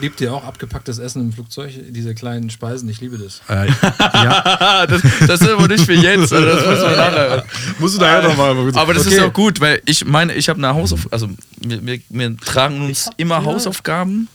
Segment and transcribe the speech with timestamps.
[0.00, 1.72] Liebt ihr auch abgepacktes Essen im Flugzeug?
[1.90, 2.88] Diese kleinen Speisen?
[2.88, 3.40] Ich liebe das.
[3.48, 6.32] Äh, ja, das, das ist aber nicht für jetzt.
[6.32, 7.44] Also das muss man nachher.
[7.80, 8.76] musst du daher nochmal.
[8.76, 9.24] Aber das ist Okay.
[9.26, 11.28] auch gut, weil ich meine, ich habe eine Hausaufgabe, also
[11.60, 14.28] wir, wir, wir tragen uns immer Hausaufgaben.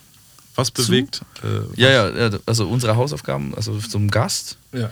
[0.56, 1.22] Was bewegt?
[1.44, 4.58] Äh, Ja, ja, ja, also unsere Hausaufgaben, also zum Gast.
[4.74, 4.90] Ja.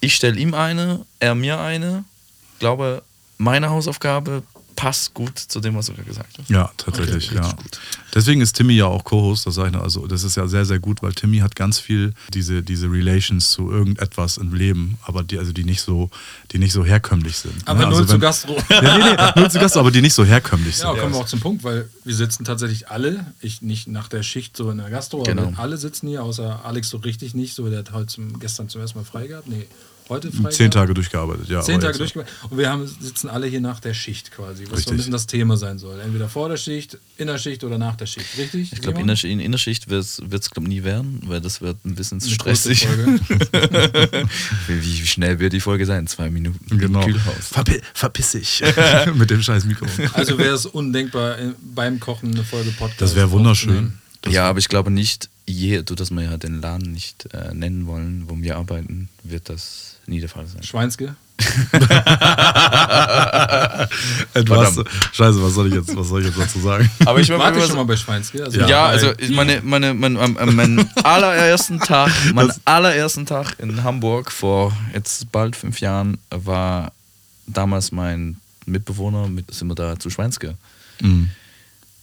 [0.00, 2.04] Ich stelle ihm eine, er mir eine.
[2.58, 3.02] glaube,
[3.38, 4.42] meine Hausaufgabe
[4.78, 6.48] passt gut zu dem, was du gerade gesagt hast.
[6.48, 7.52] Ja, tatsächlich, Okay, ja.
[7.52, 7.80] gut.
[8.14, 9.82] Deswegen ist Timmy ja auch Co-Host, das sage ich noch.
[9.82, 13.50] Also, das ist ja sehr, sehr gut, weil Timmy hat ganz viel diese, diese Relations
[13.50, 16.10] zu irgendetwas im Leben, aber die, also die nicht so,
[16.52, 17.54] die nicht so herkömmlich sind.
[17.66, 17.86] Aber ne?
[17.86, 18.56] null also zu Gastro.
[18.70, 20.86] Ja, nee, nee, null zu Gast, aber die nicht so herkömmlich sind.
[20.86, 24.22] Ja, kommen wir auch zum Punkt, weil wir sitzen tatsächlich alle, ich nicht nach der
[24.22, 25.48] Schicht so in der Gastro, Genau.
[25.48, 28.68] aber alle sitzen hier, außer Alex so richtig nicht, so der hat heute zum, gestern
[28.68, 29.48] zum ersten Mal frei gehabt.
[29.48, 29.66] Nee,
[30.08, 30.70] heute frei Zehn.
[30.70, 31.60] Tage durchgearbeitet, ja.
[31.60, 32.28] Zehn Tage jetzt- durchgemacht.
[32.50, 35.26] Und wir haben, sitzen alle hier nach der Schicht quasi, was so ein bisschen das
[35.26, 36.00] Thema sein soll.
[36.00, 38.26] Entweder vor der Schicht, in der Schicht oder nach der Schicht.
[38.38, 38.72] Richtig?
[38.72, 39.16] Ich glaube, in, Simon?
[39.22, 42.86] der- in Innerschicht wird es glaub, nie werden, weil das wird ein bisschen zu stressig.
[44.66, 46.06] Wie, wie schnell wird die Folge sein?
[46.06, 47.00] Zwei Minuten Genau.
[47.02, 47.48] im Kühlhaus.
[47.50, 48.62] Verpi verpiss dich
[49.14, 49.86] mit dem scheiß Mikro.
[50.12, 53.00] Also wäre es undenkbar, äh, beim Kochen eine Folge Podcast.
[53.00, 53.94] Das wäre wunderschön.
[54.22, 57.54] Das ja, aber ich glaube nicht, je, du dass wir ja den Laden nicht äh,
[57.54, 60.62] nennen wollen, wo wir arbeiten, wird das nie der Fall sein.
[60.62, 61.14] Schweinske.
[64.34, 64.80] Äh, du hast,
[65.12, 66.90] Scheiße, was soll ich jetzt, was soll ich jetzt dazu sagen?
[67.06, 68.44] Aber ich ich schon mal bei Schweinske?
[68.44, 73.54] Also Ja, bei- also meine, meine, mein, mein, mein, mein allerersten Tag, mein allerersten Tag
[73.60, 76.92] in Hamburg vor jetzt bald fünf Jahren war
[77.46, 78.36] damals mein
[78.66, 80.56] Mitbewohner, mit, sind wir da zu Schweinske.
[81.00, 81.30] Mhm.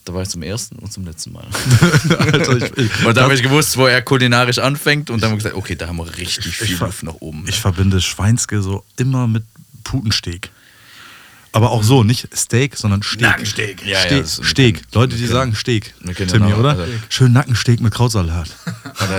[0.06, 1.46] Da war ich zum ersten und zum letzten Mal.
[2.20, 5.34] Alter, ich, ich, Und da habe ich gewusst, wo er kulinarisch anfängt und dann haben
[5.34, 7.44] wir gesagt, okay, da haben wir richtig Ich viel Luft nach oben.
[7.48, 9.44] ich verbinde Schweinske so immer mit
[9.84, 10.52] Putensteak.
[11.56, 13.22] Aber auch so, nicht Steak, sondern Steak.
[13.22, 13.86] Nackensteak.
[13.86, 14.22] Ja, ja, Steak.
[14.24, 14.82] das- Steak.
[14.94, 15.94] Leute, die sagen Steak.
[16.28, 16.72] Timmy, ja oder?
[16.72, 18.50] also- Schön Nackensteak mit Krautsalat.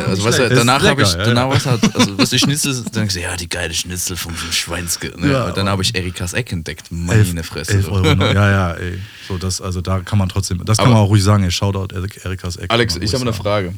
[0.07, 1.51] also, weißt du, danach habe ich, ja, danach ja.
[1.51, 5.15] was halt, also was die Schnitzel, dann ich gesagt, ja, die geile Schnitzel vom, Schweinske.
[5.19, 5.33] Ne?
[5.33, 6.89] Ja, und dann habe ich Erikas Eck entdeckt.
[6.91, 7.73] Meine Fresse.
[7.73, 8.15] 11 Euro.
[8.15, 8.35] noch.
[8.35, 8.99] Ja, ja, ey.
[9.27, 11.51] So, das, also da kann man trotzdem, das kann Aber- man auch ruhig sagen, ey.
[11.51, 12.71] Shoutout Erik- Erikas Eck.
[12.71, 13.75] Alex, ich habe eine Frage.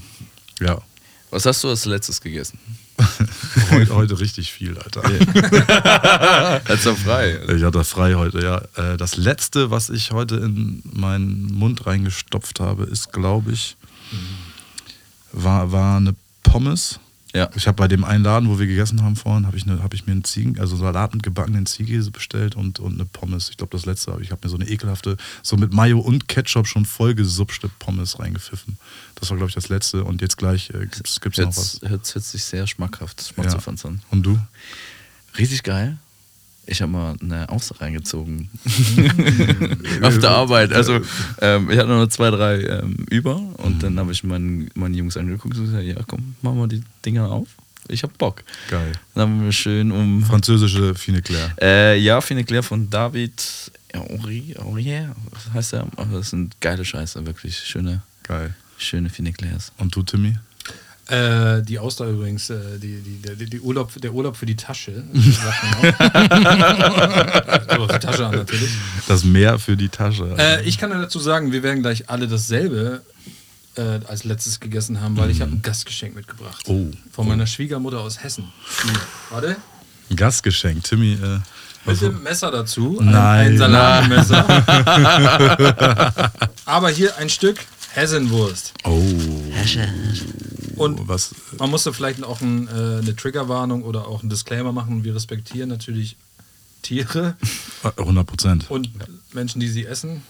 [0.60, 0.78] Ja.
[1.30, 2.58] Was hast du als letztes gegessen?
[3.70, 5.04] Heute, heute richtig viel, Alter.
[6.64, 7.38] Als er frei.
[7.54, 8.62] Ich hatte frei heute, ja.
[8.92, 13.76] Äh, Das letzte, was ich heute in meinen Mund reingestopft habe, ist, glaube ich,
[15.32, 16.98] war, war eine Pommes.
[17.38, 17.50] Ja.
[17.54, 19.94] Ich habe bei dem einen Laden, wo wir gegessen haben vorhin, habe ich, eine, hab
[19.94, 23.48] ich mir einen Ziegen, also Salat mit gebackenen Ziehkäse bestellt und, und eine Pommes.
[23.50, 26.26] Ich glaube, das letzte habe ich habe mir so eine ekelhafte, so mit Mayo und
[26.26, 28.76] Ketchup schon vollgesupste Pommes reingepfiffen.
[29.14, 30.02] Das war, glaube ich, das letzte.
[30.02, 31.80] Und jetzt gleich äh, gibt es noch was.
[31.82, 33.50] Hört, hört, sich sehr schmackhaft Ja.
[33.50, 34.02] schmatzend an.
[34.10, 34.38] Und du?
[35.38, 35.98] Richtig geil.
[36.70, 38.50] Ich habe mal eine Auster reingezogen.
[40.02, 40.72] Auf der Arbeit.
[40.72, 41.00] Also,
[41.40, 45.16] ähm, ich hatte noch zwei, drei ähm, über und dann habe ich meinen, meinen Jungs
[45.16, 47.48] angeguckt und gesagt: Ja, komm, machen wir die Dinger auf.
[47.88, 48.44] Ich hab Bock.
[48.68, 48.92] Geil.
[49.14, 50.22] Dann haben wir schön um.
[50.22, 51.54] Französische Fine Claire.
[51.60, 53.42] Äh, ja, Fine Claire von David
[53.92, 55.86] Henri, Henrier, was heißt der?
[55.96, 57.56] Aber das sind geile Scheiße, wirklich.
[57.56, 58.54] Schöne, Geil.
[58.76, 59.72] schöne Fine Claires.
[59.78, 60.36] Und du, Timmy?
[61.08, 65.04] Äh, die Auster übrigens, äh, die, die, der, die Urlaub, der Urlaub für die Tasche.
[65.14, 65.82] sagt man auch.
[67.76, 68.70] so, auf die Tasche an natürlich.
[69.06, 70.34] Das Meer für die Tasche.
[70.36, 73.00] Äh, ich kann dazu sagen, wir werden gleich alle dasselbe
[73.76, 76.64] äh, als letztes gegessen haben, weil ich habe ein Gastgeschenk mitgebracht.
[76.68, 76.90] Oh.
[77.10, 78.52] Von meiner Schwiegermutter aus Hessen.
[78.84, 78.92] Die,
[79.30, 79.56] warte.
[80.10, 80.84] Ein Gastgeschenk.
[80.84, 81.38] Timmy, äh,
[81.86, 82.98] Mit dem Messer dazu.
[83.00, 83.14] Nein.
[83.14, 84.44] Ein, ein Salatmesser.
[86.66, 87.56] Aber hier ein Stück
[87.94, 88.74] Hessenwurst.
[88.84, 89.02] oh.
[90.80, 91.34] Und Was?
[91.58, 92.70] man musste vielleicht auch ein, äh,
[93.02, 95.04] eine Triggerwarnung oder auch einen Disclaimer machen.
[95.04, 96.16] Wir respektieren natürlich
[96.82, 97.36] Tiere
[97.84, 98.70] äh, 100 Prozent.
[98.70, 98.90] und
[99.34, 100.22] Menschen, die sie essen.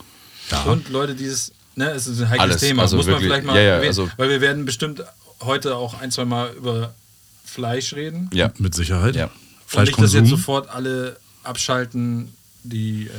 [0.67, 1.53] Und Leute, die es.
[1.77, 2.83] Ne, es ist ein heikles Alles, Thema.
[2.83, 3.89] also Muss man wirklich, vielleicht mal ja, ja, erwähnen.
[3.89, 5.05] also- Weil wir werden bestimmt
[5.43, 6.95] heute auch ein, zwei Mal über
[7.45, 8.29] Fleisch reden.
[8.33, 8.51] Ja.
[8.59, 9.15] Mit Sicherheit.
[9.15, 9.31] Ja.
[9.75, 12.33] Und nicht, dass jetzt sofort alle abschalten,
[12.65, 13.05] die.
[13.07, 13.11] Äh,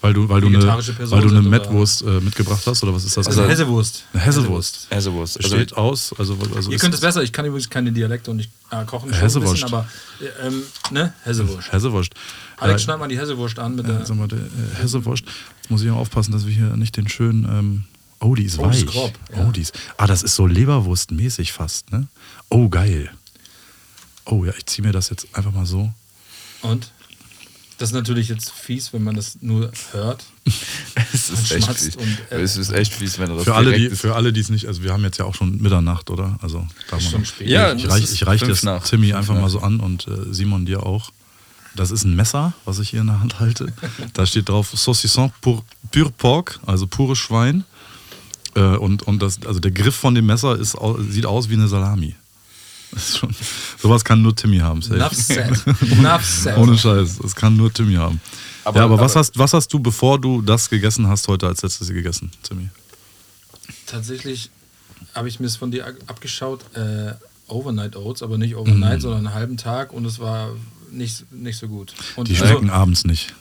[0.00, 2.94] Weil du, weil du eine, Vegetarische Person weil du eine Mettwurst äh, mitgebracht hast, oder
[2.94, 3.26] was ist das?
[3.26, 3.50] also genau?
[3.52, 4.04] Hessewurst.
[4.12, 4.86] Eine Hessewurst.
[4.90, 5.36] Hessewurst.
[5.36, 8.30] Also, Steht aus, also, also Ihr ist könnt es besser, ich kann übrigens keine Dialekte
[8.30, 9.10] und nicht äh, kochen.
[9.12, 9.64] schon Hessewurst.
[9.64, 9.88] Ein bisschen, aber
[10.44, 11.12] äh, ähm, ne?
[11.24, 11.72] Hessewurst.
[11.72, 12.12] Hessewurst.
[12.56, 13.92] Alex, Ja, schneid mal die Hessewurst an, bitte.
[13.92, 15.24] äh, sag mal, der, äh, Hessewurst.
[15.26, 17.44] Jetzt muss ich auch aufpassen, dass wir hier nicht den schönen.
[17.44, 17.84] Ähm,
[18.20, 18.86] oh, die ist Oh, ist weich.
[18.86, 19.44] grob, ja.
[19.46, 19.78] Oh, die ist.
[19.96, 22.06] Ah, das ist so Leberwurstmäßig fast, ne?
[22.48, 23.10] Oh, geil.
[24.24, 25.92] Oh ja, ich ziehe mir das jetzt einfach mal so.
[26.62, 26.92] Und?
[27.78, 30.24] Das ist natürlich jetzt fies, wenn man das nur hört.
[31.12, 31.96] es ist echt fies.
[31.96, 34.40] und, äh, es ist echt fies, wenn er das Für alle, die, für alle, die
[34.40, 36.38] es nicht, also wir haben jetzt ja auch schon Mitternacht, oder?
[36.42, 37.48] Also darf man schon spät.
[37.48, 38.84] Ja, ich reich, ich reich fünf das nach.
[38.84, 39.42] Timmy einfach nach.
[39.42, 41.12] mal so an und äh, Simon dir auch.
[41.76, 43.72] Das ist ein Messer, was ich hier in der Hand halte.
[44.12, 47.64] Da steht drauf Saucisson pur, pur porc, also pures Schwein.
[48.56, 50.76] Äh, und und das, also der Griff von dem Messer ist,
[51.10, 52.16] sieht aus wie eine Salami.
[52.92, 53.34] Das ist schon,
[53.78, 54.80] sowas kann nur Timmy haben.
[54.82, 54.94] safe.
[54.96, 55.66] Enough said.
[55.92, 56.56] Enough said.
[56.58, 58.20] Ohne Scheiß, das kann nur Timmy haben.
[58.64, 61.46] Aber- ja, aber, was, aber- hast, was hast du, bevor du das gegessen hast, heute
[61.46, 62.68] als letztes gegessen, Timmy?
[63.86, 64.50] Tatsächlich
[65.14, 67.12] habe ich mir es von dir abgeschaut, äh,
[67.48, 70.50] Overnight Oats, aber nicht Overnight, sondern einen halben Tag und es war
[70.90, 71.94] nicht, nicht so gut.
[72.16, 73.34] Und Die also- schmecken abends nicht.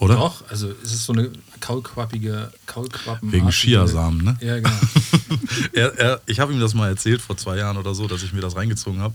[0.00, 0.14] Oder?
[0.14, 1.30] Doch, also es ist so eine
[1.60, 3.32] kaulquappige, Kaulquappen.
[3.32, 4.36] Wegen Chiasamen, ne?
[4.40, 4.70] Ja, genau.
[5.72, 8.32] er, er, ich habe ihm das mal erzählt vor zwei Jahren oder so, dass ich
[8.32, 9.14] mir das reingezogen habe,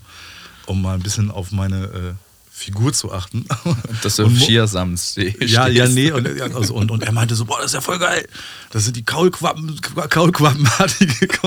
[0.66, 2.14] um mal ein bisschen auf meine äh,
[2.52, 3.46] Figur zu achten.
[4.04, 5.96] Dass du Und auf Chiasamen ste- Ja, ja, stehst.
[5.96, 6.12] nee.
[6.12, 8.28] Und, also, und, und er meinte so, boah, das ist ja voll geil.
[8.70, 11.28] Das sind die Kaulquappen, Kaulquappenartige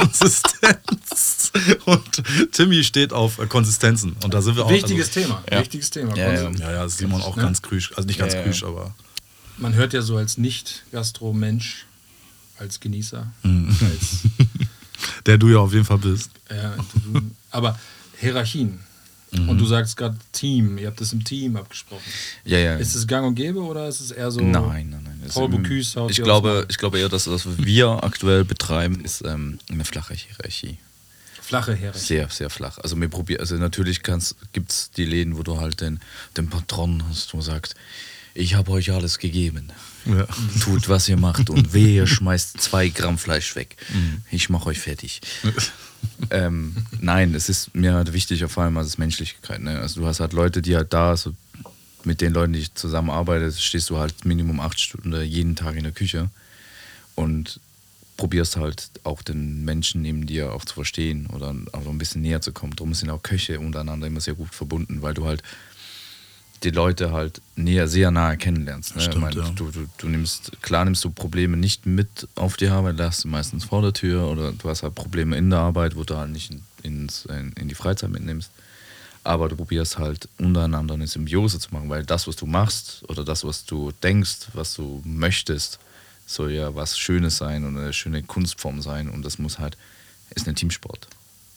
[0.62, 1.53] Konsistenz.
[1.85, 2.23] Und
[2.53, 4.17] Timmy steht auf äh, Konsistenzen.
[4.25, 4.71] Und da sind wir auch.
[4.71, 5.44] Wichtiges also, Thema.
[5.50, 5.61] Ja.
[5.61, 6.17] Wichtiges Thema.
[6.17, 6.50] Ja, ja.
[6.50, 7.43] Ja, ja, das ist Simon auch Ne?
[7.43, 7.93] ganz krüsch.
[7.97, 8.44] Also nicht ganz Ja, ja.
[8.47, 8.94] krüsch, aber.
[9.58, 11.87] Man hört ja so als Nicht-Gastro-Mensch,
[12.58, 13.76] als Genießer, Mhm.
[13.82, 14.20] als,
[15.26, 16.31] Der du ja auf jeden Fall bist.
[16.49, 17.20] du-
[17.50, 17.79] aber
[18.19, 18.81] Hierarchien.
[19.32, 19.49] Mhm.
[19.50, 22.03] Und du sagst gerade Team, ihr habt das im Team abgesprochen.
[22.44, 22.76] Ja, ja.
[22.76, 24.41] Ist es gang und gäbe oder ist es eher so.
[24.41, 25.31] Nein, nein, nein.
[25.32, 29.23] Paul Bocuse haut ich glaube, ich glaube eher, dass das, was wir aktuell betreiben, ist
[29.25, 30.79] ähm, eine flache Hierarchie.
[31.43, 31.99] Flache Hierarchie.
[32.06, 32.79] Sehr, sehr flach.
[32.79, 36.00] Also wir probieren, also natürlich gibt es die Läden, wo du halt den,
[36.37, 37.75] den Patron hast, wo sagst,
[38.37, 39.69] ich habe euch alles gegeben.
[40.05, 40.27] Ja.
[40.61, 43.77] Tut, was ihr macht und wehe, schmeißt zwei Gramm Fleisch weg.
[44.31, 45.21] Ich mache euch fertig.
[46.31, 49.61] ähm, nein, es ist mir halt wichtig, vor allem als Menschlichkeit.
[49.61, 49.79] Ne?
[49.81, 51.33] Also du hast halt Leute, die halt da, so
[52.05, 55.83] mit den Leuten, die ich zusammenarbeite, stehst du halt Minimum acht Stunden jeden Tag in
[55.83, 56.31] der Küche
[57.17, 57.59] und
[58.17, 62.41] probierst halt auch den Menschen neben dir auch zu verstehen oder auch ein bisschen näher
[62.41, 62.77] zu kommen.
[62.77, 65.43] Darum sind auch Köche untereinander immer sehr gut verbunden, weil du halt
[66.64, 68.97] die Leute halt näher, sehr nahe kennenlernst.
[68.97, 69.03] Ne?
[69.03, 69.50] Stimmt, meine, ja.
[69.50, 73.29] du, du, du nimmst, klar nimmst du Probleme nicht mit auf die Arbeit, lässt du
[73.29, 76.31] meistens vor der Tür oder du hast halt Probleme in der Arbeit, wo du halt
[76.31, 78.50] nicht in, ins, in, in die Freizeit mitnimmst.
[79.25, 83.25] Aber du probierst halt untereinander eine Symbiose zu machen, weil das, was du machst oder
[83.25, 85.81] das, was du denkst, was du möchtest,
[86.26, 89.76] soll ja was Schönes sein und eine schöne Kunstform sein und das muss halt,
[90.35, 91.09] ist ein Teamsport.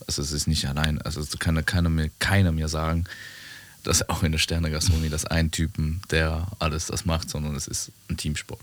[0.07, 3.05] Also es ist nicht allein, also es kann keiner mir, keiner mir sagen,
[3.83, 7.91] dass auch in der Sternegastronomie das ein Typen, der alles das macht, sondern es ist
[8.09, 8.59] ein Teamsport.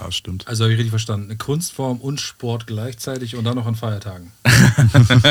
[0.00, 0.48] Ja, stimmt.
[0.48, 1.26] Also habe ich richtig verstanden.
[1.30, 4.32] Eine Kunstform und Sport gleichzeitig und dann noch an Feiertagen.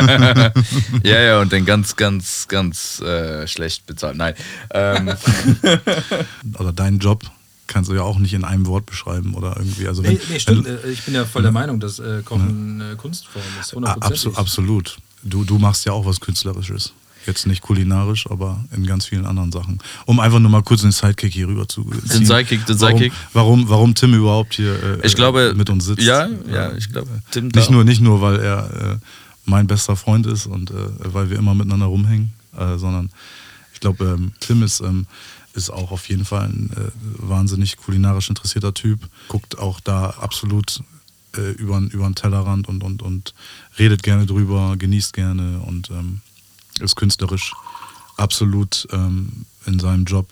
[1.04, 4.16] ja, ja, und dann ganz, ganz, ganz äh, schlecht bezahlt.
[4.18, 4.36] Nein.
[4.72, 5.10] Ähm,
[6.60, 7.24] Oder deinen Job
[7.68, 9.88] kannst du ja auch nicht in einem Wort beschreiben oder irgendwie.
[9.88, 10.66] Also Nee, wenn, nee stimmt.
[10.66, 13.72] wenn, Ich bin ja voll der Meinung, dass äh, Kochen eine Kunstform ist.
[13.72, 14.28] Ah, Hundertprozentig.
[14.28, 14.98] abso- absolut.
[15.24, 16.94] Du, du machst ja auch was Künstlerisches.
[17.26, 19.80] Jetzt nicht kulinarisch, aber in ganz vielen anderen Sachen.
[20.06, 22.20] Um einfach nur mal kurz den Sidekick hier rüber zu ziehen.
[22.20, 23.14] Den Sidekick, den warum, Sidekick.
[23.34, 26.02] Warum, warum Tim überhaupt hier äh, Ich glaube, mit uns sitzt.
[26.02, 28.98] ja, ja, ich glaube, Tim nicht nur, nicht nur, weil er äh,
[29.46, 33.10] mein bester Freund ist und äh, weil wir immer miteinander rumhängen, äh, sondern
[33.74, 35.06] ich glaube, ähm, Tim ist, ähm,
[35.54, 39.00] ist auch auf jeden Fall ein äh, wahnsinnig kulinarisch interessierter Typ.
[39.28, 40.82] Guckt auch da absolut
[41.36, 43.34] äh, über, über den Tellerrand und, und, und
[43.78, 46.22] redet gerne drüber, genießt gerne und ähm,
[46.82, 47.54] ist künstlerisch
[48.18, 50.28] absolut ähm, in seinem Job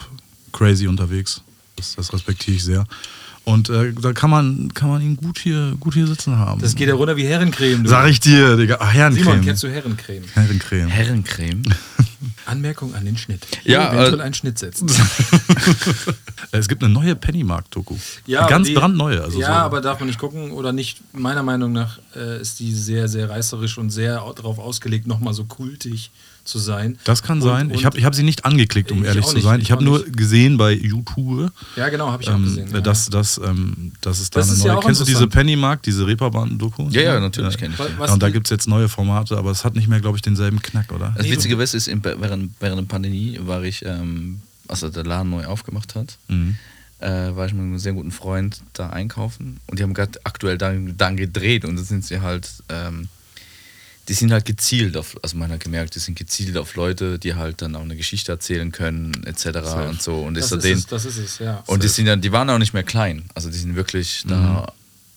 [0.51, 1.41] crazy unterwegs.
[1.75, 2.85] Das, das respektiere ich sehr.
[3.43, 6.61] Und äh, da kann man, kann man ihn gut hier, gut hier sitzen haben.
[6.61, 7.83] Das geht ja runter wie Herrencreme.
[7.83, 7.89] Du.
[7.89, 8.77] Sag ich dir, Digga.
[8.79, 9.23] Ach, Herrencreme.
[9.25, 10.23] Simon, kennst du Herrencreme?
[10.33, 10.87] Herrencreme.
[10.89, 11.63] Herrencreme.
[12.45, 13.47] Anmerkung an den Schnitt.
[13.63, 14.87] Ja, eventuell äh, einen Schnitt setzen.
[16.51, 17.95] Es gibt eine neue Pennymark-Doku.
[18.25, 19.23] Ja, Ganz die- brandneue.
[19.23, 19.53] Also ja, so.
[19.53, 21.01] aber darf man nicht gucken oder nicht?
[21.13, 25.33] Meiner Meinung nach äh, ist die sehr, sehr reißerisch und sehr au- darauf ausgelegt, nochmal
[25.33, 26.11] so kultig
[26.51, 26.97] zu sein.
[27.05, 27.71] Das kann Und- sein.
[27.71, 29.59] ich habe ich hab sie nicht angeklickt, um Ich ehrlich zu sein.
[29.59, 30.15] ich Ich habe nur nicht.
[30.17, 32.69] gesehen bei YouTube, Ja, genau, habe ich auch ähm, gesehen.
[32.71, 32.81] ja.
[32.81, 34.77] dass, dass, ähm, dass es da Das eine ist ja neue.
[34.79, 35.27] auch Kennst du diese.
[35.27, 36.89] Pennymark, diese Reeperbahn-Doku?
[36.89, 39.51] Ja, ja, natürlich kenne ich Was- Ja, und da gibt es jetzt neue Formate, aber
[39.51, 41.13] es hat nicht mehr, glaube ich, denselben Knack, oder?
[41.17, 45.03] Das Nee, Witzige ist, ist in, während, während der Pandemie war ich, ähm, als der
[45.03, 46.55] Laden neu aufgemacht hat, Mhm.
[46.99, 50.57] äh, war ich mit einem sehr guten Freund da einkaufen und die haben gerade aktuell
[50.57, 53.07] dann, dann gedreht und da sind sie halt, ähm,
[54.07, 57.35] die sind halt gezielt auf, also man hat gemerkt, die sind gezielt auf Leute, die
[57.35, 59.45] halt dann auch eine Geschichte erzählen können, etc.
[59.89, 60.15] und so.
[60.21, 61.63] Und das, ist da ist den, es, das ist es, ja.
[61.67, 63.29] und die sind dann, die waren auch nicht mehr klein.
[63.35, 64.65] Also die sind wirklich da Mhm.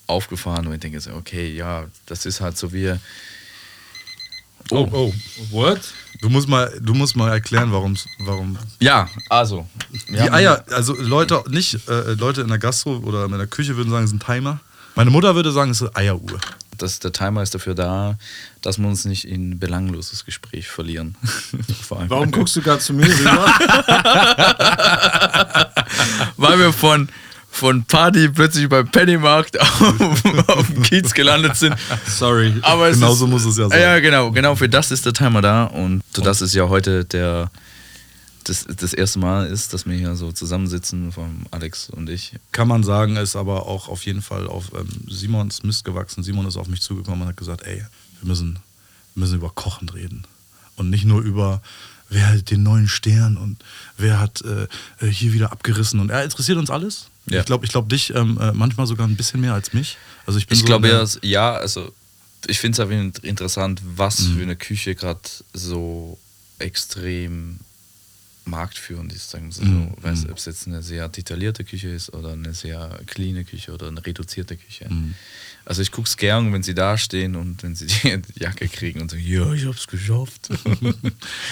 [0.07, 2.95] aufgefahren und ich denke so, okay, ja, das ist halt so wie.
[4.71, 5.13] Oh, oh.
[5.51, 5.81] What?
[6.21, 8.57] Du musst mal, du musst mal erklären, warum's, warum.
[8.81, 9.67] Ja, also.
[10.09, 13.91] Die Eier, also Leute, nicht äh, Leute in der Gastro oder in der Küche würden
[13.91, 14.61] sagen, es ist ein Timer.
[14.95, 16.41] Meine Mutter würde sagen, es ist eine Eieruhr.
[16.79, 18.17] Das, der Timer ist dafür da,
[18.61, 21.17] dass wir uns nicht in belangloses Gespräch verlieren.
[21.89, 23.47] Warum guckst du gerade zu mir rüber?
[26.37, 27.09] Weil wir von,
[27.51, 31.77] von Party plötzlich beim Pennymarkt auf, auf dem Kiez gelandet sind.
[32.07, 32.55] Sorry.
[32.63, 33.81] Aber es Genauso ist, muss es ja sein.
[33.81, 34.57] Ja, genau, genau.
[34.57, 35.65] Für das ist der Timer da.
[35.65, 37.51] Und so das ist ja heute der
[38.45, 42.33] das, das erste Mal ist, dass wir hier so zusammensitzen, von Alex und ich.
[42.53, 46.23] Kann man sagen, ist aber auch auf jeden Fall auf ähm, Simons Mist gewachsen.
[46.23, 47.85] Simon ist auf mich zugekommen und hat gesagt, ey,
[48.21, 48.59] wir müssen,
[49.15, 50.25] wir müssen über Kochen reden.
[50.77, 51.63] Und nicht nur über,
[52.09, 53.57] wer hat den neuen Stern und
[53.97, 54.67] wer hat äh,
[55.07, 56.01] hier wieder abgerissen.
[56.01, 57.07] Und er interessiert uns alles.
[57.27, 57.41] Ja.
[57.41, 59.97] Ich glaube ich glaub dich ähm, äh, manchmal sogar ein bisschen mehr als mich.
[60.27, 61.93] Also ich bin Ich so glaube ja, ja, also
[62.47, 64.37] ich finde es einfach interessant, was Mhm.
[64.37, 65.21] für eine Küche gerade
[65.55, 66.19] so
[66.59, 67.61] extrem
[68.47, 69.31] marktführend ist.
[69.31, 69.63] Sagen wir so.
[69.63, 69.93] Mhm.
[70.01, 73.89] Weiß, ob es jetzt eine sehr detaillierte Küche ist oder eine sehr cleane Küche oder
[73.89, 74.87] eine reduzierte Küche.
[74.89, 75.15] Mhm.
[75.67, 79.01] Also ich gucke es gern, wenn sie da stehen und wenn sie die Jacke kriegen
[79.01, 80.49] und sagen, ja, ich hab's geschafft.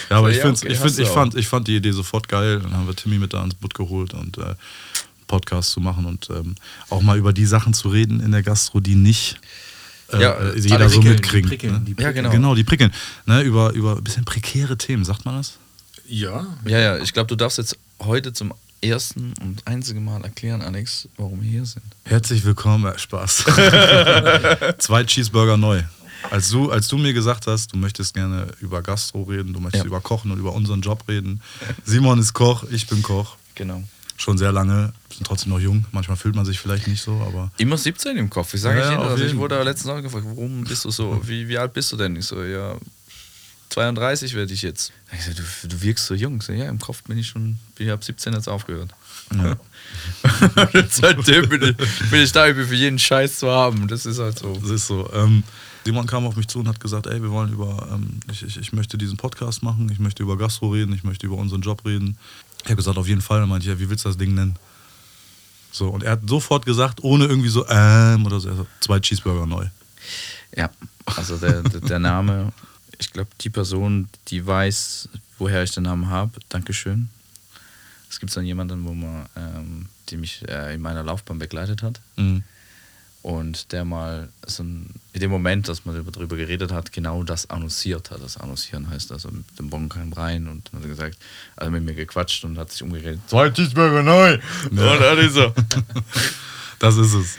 [0.09, 2.27] Ja, aber ich, ja, find's, okay, ich, find, ich, fand, ich fand die Idee sofort
[2.27, 2.59] geil.
[2.59, 4.53] Dann haben wir Timmy mit da ans Boot geholt und äh,
[5.25, 6.53] Podcast zu machen und ähm,
[6.89, 9.39] auch mal über die Sachen zu reden in der Gastro, die nicht
[10.11, 11.49] äh, Ja, jeder so mitkriegt.
[11.63, 11.81] ne?
[11.85, 12.13] die Ja, prickeln.
[12.15, 12.29] genau.
[12.29, 12.91] Genau, die prickeln.
[13.25, 15.57] Ne, über, über ein bisschen prekäre Themen, sagt man das?
[16.07, 16.45] Ja.
[16.65, 21.07] ja, ja, ich glaube, du darfst jetzt heute zum ersten und einzigen Mal erklären, Alex,
[21.17, 21.83] warum wir hier sind.
[22.03, 23.45] Herzlich willkommen, äh, Spaß.
[24.79, 25.81] Zwei Cheeseburger neu.
[26.29, 29.83] Als du, als du mir gesagt hast, du möchtest gerne über Gastro reden, du möchtest
[29.83, 29.87] Ja.
[29.87, 31.41] über Kochen und über unseren Job reden.
[31.85, 33.35] Simon ist Koch, ich bin Koch.
[33.55, 33.83] Genau.
[34.15, 35.85] Schon sehr lange, sind trotzdem noch jung.
[35.91, 38.53] Manchmal fühlt man sich vielleicht nicht so, aber Immer 17 im Kopf.
[38.53, 41.47] Ich sage Ja, auf also ich wurde letztens auch gefragt, warum bist du so, wie,
[41.47, 42.15] wie alt bist du denn?
[42.15, 42.75] Ich so, ja,
[43.73, 44.93] 32 werde ich jetzt.
[45.11, 46.37] Ich so, du, du wirkst so jung.
[46.37, 48.91] Ich so, ja, im Kopf bin ich schon, bin ich ab 17 jetzt aufgehört.
[49.35, 49.57] Ja.
[50.89, 53.87] Seitdem bin ich, bin ich da irgendwie für jeden Scheiß zu haben.
[53.87, 54.55] Das ist halt so.
[54.61, 55.09] Das ist so.
[55.13, 55.43] Ähm,
[55.85, 58.57] Simon kam auf mich zu und hat gesagt, ey, wir wollen über, ähm, ich, ich,
[58.57, 61.83] ich möchte diesen Podcast machen, ich möchte über Gastro reden, ich möchte über unseren Job
[61.83, 62.17] reden.
[62.59, 63.39] Ich habe gesagt, auf jeden Fall.
[63.39, 64.55] Dann meinte ich, ja, wie willst du das Ding nennen?
[65.71, 69.65] So, und er hat sofort gesagt, ohne irgendwie so, ähm, oder so, zwei Cheeseburger neu.
[70.55, 70.69] Ja,
[71.05, 72.53] also der, der Name,
[72.99, 77.09] ich glaube, die Person, die weiß, woher ich den Namen habe, Dankeschön.
[78.09, 81.99] Es gibt dann jemanden, wo man, ähm, die mich äh, in meiner Laufbahn begleitet hat.
[82.15, 82.43] Mhm.
[83.23, 87.49] Und der mal so ein, in dem Moment, dass man darüber geredet hat, genau das
[87.49, 88.21] annonciert hat.
[88.21, 91.17] Das Annoncieren heißt also mit dem Bon kam rein und hat gesagt,
[91.55, 93.21] also mit mir gequatscht und hat sich umgeredet.
[93.27, 94.39] Zwei Cheeseburger neu!
[94.69, 95.53] Und dann ist so.
[96.79, 97.37] Das ist es.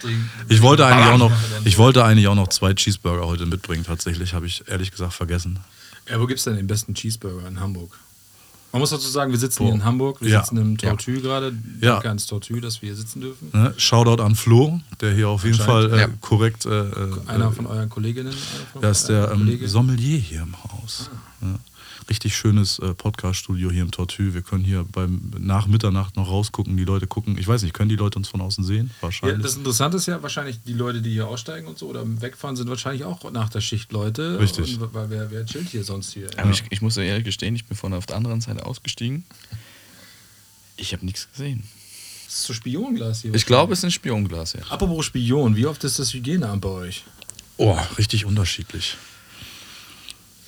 [0.48, 1.32] Ich wollte eigentlich auch noch,
[1.64, 3.84] ich wollte eigentlich auch noch zwei Cheeseburger heute mitbringen.
[3.84, 5.58] Tatsächlich habe ich ehrlich gesagt vergessen.
[6.08, 7.90] Ja, wo gibt es denn den besten Cheeseburger in Hamburg?
[8.72, 9.64] Man muss dazu sagen, wir sitzen Boah.
[9.66, 10.40] hier in Hamburg, wir Ja.
[10.42, 10.90] sitzen im Ja.
[10.90, 11.52] Tortue gerade.
[11.80, 11.92] Ja.
[11.94, 13.50] Danke ans Tortue, dass wir hier sitzen dürfen.
[13.52, 13.72] Ne?
[13.76, 16.08] Shoutout an Flo, der hier auf jeden Fall äh, ja.
[16.20, 16.66] korrekt.
[16.66, 18.32] Äh, äh, Einer von euren Kolleginnen.
[18.32, 19.60] Einer von Der ist der ähm.
[19.68, 21.08] Sommelier hier im Haus.
[21.40, 21.48] Ja.
[22.08, 24.34] Richtig schönes äh, Podcast-Studio hier im Tortue.
[24.34, 26.76] Wir können hier beim nach Mitternacht noch rausgucken.
[26.76, 27.38] Die Leute gucken.
[27.38, 28.90] Ich weiß nicht, können die Leute uns von außen sehen?
[28.96, 29.42] Ja, Wahrscheinlich.
[29.42, 32.68] das Interessante ist ja wahrscheinlich, die Leute, die hier aussteigen und so oder wegfahren, sind
[32.68, 34.38] wahrscheinlich auch nach der Schicht Leute.
[34.38, 34.78] Richtig.
[34.80, 36.28] Und, weil wer, wer chillt hier sonst hier?
[36.36, 39.24] Aber ich, ich muss ja ehrlich gestehen, ich bin von auf der anderen Seite ausgestiegen.
[40.76, 41.62] Ich habe nichts gesehen.
[42.26, 43.34] Das ist so Spionglas hier.
[43.34, 44.60] Ich glaube, es ist ein Spionglas, ja.
[44.68, 47.04] Apropos Spion, wie oft ist das Hygieneamt bei euch?
[47.56, 48.96] oh, richtig unterschiedlich.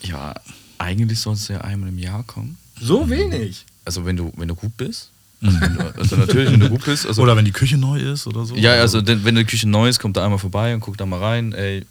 [0.03, 0.35] Ja,
[0.79, 2.57] eigentlich soll es ja einmal im Jahr kommen.
[2.81, 3.65] So wenig.
[3.85, 5.11] Also wenn du, wenn du gut bist.
[5.43, 7.07] Also, wenn du, also natürlich, wenn du gut bist.
[7.07, 8.57] Also, Oder wenn die Küche neu ist oder so.
[8.57, 11.05] ja, also denn, wenn die Küche neu ist, kommt da einmal vorbei und guckt da
[11.05, 11.53] mal rein.
[11.53, 11.85] Ey,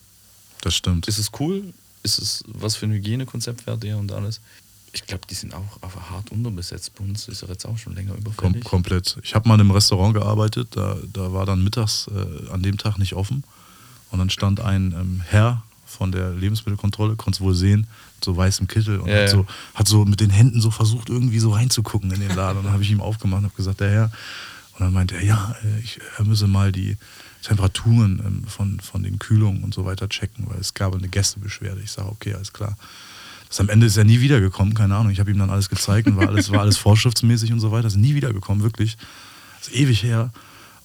[0.62, 1.08] Das stimmt.
[1.08, 1.64] ist es cool?
[2.02, 4.42] Ist es, was für ein Hygienekonzept wäre der und alles?
[4.94, 6.94] Ich glaube, die sind auch aber hart unterbesetzt.
[6.96, 8.64] Bei uns ist er jetzt auch schon länger Kom überfällig.
[8.64, 9.18] komplett.
[9.24, 12.78] Ich habe mal in einem Restaurant gearbeitet, da, da war dann mittags äh, an dem
[12.80, 13.44] Tag nicht offen.
[14.10, 17.86] Und dann stand ein ähm, Herr von der Lebensmittelkontrolle, konnte es wohl sehen,
[18.26, 21.40] so weißem Kittel und Ja, hat, so, hat so mit den Händen so versucht, irgendwie
[21.40, 22.58] so reinzugucken in den Laden.
[22.58, 24.12] Und dann habe ich ihm aufgemacht und habe gesagt, der Herr.
[24.74, 26.98] Und dann meinte er, ja, äh, ich, er müsse mal die
[27.44, 31.80] Temperaturen ähm, von, von den Kühlungen und so weiter checken, weil es gab eine Gästebeschwerde.
[31.82, 32.76] Ich sage, okay, alles klar.
[33.48, 35.12] Das am Ende ist er nie wiedergekommen, keine Ahnung.
[35.12, 37.88] Ich habe ihm dann alles gezeigt und war alles, war alles vorschriftsmäßig und so weiter.
[37.88, 38.98] Ist nie wiedergekommen, wirklich.
[39.60, 40.32] Das ist ewig her.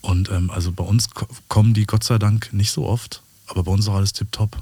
[0.02, 3.64] Und ähm, also bei uns ko- kommen die Gott sei Dank nicht so oft, aber
[3.64, 4.56] bei uns ist auch alles tipptopp.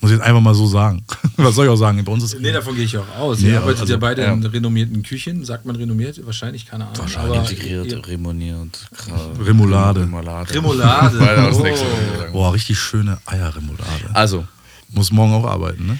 [0.00, 1.04] Muss ich jetzt einfach mal so sagen.
[1.36, 2.02] Was soll ich auch sagen?
[2.04, 3.40] Bei uns ist Nee, davon gehe ich auch aus.
[3.40, 4.32] Nee, Ihr arbeitet also, ja beide ja.
[4.32, 5.44] in renommierten Küchen.
[5.44, 6.24] Sagt man renommiert?
[6.24, 6.98] Wahrscheinlich, keine Ahnung.
[6.98, 7.38] Wahrscheinlich.
[7.38, 8.88] Aber Integriert, ihr- remoniert.
[8.96, 10.00] gra- Remoulade.
[10.00, 10.54] Remoulade.
[10.54, 11.50] Remoulade.
[11.60, 12.32] Oh.
[12.32, 14.10] Boah, richtig schöne Eierremoulade.
[14.14, 14.46] Also,
[14.88, 15.98] Muss morgen auch arbeiten, ne?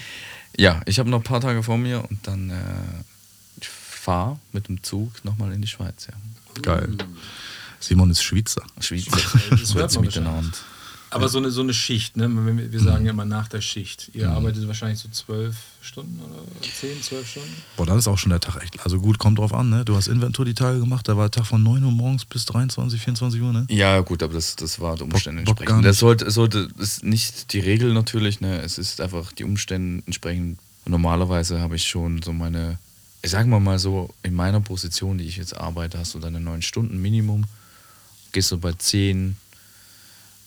[0.57, 2.53] ja, ich habe noch ein paar Tage vor mir und dann äh,
[3.59, 6.07] ich fahre mit dem Zug nochmal in die Schweiz.
[6.07, 6.61] Ja.
[6.61, 6.89] Geil.
[7.79, 8.63] Simon ist Schweizer.
[8.79, 9.05] Schweiz.
[9.49, 10.49] Das hört man miteinander.
[11.13, 12.29] Aber so eine, so eine Schicht, ne?
[12.29, 14.09] Wir, wir sagen ja immer nach der Schicht.
[14.13, 17.53] Ihr arbeitet wahrscheinlich so zwölf Stunden oder zehn, zwölf Stunden?
[17.75, 18.79] Boah, dann ist auch schon der Tag echt.
[18.83, 19.83] Also gut, kommt drauf an, ne?
[19.83, 22.45] Du hast Inventur die Tage gemacht, da war der Tag von 9 Uhr morgens bis
[22.45, 23.65] 23, 24 Uhr, ne?
[23.69, 25.85] Ja, gut, aber das, das war der Umstände Bock entsprechend.
[25.85, 28.61] Das sollte, sollte ist nicht die Regel natürlich, ne?
[28.61, 30.59] Es ist einfach die Umstände entsprechend.
[30.85, 32.77] Und normalerweise habe ich schon so meine,
[33.21, 36.39] ich sag mal mal so, in meiner Position, die ich jetzt arbeite, hast du deine
[36.39, 37.45] neun Stunden Minimum,
[38.31, 39.35] gehst du bei zehn.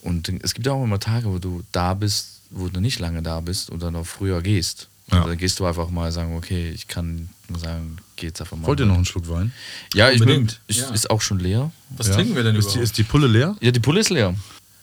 [0.04, 3.22] Und es gibt ja auch immer Tage, wo du da bist, wo du nicht lange
[3.22, 4.88] da bist oder noch früher gehst.
[5.10, 5.22] Ja.
[5.22, 8.56] Und dann gehst du einfach mal sagen, okay, ich kann nur sagen, geh jetzt einfach
[8.56, 8.66] mal.
[8.66, 9.52] Wollt ihr noch einen Schluck Wein?
[9.94, 10.90] Ja, ich bin, ich, ja.
[10.90, 11.70] ist auch schon leer.
[11.96, 12.14] Was Ja.
[12.14, 12.84] trinken wir denn ist die, überhaupt?
[12.84, 13.56] ist die Pulle leer?
[13.60, 14.34] Ja, die Pulle ist leer.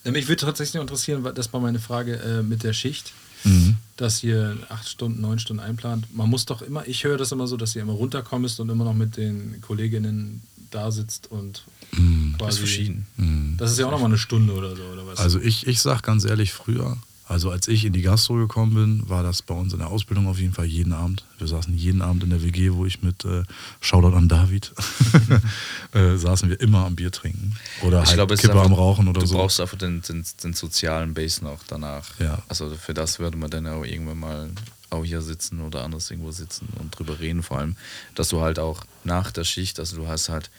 [0.04, 3.13] Mich würde tatsächlich interessieren, das war meine Frage äh, mit der Schicht,
[3.44, 3.78] Mhm.
[3.98, 6.06] dass ihr acht Stunden, neun Stunden einplant.
[6.16, 8.84] Man muss doch immer, ich höre das immer so, dass ihr immer runterkommst und immer
[8.84, 12.36] noch mit den Kolleginnen da sitzt und Mhm.
[12.38, 12.50] quasi.
[12.51, 13.06] Ist verschieden.
[13.18, 13.56] Mhm.
[13.58, 15.20] Das ist ja auch nochmal eine Stunde oder so, oder was?
[15.20, 16.98] Also ich, ich sag ganz ehrlich, früher,
[17.28, 20.28] also als ich in die Gastro gekommen bin, war das bei uns in der Ausbildung
[20.28, 21.25] auf jeden Fall jeden Abend.
[21.38, 23.44] Wir saßen jeden Abend in der WG, wo ich mit äh,
[23.80, 24.74] Shoutout an David
[25.94, 27.54] äh, saßen wir immer am Bier trinken.
[27.84, 29.36] Oder Ich halt glaube, es ist Kippe einfach- am Rauchen oder du so.
[29.38, 32.06] brauchst einfach den, den, den sozialen Base noch danach.
[32.20, 32.42] Ja.
[32.50, 34.50] Also für das würde man dann auch irgendwann mal
[34.91, 37.41] auch hier sitzen oder anders irgendwo sitzen und drüber reden.
[37.43, 37.75] Vor allem,
[38.15, 40.50] dass du halt auch nach der Schicht, also du hast halt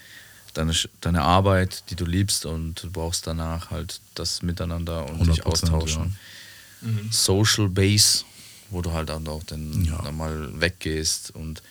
[0.55, 5.43] deine, deine Arbeit, die du liebst und du brauchst danach halt das Miteinander und dich
[5.43, 6.17] 100%, austauschen.
[7.11, 8.25] Social Base,
[8.71, 10.11] wo du halt dann auch dann Ja.
[10.13, 11.63] mal weggehst und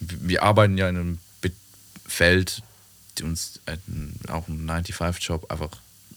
[0.00, 1.18] wir arbeiten ja in einem
[2.06, 2.62] Feld,
[3.16, 5.70] die uns einen, auch einen 9-to-5-Job einfach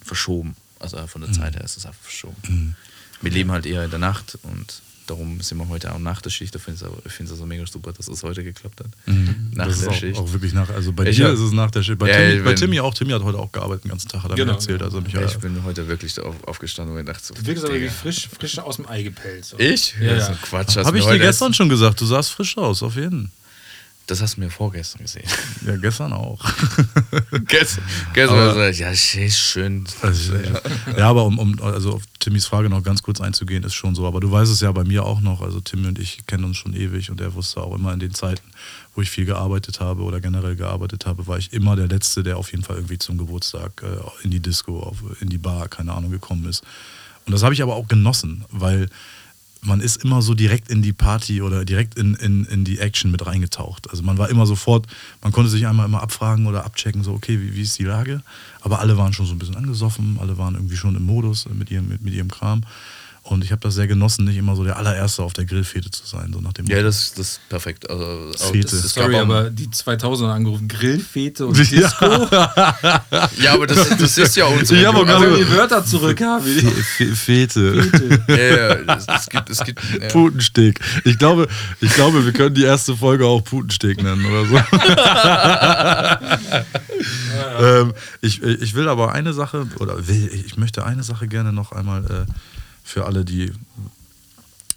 [0.03, 0.55] verschoben.
[0.79, 1.25] Also von Mhm.
[1.27, 2.75] der Zeit her ist es einfach verschoben.
[3.21, 6.29] Wir leben halt eher in der Nacht und darum sind wir heute auch nach der
[6.29, 6.55] Schicht.
[6.55, 8.87] Ich finde es ich also mega super, dass es heute geklappt hat.
[9.05, 9.51] Nach Mhm.
[9.55, 10.17] das ist der auch, Schicht.
[10.19, 11.97] auch wirklich nach, also bei Ich dir hab- ist es nach der Schicht.
[11.99, 14.23] Bei, Ja, Timmy, ich bei Timmy auch, Timmy hat heute auch gearbeitet den ganzen Tag,
[14.23, 14.51] hat er Genau.
[14.53, 14.81] mir erzählt.
[14.81, 17.65] Also mich, ja, ja, ich bin heute wirklich auf, aufgestanden und dachte so, du wirkst
[17.65, 19.45] aber wie frisch, frisch aus dem Ei gepellt.
[19.45, 19.59] So.
[19.59, 19.95] Ich?
[20.01, 20.37] Ja, so ja.
[20.41, 20.75] Quatsch.
[20.77, 23.31] hast Habe ich dir gestern schon gesagt, du sahst frisch aus, auf jeden.
[24.07, 25.27] Das hast du mir vorgestern gesehen.
[25.65, 26.39] Ja, gestern auch.
[27.47, 27.83] gestern
[28.13, 29.85] gestern Aber- so, ja, ist schön.
[30.01, 30.33] Also,
[30.95, 34.05] ja, aber um, um also auf Timmys Frage noch ganz kurz einzugehen, ist schon so.
[34.05, 35.41] Aber du weißt es ja bei mir auch noch.
[35.41, 38.13] Also Timmy und ich kennen uns schon ewig und er wusste auch immer in den
[38.13, 38.43] Zeiten,
[38.93, 42.37] wo ich viel gearbeitet habe oder generell gearbeitet habe, war ich immer der Letzte, der
[42.37, 45.93] auf jeden Fall irgendwie zum Geburtstag äh, in die Disco, auf, in die Bar, keine
[45.93, 46.63] Ahnung, gekommen ist.
[47.25, 48.87] Und das habe ich aber auch genossen, weil
[49.65, 53.11] man ist immer so direkt in die Party oder direkt in, in, in die Action
[53.11, 53.89] mit reingetaucht.
[53.89, 54.87] Also man war immer sofort,
[55.21, 58.21] man konnte sich einmal immer abfragen oder abchecken, so okay, wie, wie ist die Lage?
[58.61, 61.71] Aber alle waren schon so ein bisschen angesoffen, alle waren irgendwie schon im Modus mit
[61.71, 62.61] ihrem, mit, mit ihrem Kram.
[63.27, 66.05] Und ich habe das sehr genossen, nicht immer so der allererste auf der Grillfete zu
[66.05, 66.31] sein.
[66.31, 67.89] So nach dem Ja, das, das ist perfekt.
[67.89, 68.67] Also, Fete.
[68.67, 71.87] das, das Sorry, aber die 2000er angerufen, Grillfete und Ja.
[71.87, 72.05] Disco.
[73.41, 74.79] Ja, aber das, das ist ja unsere.
[74.79, 76.45] Ich hab auch Also gerade- die Wörter zurück haben.
[77.15, 77.89] Fete.
[78.27, 80.07] ja, ja, es, es gibt, es gibt, ja.
[80.09, 80.79] Putensteg.
[81.03, 81.47] Ich glaube,
[81.81, 84.55] ich glaube, wir können die erste Folge auch Putensteg nennen oder so.
[87.59, 91.71] ähm, ich, ich will aber eine Sache, oder will, ich möchte eine Sache gerne noch
[91.71, 92.25] einmal äh,
[92.85, 93.51] für alle, die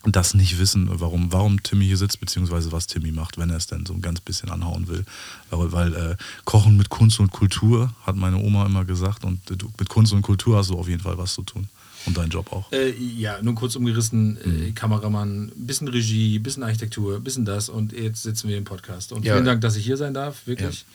[0.05, 3.67] das nicht wissen, warum, warum Timmy hier sitzt, beziehungsweise was Timmy macht, wenn er es
[3.67, 5.05] denn so ein ganz bisschen anhauen will.
[5.51, 9.71] Weil, weil äh, Kochen mit Kunst und Kultur, hat meine Oma immer gesagt, und du,
[9.79, 11.69] mit Kunst und Kultur hast du auf jeden Fall was zu tun.
[12.07, 12.71] Und dein Job auch.
[12.73, 14.67] Äh, ja, nur kurz umgerissen, Mhm.
[14.69, 19.13] äh, Kameramann, bisschen Regie, bisschen Architektur, bisschen das und jetzt sitzen wir im Podcast.
[19.13, 19.35] Und Ja.
[19.35, 20.87] vielen Dank, dass ich hier sein darf, wirklich.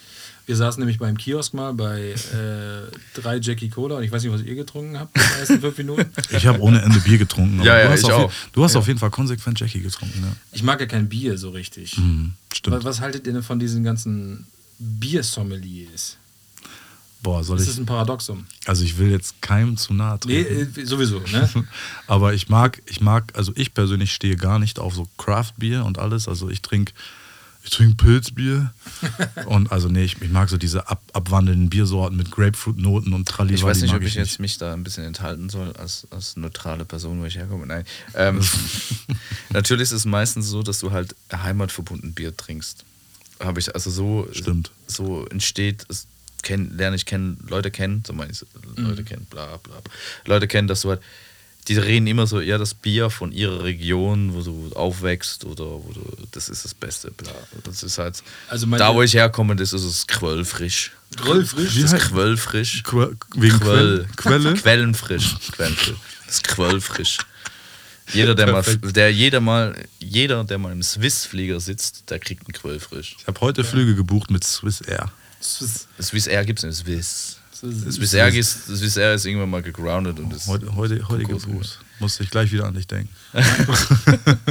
[0.46, 4.34] Wir saßen nämlich beim Kiosk mal bei äh, drei Jackie Cola und ich weiß nicht,
[4.34, 6.06] was ihr getrunken habt in den ersten fünf Minuten.
[6.32, 7.60] Ich habe ohne Ende Bier getrunken.
[7.62, 8.32] aber Ja, du ja, hast, ich auf, auch.
[8.52, 8.80] du hast Ja.
[8.80, 10.22] auf jeden Fall konsequent Jackie getrunken.
[10.22, 10.36] Ja.
[10.52, 11.94] Ich mag ja kein Bier so richtig.
[11.94, 12.84] Hm, Was, stimmt.
[12.84, 14.46] was haltet ihr denn von diesen ganzen
[14.80, 16.18] Biersommeliers?
[17.22, 17.72] Boah, soll Das ich.
[17.72, 18.46] ist ein Paradoxum.
[18.66, 20.82] Also ich will jetzt keinem zu nahe Nee, treten.
[20.82, 21.50] äh, sowieso, ne?
[22.08, 26.00] Aber ich mag, ich mag, also ich persönlich stehe gar nicht auf so Craft-Bier und
[26.00, 26.28] alles.
[26.28, 26.92] Also ich trinke
[27.64, 28.74] ich trink Pilzbier.
[29.46, 33.54] und also nee, ich, ich mag so diese ab, abwandelnden Biersorten mit Grapefruit-Noten und Tralli.
[33.54, 36.86] Ich weiß nicht, ob ich jetzt mich da ein bisschen enthalten soll, als, als neutrale
[36.86, 37.66] Person, wo ich herkomme.
[37.66, 37.86] Nein.
[38.16, 38.42] Ähm,
[39.50, 42.84] natürlich ist es meistens so, dass du halt heimatverbunden Bier trinkst.
[43.40, 44.72] Habe ich also so, Stimmt.
[44.88, 46.08] so entsteht, es
[46.44, 48.46] kenn, lerne ich kennen, Leute kennen, so meine ich,
[48.76, 49.82] Leute kennen, bla bla.
[50.26, 51.02] Leute kennen, dass du halt,
[51.70, 55.92] die reden immer so, ja, das Bier von ihrer Region, wo du aufwächst oder wo
[55.94, 57.32] du, das ist das Beste, bla.
[57.64, 60.92] Das ist halt, Also meine- da wo ich herkomme, das ist es quellfrisch.
[61.16, 61.76] Grillfrisch.
[61.76, 62.84] Wie Das heißt- ist quellfrisch.
[62.84, 64.08] Que wegen Quell.
[64.16, 64.40] Quelle?
[64.40, 64.54] Quelle?
[64.62, 65.36] Quellenfrisch.
[65.52, 65.96] Quellenfrisch.
[66.26, 67.18] Das ist quellfrisch.
[68.12, 72.54] Jeder, der mal, der jeder mal, jeder, der mal im Swiss-Flieger sitzt, der kriegt einen
[72.54, 73.16] Quellfrisch.
[73.20, 75.12] Ich habe heute Flüge gebucht mit Swiss Air.
[75.42, 75.88] Swiss.
[76.02, 77.38] Swiss Air gibt es nicht, Swiss.
[77.64, 81.46] Das Bisher ist, das Bisher ist irgendwann mal gegroundet und ist Heute, heute, heutige Kokos
[81.46, 81.80] Blues.
[82.00, 83.08] Musste ich gleich wieder an dich denken.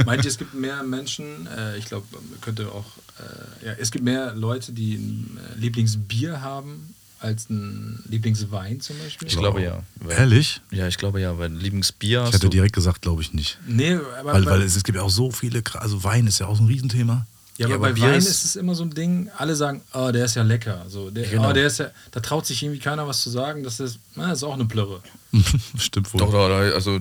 [0.03, 2.07] Meint ihr, es gibt mehr Menschen, äh, ich glaube,
[2.41, 2.85] könnte auch,
[3.19, 8.97] äh, ja, es gibt mehr Leute, die ein äh, Lieblingsbier haben als ein Lieblingswein zum
[8.97, 9.27] Beispiel?
[9.27, 9.83] Ich glaube ja.
[9.97, 10.61] Weil- Ehrlich?
[10.71, 13.59] Ja, ich glaube ja, weil Lieblingsbier Ich hätte direkt gesagt, glaube ich nicht.
[13.67, 16.47] Nee, aber, Weil, weil es, es gibt ja auch so viele, also Wein ist ja
[16.47, 17.27] auch so ein Riesenthema.
[17.57, 19.81] Ja, aber ja, bei Bier Wein ist- ist es immer so ein Ding, alle sagen,
[19.93, 20.85] oh, der ist ja lecker.
[20.87, 21.49] So, der, Genau.
[21.49, 24.29] oh, der ist ja, da traut sich irgendwie keiner was zu sagen, das ist, na,
[24.29, 25.01] das ist auch eine Plörre.
[25.77, 26.19] Stimmt wohl.
[26.19, 26.99] Doch, doch, doch, also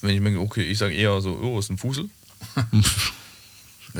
[0.00, 2.08] wenn ich mir, okay, ich sage eher so, oh, ist ein Fusel.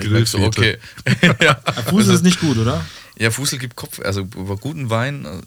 [0.00, 0.78] ich merk so, okay.
[1.40, 1.54] ja.
[1.88, 2.84] Fusel ist nicht gut, oder?
[3.18, 4.00] ja, Fusel gibt Kopf.
[4.00, 5.40] Also über guten Wein äh,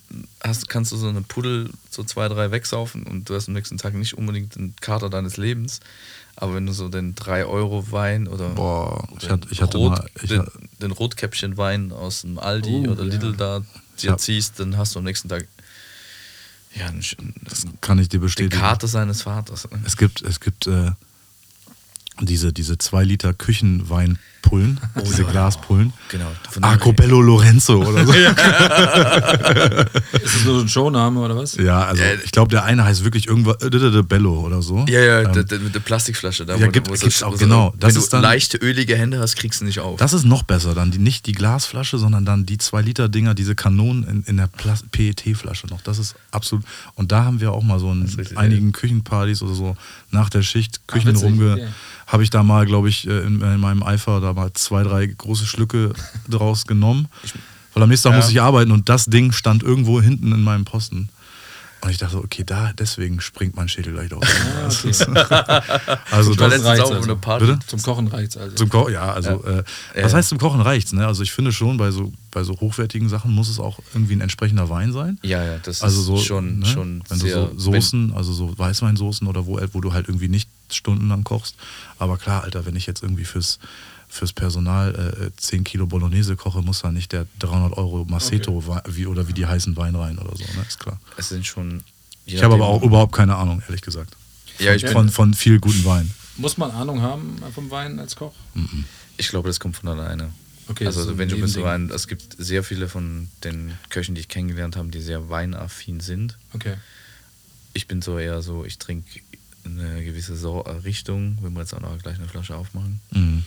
[0.48, 3.78] hast, kannst du so eine Puddel so zwei, drei wegsaufen und du hast am nächsten
[3.78, 5.80] Tag nicht unbedingt den Kater deines Lebens.
[6.38, 10.10] Aber wenn du so den 3-Euro-Wein oder Boah, ich den, hatte- ich hatte Rot, mal-
[10.22, 10.44] ich den,
[10.82, 13.10] den Rotkäppchen-Wein aus dem Aldi Oh, oder ja.
[13.14, 13.62] Lidl da
[14.02, 14.18] dir Ja.
[14.18, 15.48] ziehst, dann hast du am nächsten Tag
[16.76, 18.60] ja, einen, einen, Kann ich dir bestätigen.
[18.60, 19.66] Kater seines Vaters.
[19.86, 20.92] Es gibt, es gibt äh,
[22.20, 23.34] diese, diese 2 Liter
[24.50, 25.94] Küchenweinpullen, diese Glaspullen.
[26.10, 26.28] Genau.
[26.62, 28.14] Arcobello Lorenzo oder so.
[28.26, 28.30] Ja,
[30.14, 31.58] Ist das nur so ein Showname oder was?
[31.58, 34.86] also Äh, ich glaube, der eine heißt wirklich irgendwas äh, Bello oder so.
[34.88, 36.46] Ja, ja, Ähm, der, mit der Plastikflasche.
[36.46, 37.74] Da, ja, wo- gibt- wo gibt's auch, genau.
[37.80, 39.98] Das Wenn ist du dann- leichte, ölige Hände hast, kriegst du nicht auf.
[40.00, 43.34] Das ist noch besser, dann die, nicht die Glasflasche, sondern dann die 2 Liter Dinger,
[43.34, 44.48] diese Kanonen in, in der
[44.92, 45.82] PET-Flasche noch.
[45.82, 46.66] Das ist absolut.
[46.96, 49.76] Und da haben wir auch mal so in einigen Küchenpartys oder so
[50.12, 51.70] nach der Schicht Ah, Küchen rumge.
[52.08, 55.06] Habe ich da mal, glaube ich, äh, in, in meinem Eifer da mal zwei, drei
[55.08, 55.94] große Schlücke
[56.30, 57.08] draus genommen.
[57.74, 58.18] Weil am nächsten Tag Ja.
[58.18, 61.10] musste ich arbeiten und das Ding stand irgendwo hinten in meinem Posten.
[61.82, 64.24] Und ich dachte, okay, da deswegen springt mein Schädel gleich auf.
[64.58, 64.92] Ah, okay.
[66.10, 67.04] also ich war das, letztens auch also.
[67.04, 67.46] einer Party.
[67.46, 67.60] Bitte?
[67.68, 68.56] Zum Kochen reicht's also.
[68.56, 69.64] zum Kochen, ja, also Äh,
[69.96, 70.04] Ja.
[70.04, 71.06] was heißt zum Kochen reicht's, ne?
[71.06, 74.22] Also ich finde schon, bei so, bei so hochwertigen Sachen muss es auch irgendwie ein
[74.22, 75.20] entsprechender Wein sein.
[75.22, 76.66] Ja, ja, das Also ist so, schon, ne?
[76.66, 77.36] schon wenn sehr.
[77.48, 81.56] du so Soßen, also so Weißweinsoßen oder wo, wo du halt irgendwie nicht stundenlang kochst.
[82.00, 83.60] Aber klar, Alter, wenn ich jetzt irgendwie fürs,
[84.16, 88.82] fürs Personal äh, 10 Kilo Bolognese koche, muss da nicht der 300 Euro Maceto Wei-
[88.88, 90.66] wie, oder wie die heißen Wein rein oder so, ne?
[90.68, 91.00] Ist klar.
[91.18, 91.84] es sind schon.
[92.26, 94.16] Ich habe aber auch überhaupt keine Ahnung, ehrlich gesagt.
[94.58, 96.10] Ja, ich, bin, Von, von viel guten Wein.
[96.38, 98.34] Muss man Ahnung haben vom Wein als Koch?
[99.18, 100.32] ich glaube, das kommt von alleine.
[100.68, 101.64] Okay, also ein wenn du Nebending.
[101.64, 106.00] Wein, es gibt sehr viele von den Köchen, die ich kennengelernt habe, die sehr weinaffin
[106.00, 106.38] sind.
[106.54, 106.76] Okay.
[107.74, 109.20] Ich bin so eher so, ich trinke
[109.66, 110.34] eine gewisse
[110.84, 113.02] Richtung, wenn wir jetzt auch noch gleich eine Flasche aufmachen.
[113.12, 113.44] Mhm.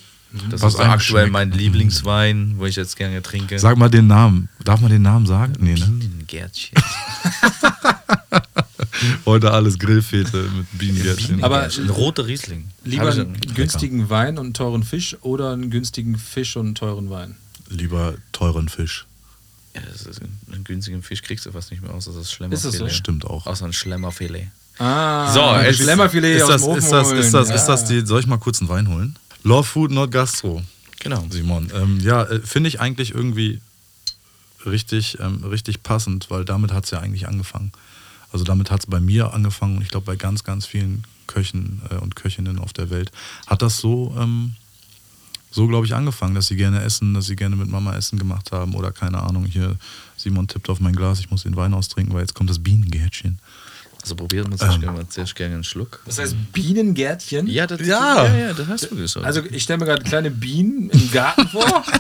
[0.50, 1.32] Das Was ist aktuell schmeckt.
[1.32, 3.58] mein Lieblingswein, wo ich jetzt gerne trinke.
[3.58, 4.48] Sag mal den Namen.
[4.62, 5.54] Darf man den Namen sagen?
[5.58, 5.86] Nee, ne?
[5.86, 6.76] Bienengärtchen.
[9.26, 11.42] Heute alles Grillfete mit Bienengärtchen.
[11.44, 12.68] Aber- ein roter Riesling.
[12.84, 17.08] Lieber einen günstigen Wein und einen teuren Fisch oder einen günstigen Fisch und einen teuren
[17.10, 17.36] Wein?
[17.68, 19.06] Lieber teuren Fisch.
[19.74, 22.22] Ja, das ist ein, einen günstigen Fisch kriegst du fast nicht mehr aus, das ist
[22.22, 22.72] Ist Schlemmerfilet.
[22.72, 22.88] das so?
[22.88, 23.46] Stimmt auch.
[23.46, 24.48] Außer ein Schlemmerfilet.
[24.78, 27.56] Ah, So, ein Schlemmerfilet ist aus das, dem Ofen ist das, ist das, holen.
[27.56, 29.16] ist das die, soll ich mal kurz einen Wein holen?
[29.42, 30.62] Love Food, not Gastro,
[31.01, 31.24] Genau.
[31.31, 31.70] Simon.
[31.74, 33.61] Ähm, ja, äh, finde ich eigentlich irgendwie
[34.66, 37.72] richtig, ähm, richtig passend, weil damit hat es ja eigentlich angefangen.
[38.33, 41.83] Also damit hat es bei mir angefangen und ich glaube bei ganz, ganz vielen Köchen
[41.90, 43.12] äh, und Köchinnen auf der Welt
[43.46, 44.55] hat das so, ähm,
[45.51, 48.53] so glaube ich, angefangen, dass sie gerne essen, dass sie gerne mit Mama Essen gemacht
[48.53, 49.77] haben oder keine Ahnung, hier
[50.16, 53.38] Simon tippt auf mein Glas, ich muss den Wein austrinken, weil jetzt kommt das Bienengärtchen.
[54.09, 54.81] Also probiert man zuerst Ähm.
[54.81, 56.01] gerne, zuerst gerne einen Schluck.
[56.07, 57.47] Das heißt Bienengärtchen?
[57.47, 58.25] Ja, das, Ja.
[58.25, 59.27] ja, ja, das hast du gesagt.
[59.27, 61.85] Also ich stelle mir gerade kleine Bienen im Garten vor.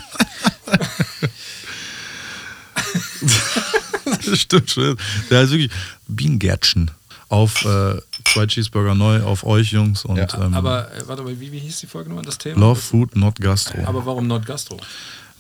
[4.24, 4.96] Das stimmt schon.
[5.30, 5.70] Der ist wirklich
[6.06, 6.90] Bienengärtchen.
[7.28, 11.38] Auf äh, zwei Cheeseburger neu, auf euch Jungs und Ja, ähm, Aber äh, warte mal,
[11.38, 12.58] wie, wie hieß die Folge nochmal, das Thema?
[12.58, 13.84] Love Food, not Gastro.
[13.84, 14.78] Aber warum Nordgastro?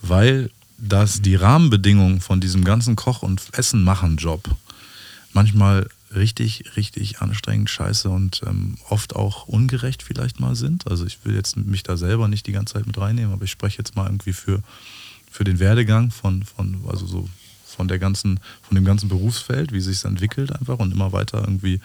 [0.02, 4.44] Weil das die Rahmenbedingungen von diesem ganzen Koch- und Essen-Machen-Job
[5.32, 10.88] manchmal richtig, richtig anstrengend, scheiße und ähm, oft auch ungerecht vielleicht mal sind.
[10.90, 13.50] Also ich will jetzt mich da selber nicht die ganze Zeit mit reinnehmen, aber ich
[13.50, 14.62] spreche jetzt mal irgendwie für,
[15.30, 17.28] für den Werdegang von, von, also so
[17.64, 21.40] von der ganzen, von dem ganzen Berufsfeld, wie sich es entwickelt einfach und immer weiter
[21.40, 21.80] irgendwie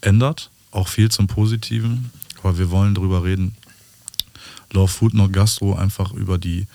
[0.00, 0.50] ändert.
[0.70, 2.10] Auch viel zum Positiven.
[2.42, 3.54] Aber wir wollen darüber reden,
[4.72, 6.66] Love Food Not Gastro einfach über die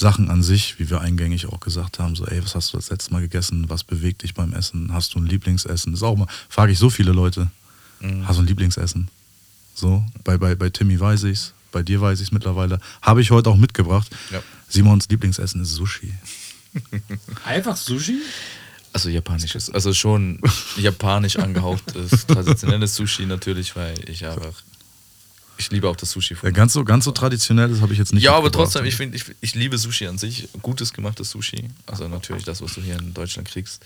[0.00, 2.90] Sachen an sich, wie wir eingängig auch gesagt haben, so ey, was hast du das
[2.90, 5.92] letzte Mal gegessen, was bewegt dich beim Essen, hast du ein Lieblingsessen?
[5.92, 7.50] Das ist auch mal, frage ich so viele Leute,
[8.00, 8.26] Mhm.
[8.26, 9.08] hast du ein Lieblingsessen?
[9.74, 13.50] So, bei, bei, bei Timmy weiß ich's, bei dir weiß ich's mittlerweile, habe ich heute
[13.50, 14.08] auch mitgebracht.
[14.30, 14.42] Ja.
[14.68, 16.14] Simons Lieblingsessen ist Sushi.
[17.44, 18.20] Einfach Sushi?
[18.92, 20.40] Also japanisches, also schon
[20.76, 24.54] japanisch angehauchtes, traditionelles Sushi natürlich, weil ich einfach,
[25.60, 28.22] ich liebe auch das Sushi Ja, ganz so, ganz so traditionelles habe ich jetzt nicht
[28.22, 30.48] Ja, aber trotzdem, ich finde, ich, ich liebe Sushi an sich.
[30.62, 31.68] Gutes gemachtes Sushi.
[31.86, 33.84] Also natürlich das, was du hier in Deutschland kriegst.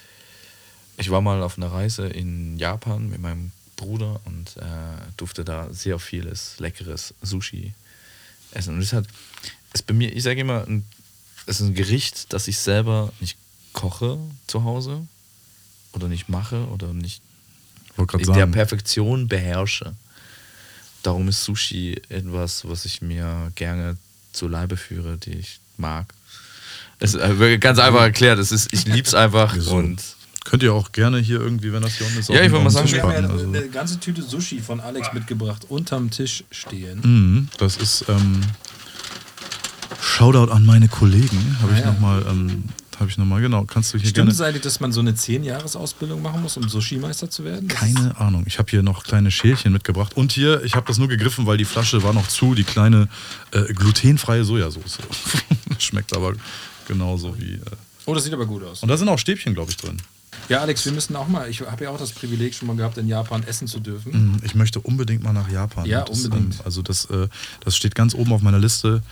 [0.97, 4.63] ich war mal auf einer Reise in Japan mit meinem Bruder und äh,
[5.17, 7.75] durfte da sehr vieles leckeres Sushi
[8.53, 8.75] essen.
[8.75, 9.07] Und es hat,
[9.73, 10.85] ist bei mir, ich sage immer, ein,
[11.47, 13.37] es ist ein Gericht, das ich selber nicht
[13.73, 15.07] koche zu Hause
[15.93, 17.21] oder nicht mache oder nicht
[17.97, 18.53] in der sagen.
[18.53, 19.95] Perfektion beherrsche.
[21.05, 23.97] Darum ist Sushi etwas, was ich mir gerne
[24.33, 26.07] zu Leibe führe, die ich mag.
[26.99, 28.38] Es ist äh, ganz einfach erklärt.
[28.40, 29.77] Es ist, ich lieb's einfach So.
[29.77, 30.03] und
[30.45, 32.71] Könnt ihr auch gerne hier irgendwie, wenn das hier unten ist, Ja, ich wollte mal
[32.71, 33.47] sagen, Wir haben ja also.
[33.49, 37.01] eine ganze Tüte Sushi von Alex mitgebracht, unterm Tisch stehen.
[37.03, 38.43] Mhm, das ist ähm,
[40.03, 41.57] Shoutout an meine Kollegen.
[41.62, 41.93] Habe Ah, ich ja.
[41.93, 42.64] nochmal, ähm,
[43.05, 43.64] habe ich nochmal, genau.
[43.64, 44.49] Kannst du hier Stimmt es gerne.
[44.49, 47.69] eigentlich, dass man so eine 10-Jahres-Ausbildung machen muss, um Sushi-Meister zu werden?
[47.69, 48.45] Das Keine Ahnung.
[48.47, 50.17] Ich habe hier noch kleine Schälchen mitgebracht.
[50.17, 53.09] Und hier, ich habe das nur gegriffen, weil die Flasche war noch zu, die kleine
[53.53, 54.99] äh, glutenfreie Sojasauce.
[55.79, 56.33] Schmeckt aber
[56.88, 57.55] genauso wie.
[57.55, 57.61] Äh.
[58.07, 58.83] Oh, das sieht aber gut aus.
[58.83, 59.99] Und da sind auch Stäbchen, glaube ich, drin.
[60.49, 62.99] Ja, Alex, wir müssen auch mal, ich habe ja auch das Privileg schon mal gehabt,
[62.99, 64.12] in Japan essen zu dürfen.
[64.33, 65.87] Mhm, Ich möchte unbedingt mal nach Japan.
[65.87, 66.55] Ja, das, unbedingt.
[66.57, 67.29] Ähm, also das, äh,
[67.61, 69.03] das steht ganz oben auf meiner Liste,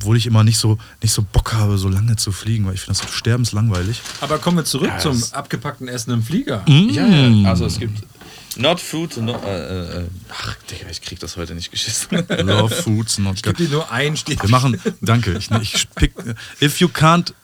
[0.00, 2.80] obwohl ich immer nicht so, nicht so Bock habe, so lange zu fliegen, weil ich
[2.80, 4.00] finde das so sterbenslangweilig.
[4.22, 6.62] Aber kommen wir zurück Ja, zum abgepackten Essen im Flieger.
[6.66, 8.02] Ja, ja, also es gibt
[8.56, 12.24] not food, no, äh, äh, ach, Digga, ich krieg das heute nicht geschissen.
[12.46, 14.42] Love foods, not Ich gebe dir nur ein Stich.
[14.42, 16.14] Wir machen, danke, ich, ich pick,
[16.62, 17.34] if you can't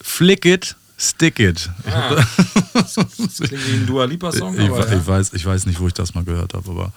[0.00, 1.68] flick it, stick it.
[1.90, 2.14] Ah,
[2.72, 5.06] das klingt wie ein Dua Lipa-Song, ich, aber ich, ja.
[5.06, 6.92] weiß, ich weiß nicht, wo ich das mal gehört habe, aber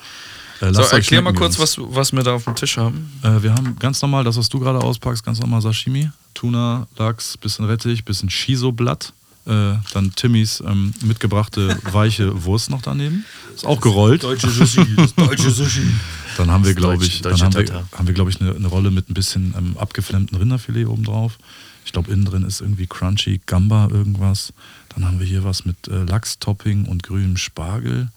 [0.62, 3.12] äh, so, erklär mal kurz, was, was wir da auf dem Tisch haben.
[3.24, 7.38] Äh, wir haben ganz normal, das, was du gerade auspackst, ganz normal Sashimi, Tuna, Lachs,
[7.38, 9.14] bisschen Rettich, bisschen Shiso-Blatt.
[9.46, 13.26] Äh, dann Timmys ähm, mitgebrachte weiche Wurst noch daneben.
[13.56, 14.24] Ist auch gerollt.
[14.24, 15.82] Deutsche Sushi, deutsche Sushi.
[16.38, 18.92] Dann haben wir, glaube ich, dann haben wir, haben wir, glaube ich, eine, eine Rolle
[18.92, 21.38] mit ein bisschen ähm, abgeflammten Rinderfilet oben drauf.
[21.84, 24.54] Ich glaube, innen drin ist irgendwie crunchy Gamba irgendwas.
[24.90, 28.10] Dann haben wir hier was mit äh, Lachstopping und grünem Spargel.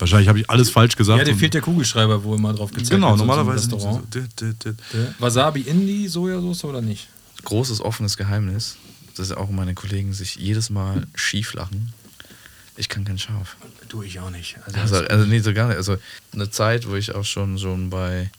[0.00, 1.18] Wahrscheinlich habe ich alles falsch gesagt.
[1.18, 3.68] Ja, dir fehlt der Kugelschreiber, wo immer drauf gezeigt Genau, so normalerweise.
[3.70, 4.76] So, dit, dit, dit.
[4.92, 5.14] Ja.
[5.18, 7.08] Wasabi in die Sojasauce oder nicht?
[7.44, 8.76] Großes offenes Geheimnis,
[9.16, 11.92] dass auch meine Kollegen sich jedes Mal schief lachen.
[12.76, 13.56] Ich kann kein Scharf.
[13.88, 14.56] Tue ich auch nicht.
[14.64, 15.76] Also, Also, also nee, so gar nicht.
[15.76, 15.96] Also
[16.32, 18.30] eine Zeit, wo ich auch schon, schon bei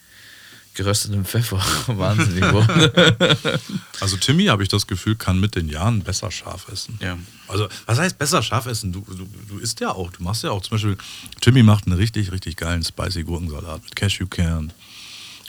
[0.74, 1.58] geröstetem Pfeffer
[1.88, 3.28] wahnsinnig wurde.
[4.00, 6.98] Also Timmy, habe ich das Gefühl, kann mit den Jahren besser scharf essen.
[7.02, 7.18] ja.
[7.48, 8.92] Also, was heißt besser scharf essen?
[8.92, 10.98] Du, du, du isst ja auch, du machst ja auch zum Beispiel,
[11.40, 14.74] Timmy macht einen richtig, richtig geilen spicy Gurkensalat mit Cashewkern,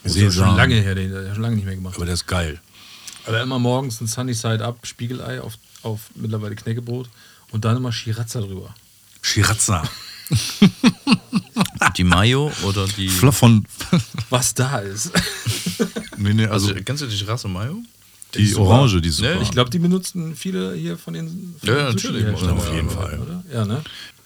[0.02, 1.94] das ist schon lange her, den hat er schon lange nicht mehr gemacht.
[1.96, 2.60] Aber der ist geil.
[3.26, 7.08] Aber immer morgens ein Sunny Side Up, Spiegelei auf, auf mittlerweile Knäckebrot
[7.52, 8.74] und dann immer Shirazza drüber.
[9.20, 9.84] Shirazza.
[11.96, 13.08] Die Mayo oder die.
[13.08, 13.64] Von.
[14.30, 15.12] Was da ist.
[16.16, 17.82] nee, nee, also, Also, kennst du die Rasse Mayo?
[18.34, 18.62] die super.
[18.62, 19.34] Orange, die ist super.
[19.34, 22.22] Ja, Ich glaube, die benutzen viele hier von den, von Ja, ja, den natürlich.
[22.22, 22.90] Sushi-Herstellern, Auf jeden?
[22.90, 23.18] Fall.
[23.20, 23.44] Oder?
[23.52, 23.82] Ja, ne?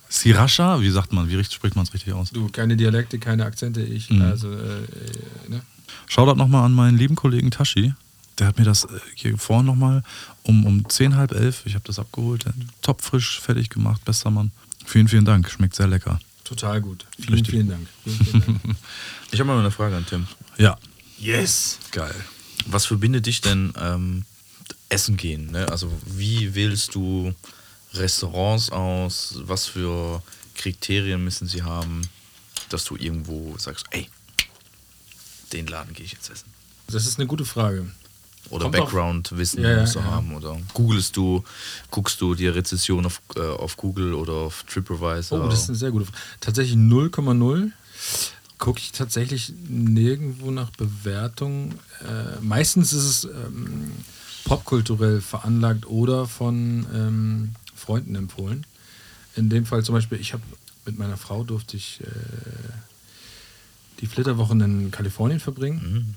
[0.08, 2.30] Sriracha, wie sagt man, wie spricht man es richtig aus?
[2.30, 4.08] Du, keine Dialekte, keine Akzente, ich.
[4.10, 4.22] Mhm.
[4.22, 5.62] Also, äh, äh, ne?
[6.06, 7.92] Shoutout nochmal an meinen lieben Kollegen Tashi.
[8.38, 10.04] Der hat mir das äh, hier vorhin nochmal
[10.44, 12.44] um, um 10, halb elf, ich habe das abgeholt,
[12.82, 14.52] topfrisch fertig gemacht, bester Mann.
[14.84, 16.20] Vielen, vielen Dank, schmeckt sehr lecker.
[16.46, 17.06] Total gut.
[17.18, 17.50] Vielen, Richtig.
[17.50, 17.88] vielen Dank.
[18.04, 18.76] Vielen, vielen Dank.
[19.32, 20.28] Ich habe mal eine Frage an Tim.
[20.56, 20.78] Ja,
[21.18, 21.78] yes!
[21.90, 22.14] geil.
[22.66, 24.24] Was verbindet dich denn ähm,
[24.88, 25.50] Essen gehen?
[25.50, 25.68] Ne?
[25.68, 27.34] Also wie wählst du
[27.94, 29.34] Restaurants aus?
[29.42, 30.22] Was für
[30.54, 32.08] Kriterien müssen sie haben,
[32.68, 34.08] dass du irgendwo sagst, ey,
[35.52, 36.48] den Laden gehe ich jetzt essen?
[36.86, 37.90] Das ist eine gute Frage.
[38.50, 40.04] Oder Background-Wissen Ja, ja, musst du ja.
[40.06, 40.34] haben.
[40.34, 41.42] Oder googelst du,
[41.90, 45.44] guckst du dir Rezession auf, äh, auf Google oder auf TripAdvisor?
[45.44, 46.18] Oh, das ist eine sehr gute Frage.
[46.40, 47.70] Tatsächlich 0,0
[48.58, 51.72] gucke ich tatsächlich nirgendwo nach Bewertung.
[52.00, 53.92] Äh, meistens ist es ähm,
[54.44, 58.64] popkulturell veranlagt oder von ähm, Freunden empfohlen.
[59.34, 60.42] In dem Fall zum Beispiel, ich habe
[60.86, 62.06] mit meiner Frau durfte ich äh,
[64.00, 66.14] die Flitterwochen in Kalifornien verbringen.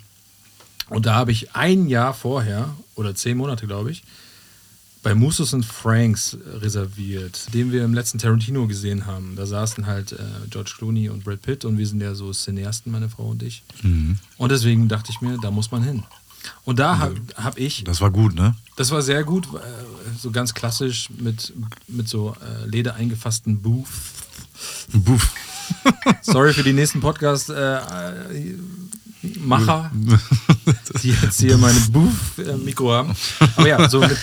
[0.89, 4.03] Und da habe ich ein Jahr vorher, oder zehn Monate, glaube ich,
[5.01, 9.35] bei Musos und Franks reserviert, den wir im letzten Tarantino gesehen haben.
[9.37, 10.17] Da saßen halt äh,
[10.49, 13.63] George Clooney und Brad Pitt und wir sind ja so Cineasten, meine Frau und ich.
[14.37, 16.03] Und deswegen dachte ich mir, da muss man hin.
[16.65, 18.55] Und da habe hab ich, Das war gut, ne?
[18.75, 19.59] das war sehr gut, äh,
[20.17, 21.53] so ganz klassisch mit,
[21.87, 23.87] mit so äh, Leder eingefassten Booth.
[24.91, 25.33] Buff.
[26.21, 28.55] Sorry für die nächsten Podcast-Macher, äh,
[29.21, 29.91] Macher,
[31.03, 33.15] die jetzt hier meine Booth-Mikro haben.
[33.57, 34.17] Aber ja, so mit,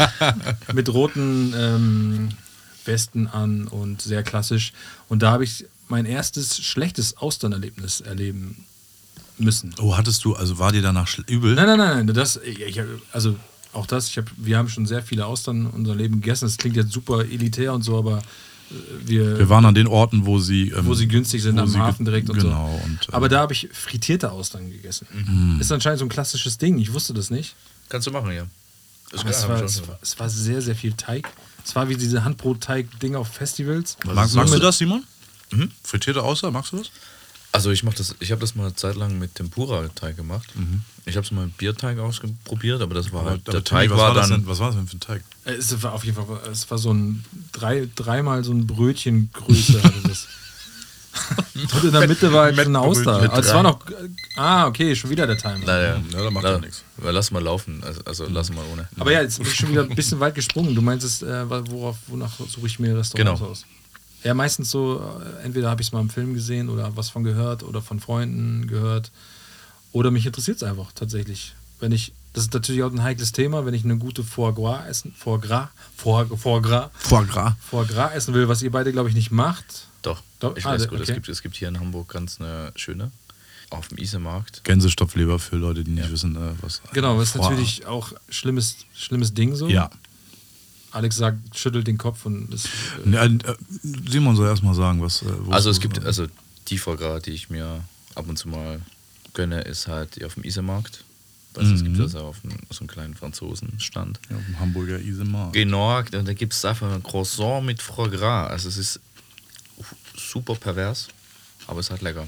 [0.73, 2.29] mit roten ähm,
[2.85, 4.73] Westen an und sehr klassisch.
[5.09, 8.65] Und da habe ich mein erstes schlechtes Austernerlebnis erleben
[9.39, 9.75] müssen.
[9.79, 11.55] Oh, hattest du, also war dir danach übel?
[11.55, 12.81] Nein, nein, nein, nein, das, ich,
[13.13, 13.37] also
[13.73, 16.47] auch das, ich hab, wir haben schon sehr viele Austern in unserem Leben gegessen.
[16.47, 18.23] Das klingt jetzt super elitär und so, aber
[19.05, 20.71] wir, Wir waren an den Orten, wo sie.
[20.71, 22.85] ähm, wo sie günstig sind, wo am Hafen direkt und genau, so.
[22.85, 25.07] Und, ähm, Aber da habe ich frittierte Austern gegessen.
[25.13, 25.61] Mhm.
[25.61, 26.79] Ist anscheinend so ein klassisches Ding.
[26.79, 27.55] Ich wusste das nicht.
[27.89, 28.47] Kannst du machen, ja.
[29.13, 31.29] Es war, es, war, es war sehr, sehr viel Teig.
[31.65, 33.97] Es war wie diese Handbrot-Teig-Ding auf Festivals.
[34.05, 35.05] Mag, So magst du das, Simon?
[35.53, 35.71] Mhm.
[35.83, 36.91] Frittierte Außer, magst du das?
[37.57, 40.47] Also ich mach das, ich habe das mal eine Zeit lang mit Tempura-Teig gemacht.
[41.07, 44.13] Ich habe es mal mit Bierteig ausprobiert, aber das war halt, der Teig was war,
[44.15, 44.41] das dann.
[44.41, 45.23] denn, was war das denn für ein Teig?
[45.45, 49.83] Äh, Es war auf jeden Fall, es war so ein drei, dreimal so ein Brötchengröße
[49.83, 50.29] hatte das.
[51.73, 53.23] Und in der Mitte war halt so eine Auster.
[53.23, 53.81] Mit Also es war noch.
[54.37, 55.65] Ah, okay, schon wieder der Timer.
[55.65, 56.85] Naja, Ja, da macht ja nichts.
[57.03, 58.87] Lass mal laufen, also, also lass mal ohne.
[58.99, 60.75] Aber ja, jetzt bin ich schon wieder ein bisschen weit gesprungen.
[60.75, 63.51] Du meintest, äh, worauf, wonach suche ich mir Restaurants Genau.
[63.51, 63.65] aus?
[64.27, 67.23] Ja, meistens so, äh, entweder habe ich es mal im Film gesehen oder was von
[67.23, 69.13] gehört oder von Freunden gehört.
[69.93, 71.55] Oder mich interessiert es einfach tatsächlich.
[71.79, 74.85] Wenn ich, das ist natürlich auch ein heikles Thema, wenn ich eine gute Foie Gras
[74.89, 77.55] essen, Foie Gras, Foie, Foie Gras, Foie Gras.
[77.61, 79.87] Foie Gras essen will, was ihr beide, glaube ich, nicht macht.
[80.03, 81.09] Doch, Doch, ich ah, weiß gut, okay.
[81.09, 83.13] es, gibt, es gibt hier in Hamburg ganz eine schöne,
[83.71, 84.65] auf dem Isemarkt.
[84.65, 86.83] Gänsestopfleber für Leute, die nicht wissen, äh, was.
[86.93, 89.69] Genau, das ist natürlich auch schlimmes, schlimmes Ding so.
[89.69, 89.89] Ja.
[90.97, 92.65] Alex sagt, schüttelt den Kopf und das,
[93.05, 93.39] äh, Ja, äh,
[94.09, 95.23] Simon soll erstmal sagen, was.
[95.23, 96.27] äh, Also es gibt, also
[96.69, 98.81] die Gras, die ich mir ab und zu mal
[99.35, 101.05] gönne, ist halt die auf dem Isemarkt.
[101.55, 102.03] Also es gibt Mhm.
[102.03, 104.21] also auf dem, so einen kleinen Franzosenstand.
[104.31, 105.53] Ja, auf dem Hamburger Isemar.
[105.53, 108.51] Genau, und da gibt es einfach ein Croissant mit Foie Gras.
[108.51, 109.01] Also es ist
[110.17, 111.09] super pervers,
[111.67, 112.27] aber es ist halt lecker.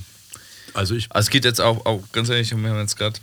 [0.75, 1.11] Also ich.
[1.11, 3.19] Also es geht jetzt auch, auch ganz ehrlich, wir haben jetzt gerade,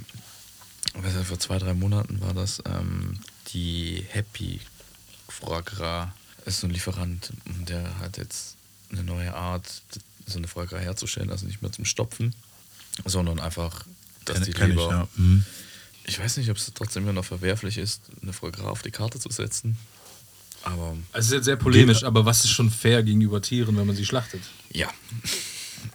[0.96, 3.20] weiß nicht, vor zwei, drei Monaten war das, ähm,
[3.54, 4.60] die Happy
[5.40, 6.12] Foie
[6.46, 8.56] ist so ein Lieferant, und der hat jetzt
[8.92, 9.82] eine neue Art,
[10.26, 12.34] so eine Foie herzustellen, also nicht mehr zum Stopfen,
[13.04, 13.86] sondern einfach,
[14.26, 15.08] dass Kenn, die kenn ich, lieber, ja.
[15.16, 15.46] Mhm.
[16.06, 19.20] ich weiß nicht, ob es trotzdem immer noch verwerflich ist, eine Foie auf die Karte
[19.20, 19.78] zu setzen,
[20.64, 23.86] aber also es ist jetzt sehr polemisch, aber was ist schon fair gegenüber Tieren, wenn
[23.86, 24.42] man sie schlachtet?
[24.72, 24.90] ja.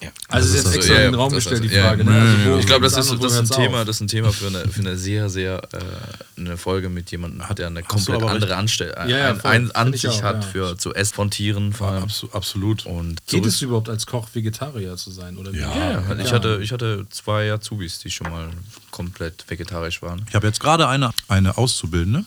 [0.02, 0.10] Ja.
[0.28, 2.04] Also es ist jetzt extra in den Raum gestellt, die ja, Frage.
[2.04, 2.44] ja, Ne?
[2.46, 3.84] Also ich glaube, das ist, das ist ein Thema, auf?
[3.84, 7.42] das ist ein Thema für eine, für eine sehr, sehr äh, eine Folge mit jemandem,
[7.56, 8.56] der eine komplett andere.
[8.56, 10.50] Anstell Ja, ja, ein, ein, Find an ich sich auch, hat ja.
[10.50, 12.06] für zu essen von Tieren vor allem.
[12.32, 12.86] Absolut.
[12.86, 15.36] Und Geht so es überhaupt als Koch Vegetarier zu sein?
[15.36, 18.48] Oder Ja, ich, hatte, ich hatte zwei Azubis, die schon mal
[18.90, 20.24] komplett vegetarisch waren.
[20.28, 22.24] Ich habe jetzt gerade eine, eine Auszubildende,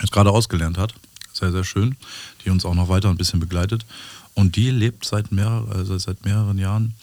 [0.00, 0.94] jetzt gerade ausgelernt hat,
[1.32, 1.96] sehr, sehr schön,
[2.44, 3.84] die uns auch noch weiter ein bisschen begleitet.
[4.34, 6.94] Und die lebt seit, mehr, also seit mehreren Jahren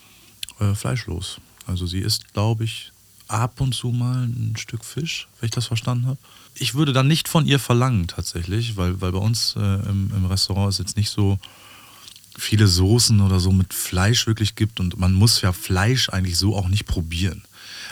[0.60, 1.39] äh, fleischlos.
[1.65, 2.92] Also sie isst, glaube ich,
[3.28, 6.18] ab und zu mal ein Stück Fisch, wenn ich das verstanden habe.
[6.56, 10.26] Ich würde dann nicht von ihr verlangen tatsächlich, weil, weil bei uns äh, im, im
[10.26, 11.38] Restaurant ist jetzt nicht so
[12.38, 16.56] viele Soßen oder so mit Fleisch wirklich gibt und man muss ja Fleisch eigentlich so
[16.56, 17.44] auch nicht probieren.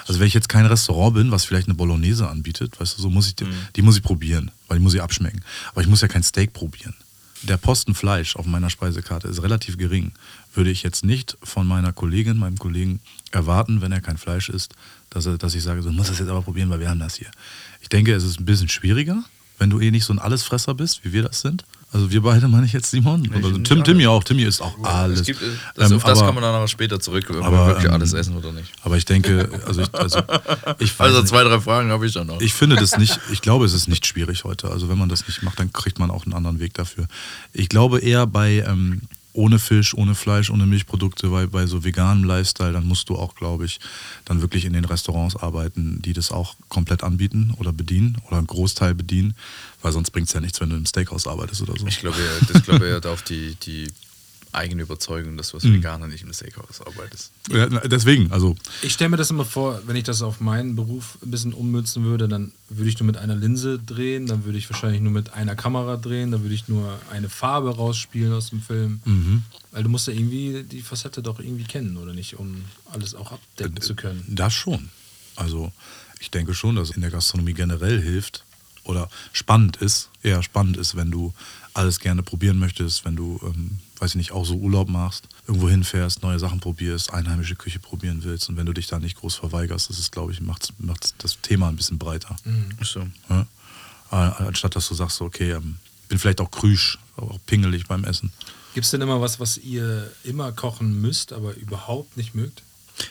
[0.08, 3.10] Also wenn ich jetzt kein Restaurant bin, was vielleicht eine Bolognese anbietet, weißt du, so
[3.10, 3.46] muss ich die,
[3.76, 5.42] die muss ich probieren, weil die muss ich abschmecken.
[5.72, 6.96] Aber ich muss ja kein Steak probieren.
[7.44, 10.12] Der Posten Fleisch auf meiner Speisekarte ist relativ gering.
[10.54, 13.00] Würde ich jetzt nicht von meiner Kollegin, meinem Kollegen
[13.32, 14.74] erwarten, wenn er kein Fleisch isst,
[15.10, 17.00] dass, er, dass ich sage, so, du musst das jetzt aber probieren, weil wir haben
[17.00, 17.30] das hier.
[17.82, 19.24] Ich denke, es ist ein bisschen schwieriger,
[19.60, 21.64] wenn du eh nicht so ein Allesfresser bist, wie wir das sind.
[21.94, 23.28] Also wir beide meine ich jetzt, Simon.
[23.30, 23.84] Oder nicht Tim.
[23.84, 24.24] Timmy auch.
[24.24, 25.22] Timmy ist auch alles.
[25.22, 25.42] Es gibt,
[25.76, 27.86] das, Ähm, auf das aber- kann man dann aber später zurück, ob aber, wir wirklich
[27.86, 28.72] ähm, alles essen oder nicht.
[28.84, 30.20] Aber ich denke, also ich, also
[30.80, 32.42] ich Also zwei, drei Fragen habe ich dann noch.
[32.42, 34.70] Ich finde das nicht, ich glaube, es ist nicht schwierig heute.
[34.70, 37.08] Also wenn man das nicht macht, dann kriegt man auch einen anderen Weg dafür.
[37.54, 39.02] Ich glaube eher bei ähm,
[39.38, 43.36] ohne Fisch, ohne Fleisch, ohne Milchprodukte, bei, bei so veganem Lifestyle, dann musst du auch,
[43.36, 43.80] glaube ich,
[44.26, 48.48] dann wirklich in den Restaurants arbeiten, die das auch komplett anbieten oder bedienen oder einen
[48.48, 49.36] Großteil bedienen,
[49.82, 51.86] weil sonst bringt es ja nichts, wenn du im Steakhouse arbeitest oder so.
[51.86, 52.18] Ich glaube,
[52.52, 53.88] das glaube eher auf die, die
[54.58, 55.76] eigene Überzeugung, dass du als Mhm.
[55.76, 57.32] Veganer nicht im Steakhouse arbeitest.
[57.50, 61.18] Ja, deswegen, also Ich stelle mir das immer vor, wenn ich das auf meinen Beruf
[61.24, 64.70] ein bisschen ummünzen würde, dann würde ich nur mit einer Linse drehen, dann würde ich
[64.70, 68.62] wahrscheinlich nur mit einer Kamera drehen, dann würde ich nur eine Farbe rausspielen aus dem
[68.62, 69.02] Film.
[69.06, 69.44] Mhm.
[69.72, 73.32] Weil du musst ja irgendwie die Facette doch irgendwie kennen, oder nicht, um alles auch
[73.32, 74.24] abdecken zu können.
[74.28, 74.90] Das schon.
[75.36, 75.72] Also
[76.20, 78.44] ich denke schon, dass in der Gastronomie generell hilft
[78.84, 81.34] oder spannend ist, eher spannend ist, wenn du
[81.78, 85.70] alles gerne probieren möchtest, wenn du, ähm, weiß ich nicht, auch so Urlaub machst, irgendwo
[85.70, 89.36] hinfährst, neue Sachen probierst, einheimische Küche probieren willst und wenn du dich da nicht groß
[89.36, 92.36] verweigerst, das ist, glaube ich, macht, macht das Thema ein bisschen breiter.
[92.84, 93.08] So.
[93.30, 93.48] Ja?
[94.12, 95.78] Äh, Anstatt dass du sagst, okay, ähm,
[96.10, 98.32] bin vielleicht auch krüsch, auch pingelig beim Essen.
[98.74, 102.62] Gibt es denn immer was, was ihr immer kochen müsst, aber überhaupt nicht mögt?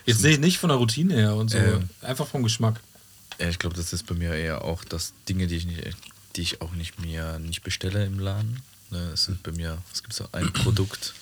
[0.05, 1.89] Jetzt nicht, nicht von der Routine her und so, Ähm.
[2.03, 2.81] einfach vom Geschmack.
[3.39, 5.83] Ja, ich glaube, das ist bei mir eher auch das Dinge, die ich nicht,
[6.37, 8.63] die ich auch nicht mir nicht bestelle im Laden.
[8.91, 11.15] Ne, es sind bei mir, es gibt so ein Produkt.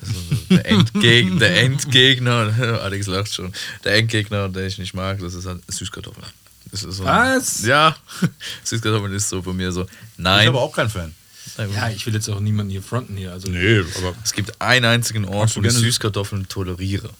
[0.00, 3.52] Das ist so der, Endgegner, der Endgegner, Alex lacht schon.
[3.84, 6.26] Der Endgegner, den ich nicht mag, das ist halt Süßkartoffeln.
[6.72, 7.64] Das ist so Was?
[7.64, 7.96] Ja,
[8.64, 9.82] Süßkartoffeln ist so bei mir so.
[9.82, 11.14] Ich Nein, bin aber auch kein Fan.
[11.56, 13.32] Ja, ich will jetzt auch niemanden hier fronten hier.
[13.32, 17.10] Also Nee, aber Es gibt einen einzigen Ort, wo ich Süßkartoffeln toleriere.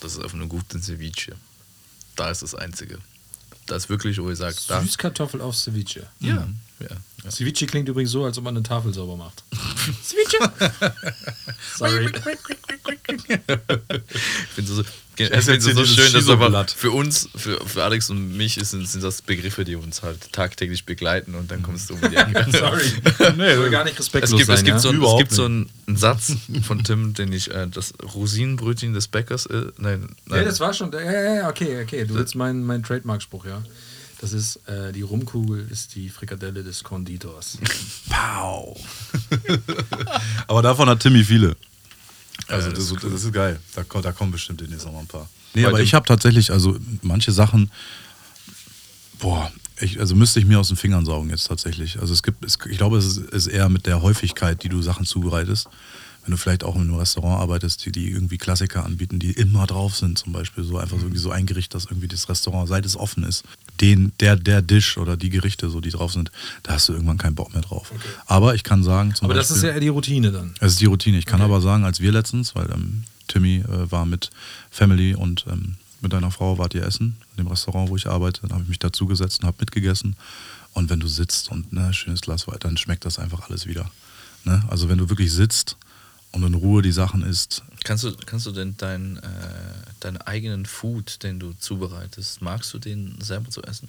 [0.00, 1.34] Das ist auf einem guten Ceviche.
[2.14, 2.98] Da ist das Einzige.
[3.66, 4.80] Da ist wirklich, wo ich sage, da.
[4.80, 6.06] Süßkartoffel auf Ceviche.
[6.20, 6.46] Ja.
[6.80, 6.86] Ja,
[7.24, 7.30] ja.
[7.30, 9.42] Ceviche klingt übrigens so, als ob man eine Tafel sauber macht.
[10.02, 10.52] Ceviche!
[11.76, 12.10] Sorry.
[13.26, 14.82] Ich finde so,
[15.16, 18.58] ich esse find so dieses schön, dass aber für uns, für, für Alex und mich
[18.58, 22.16] ist, sind das Begriffe, die uns halt tagtäglich begleiten und dann kommst du um die
[22.16, 22.46] Ecke.
[22.52, 22.82] Sorry.
[23.36, 24.56] nee, Ich will gar nicht Es respektlos gibt, sein.
[24.56, 24.78] es gibt, ja?
[24.80, 26.32] so, ein, es gibt so einen, Satz
[26.66, 30.44] von Tim, den ich, äh, das Rosinenbrötchen des Bäckers, äh, nein, Ja, nein.
[30.44, 30.90] das war schon.
[30.92, 32.04] Ja, ja, ja, okay, okay.
[32.04, 33.62] Du willst meinen mein Trademark-Spruch, ja.
[34.24, 37.58] Das ist, äh, die Rumkugel ist die Frikadelle des Konditors.
[38.08, 38.74] Pow.
[40.46, 41.54] Aber davon hat Timmy viele.
[42.48, 43.60] Also Ja, das das, ist das, ist geil.
[43.74, 45.28] Da, da kommen bestimmt demnächst noch mal ein paar.
[45.52, 47.70] Nee, Bei aber ich habe tatsächlich, also manche Sachen,
[49.18, 52.00] boah, ich, also müsste ich mir aus den Fingern saugen jetzt tatsächlich.
[52.00, 54.80] Also es gibt, es, ich glaube, es ist, ist eher mit der Häufigkeit, die du
[54.80, 55.68] Sachen zubereitest.
[56.24, 59.66] Wenn du vielleicht auch in einem Restaurant arbeitest, die, die irgendwie Klassiker anbieten, die immer
[59.66, 62.66] drauf sind, zum Beispiel so einfach so, irgendwie so ein Gericht, das irgendwie das Restaurant,
[62.68, 63.44] seit es offen ist,
[63.82, 66.30] den, der, der Dish oder die Gerichte, so die drauf sind,
[66.62, 67.92] da hast du irgendwann keinen Bock mehr drauf.
[68.26, 70.54] Aber ich kann sagen, zum Aber das Beispiel, ist ja eher die Routine dann.
[70.60, 71.18] es ist die Routine.
[71.18, 71.50] Ich kann Okay.
[71.50, 74.30] aber sagen, als wir letztens, weil ähm, Timmy äh, war mit
[74.70, 78.40] Family und ähm, mit deiner Frau wart ihr essen, in dem Restaurant, wo ich arbeite,
[78.42, 80.16] dann habe ich mich dazugesetzt und habe mitgegessen.
[80.72, 83.90] Und wenn du sitzt und ne, schönes Glas Wein, dann schmeckt das einfach alles wieder.
[84.44, 84.62] Ne?
[84.68, 85.76] Also wenn du wirklich sitzt
[86.34, 89.20] und in Ruhe die Sachen isst, Kannst du, kannst du denn deinen äh,
[90.00, 93.88] deinen eigenen Food, den du zubereitest, magst du den selber zu essen?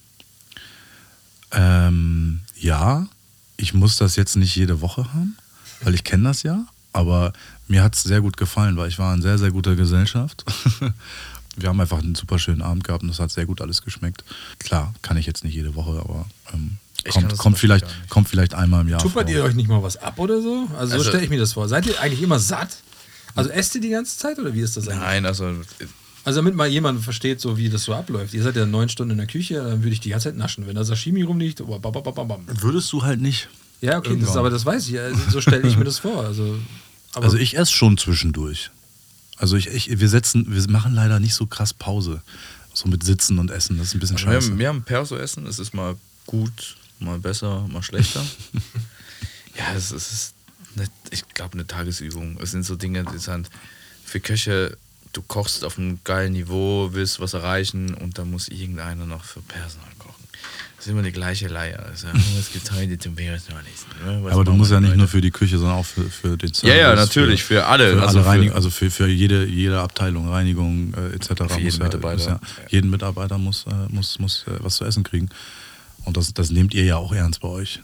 [1.52, 3.08] Ähm, ja,
[3.56, 5.38] ich muss das jetzt nicht jede Woche haben,
[5.82, 6.66] weil ich kenne das ja.
[6.92, 7.34] Aber
[7.68, 10.46] mir hat es sehr gut gefallen, weil ich war in sehr, sehr guter Gesellschaft.
[11.58, 14.26] Wir haben einfach einen super schönen Abend gehabt und das hat sehr gut alles geschmeckt.
[14.60, 16.78] Klar, kann ich jetzt nicht jede Woche, aber ähm,
[17.14, 19.36] kommt, kommt, vielleicht, kommt vielleicht einmal im Jahr Tuppert vor.
[19.36, 20.68] ihr euch nicht mal was ab oder so?
[20.78, 21.68] Also, so Also- stelle ich mir das vor.
[21.68, 22.78] Seid ihr eigentlich immer satt?
[23.36, 25.04] Also esst ihr die ganze Zeit oder wie ist das eigentlich?
[25.04, 25.54] Nein, also
[26.24, 28.34] Also damit mal jemand versteht, so wie das so abläuft.
[28.34, 30.66] Ihr seid ja neun Stunden in der Küche, dann würde ich die ganze Zeit naschen.
[30.68, 32.46] Wenn da Sashimi rumliegt, oh, bam, bam, bam, bam.
[32.62, 33.48] Würdest du halt nicht.
[33.82, 35.00] ja, okay, das, aber das weiß ich.
[35.00, 36.24] Also, so stelle ich mir das vor.
[36.26, 36.58] Also,
[37.14, 38.72] aber Also ich esse schon zwischendurch.
[39.38, 42.22] Also ich, ich, wir setzen, wir machen leider nicht so krass Pause.
[42.74, 44.50] So mit Sitzen und Essen, das ist ein bisschen Also wir, scheiße.
[44.52, 45.96] haben, wir haben Perso-Essen, es ist mal
[46.26, 48.26] gut, mal besser, mal schlechter.
[49.58, 50.34] ja, es, es ist,
[50.76, 52.38] eine, ich glaube, eine Tagesübung.
[52.42, 53.50] Es sind so Dinge, die sind
[54.04, 54.78] für Köche,
[55.14, 59.42] du kochst auf einem geilen Niveau, willst was erreichen und dann muss irgendeiner noch für
[59.42, 60.14] Personal kochen.
[60.78, 61.84] Das ist immer die gleiche Leier.
[61.84, 62.08] Also,
[62.40, 63.54] es gibt heute zum essen.
[64.06, 64.30] ne?
[64.30, 65.00] Aber du musst ja nicht Leute?
[65.00, 66.78] nur für die Küche, sondern auch für, für den Service.
[66.78, 67.94] Ja, ja, natürlich, für alle.
[67.94, 71.28] Für Also alle für- Reinig also für, für jede, jede Abteilung, Reinigung äh, etc.
[71.28, 72.18] Für jeden muss ja, Mitarbeiter.
[72.18, 72.40] Muss ja,
[72.70, 75.30] jeden Mitarbeiter muss, äh, muss, muss äh, was zu essen kriegen.
[76.06, 77.82] Und das, das nehmt ihr ja auch ernst bei euch.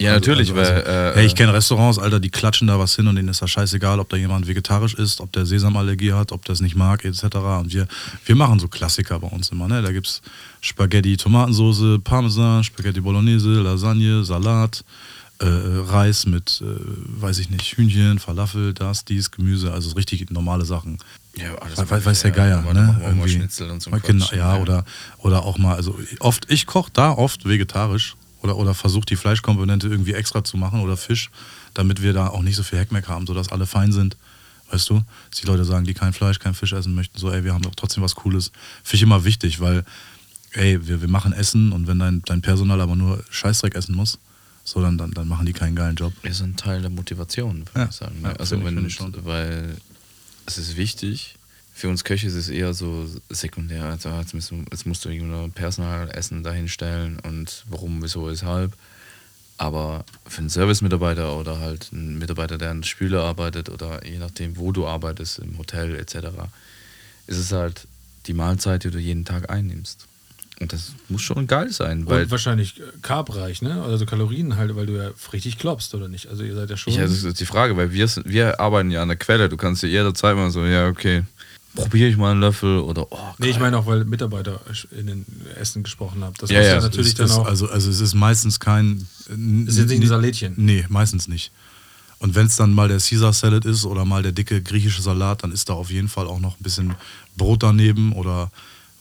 [0.00, 0.82] Ja, Also- natürlich, also, weil.
[0.82, 3.40] also, äh, hey, ich kenne Restaurants, Alter, die klatschen da was hin und denen ist
[3.42, 6.74] das scheißegal, ob da jemand vegetarisch ist, ob der Sesamallergie hat, ob der es nicht
[6.74, 7.22] mag, etc.
[7.60, 7.86] Und wir,
[8.26, 9.68] wir machen so Klassiker bei uns immer.
[9.68, 9.82] Ne?
[9.82, 10.20] Da gibt es
[10.60, 14.84] Spaghetti, Tomatensoße, Parmesan, Spaghetti Bolognese, Lasagne, Salat,
[15.38, 20.28] äh, Reis mit, äh, weiß ich nicht, Hühnchen, Falafel, das, dies, Gemüse, also so richtig
[20.30, 20.98] normale Sachen.
[21.36, 22.92] Ja, alles Weiß, weiß, der Geier, Dann ne?
[22.92, 23.30] mal Irgendwie.
[23.30, 24.32] Schnitzel und so Ja, ein Quatsch.
[24.32, 24.84] ja, oder,
[25.18, 29.88] oder auch mal, also oft, ich koche da oft vegetarisch oder, oder versuche die Fleischkomponente
[29.88, 31.30] irgendwie extra zu machen oder Fisch,
[31.74, 34.16] damit wir da auch nicht so viel Heckmeck haben, sodass alle fein sind.
[34.70, 37.44] Weißt du, dass die Leute sagen, die kein Fleisch, kein Fisch essen möchten, so, ey,
[37.44, 38.50] wir haben doch trotzdem was Cooles.
[38.82, 39.84] Finde ich immer wichtig, weil,
[40.52, 44.18] ey, wir, wir machen Essen und wenn dein, dein Personal aber nur Scheißdreck essen muss,
[44.64, 46.12] so, dann, dann, dann machen die keinen geilen Job.
[46.22, 48.16] ist ein Teil der Motivation, würde Ja, ich sagen.
[48.22, 48.40] ja, ne?
[48.40, 49.12] also ich- wenn, ich schon.
[49.24, 49.76] weil
[50.46, 51.36] es ist wichtig.
[51.72, 53.84] Für uns Köche ist es eher so sekundär.
[53.84, 58.72] Also ah, jetzt, musst du, jetzt musst du irgendein Personalessen dahinstellen und warum, wieso, weshalb.
[59.56, 64.18] Aber für einen Service-Mitarbeiter oder halt einen Mitarbeiter, der an der Spüle arbeitet oder je
[64.18, 66.28] nachdem, wo du arbeitest, im Hotel etc.,
[67.26, 67.86] ist es halt
[68.26, 70.06] die Mahlzeit, die du jeden Tag einnimmst.
[70.60, 73.82] Und das muss schon geil sein, weil und wahrscheinlich äh, carbreich, ne?
[73.82, 76.28] Also Kalorien halt, weil du ja richtig kloppst, oder nicht?
[76.28, 76.92] Also ihr seid ja schon.
[76.92, 79.48] Ja, das ist die Frage, weil wir, sind- wir arbeiten ja an der Quelle.
[79.48, 81.24] Du kannst ja jederzeit mal so, ja, okay,
[81.74, 84.60] probiere ich mal einen Löffel oder, oh, nee, ich meine auch, weil Mitarbeiter
[84.96, 85.26] in den
[85.60, 86.34] Essen gesprochen haben.
[86.38, 87.46] Das Ja, ja, ja es natürlich ist, dann auch.
[87.46, 89.08] Also, also es ist meistens kein.
[89.28, 90.54] äh, ist jetzt nicht ein Salätchen.
[90.56, 91.50] Nee, meistens nicht.
[92.20, 95.42] Und wenn es dann mal der Caesar Salad ist oder mal der dicke griechische Salat,
[95.42, 96.94] dann ist da auf jeden Fall auch noch ein bisschen
[97.36, 98.52] Brot daneben oder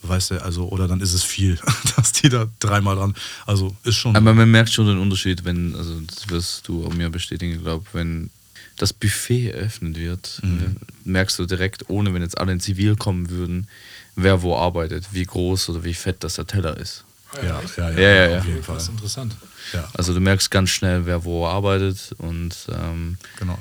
[0.03, 1.57] weißt du, also, oder dann ist es viel,
[1.95, 3.13] dass die da dreimal dran.
[3.45, 4.15] Also ist schon.
[4.15, 7.85] Aber man merkt schon den Unterschied, wenn, also das wirst du auch mir bestätigen, glaube
[7.93, 8.29] wenn
[8.77, 10.75] das Buffet eröffnet wird, Mhm.
[11.05, 13.67] merkst du direkt, ohne wenn jetzt alle in Zivil kommen würden,
[14.15, 17.03] wer wo arbeitet, wie groß oder wie fett das der Teller ist.
[17.41, 18.39] Ja, ja, ja, Ja, ja, ja.
[18.39, 18.93] auf jeden Das ist Fall.
[18.95, 19.35] interessant.
[19.73, 23.57] Ja, Also du merkst ganz schnell, wer wo arbeitet und ähm, genau.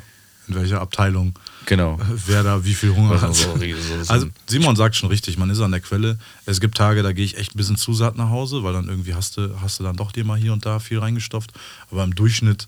[0.53, 1.35] In welcher Abteilung,
[1.67, 1.99] genau.
[2.27, 3.35] wer da wie viel Hunger hat.
[3.35, 6.19] so- so- so- Also Simon sagt schon richtig, man ist an der Quelle.
[6.47, 8.89] Es gibt Tage, da gehe ich echt ein bisschen zu satt nach Hause, weil dann
[8.89, 11.53] irgendwie hast du, hast du dann doch dir mal hier und da viel reingestopft.
[11.91, 12.67] Aber im Durchschnitt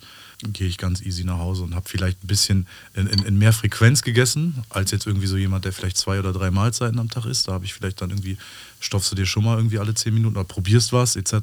[0.52, 3.52] gehe ich ganz easy nach Hause und habe vielleicht ein bisschen in, in, in mehr
[3.52, 7.24] Frequenz gegessen, als jetzt irgendwie so jemand, der vielleicht zwei oder drei Mahlzeiten am Tag
[7.26, 7.48] isst.
[7.48, 8.36] Da habe ich vielleicht dann irgendwie,
[8.80, 11.34] stopfst du dir schon mal irgendwie alle zehn Minuten oder probierst was etc.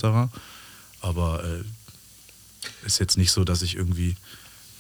[1.02, 1.64] Aber äh,
[2.86, 4.16] ist jetzt nicht so, dass ich irgendwie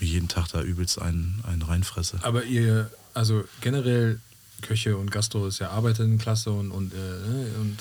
[0.02, 2.20] mir jeden Tag da übelst einen, einen reinfresse.
[2.24, 4.20] Aber ihr, also generell
[4.62, 7.78] Köche und Gastro ist ja Arbeiterinnenklasse und, und, äh, und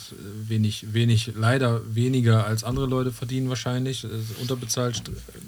[0.48, 4.04] wenig, wenig, leider weniger als andere Leute verdienen wahrscheinlich.
[4.04, 4.08] Äh,
[4.40, 5.02] unterbezahlt,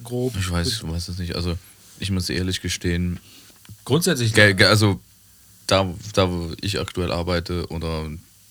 [0.05, 0.35] grob.
[0.39, 1.35] Ich weiß, weiß es nicht.
[1.37, 1.57] Also
[1.99, 3.19] ich muss ehrlich gestehen,
[3.85, 4.37] Grundsätzlich.
[4.65, 5.01] Also
[5.67, 8.09] da, da, wo ich aktuell arbeite oder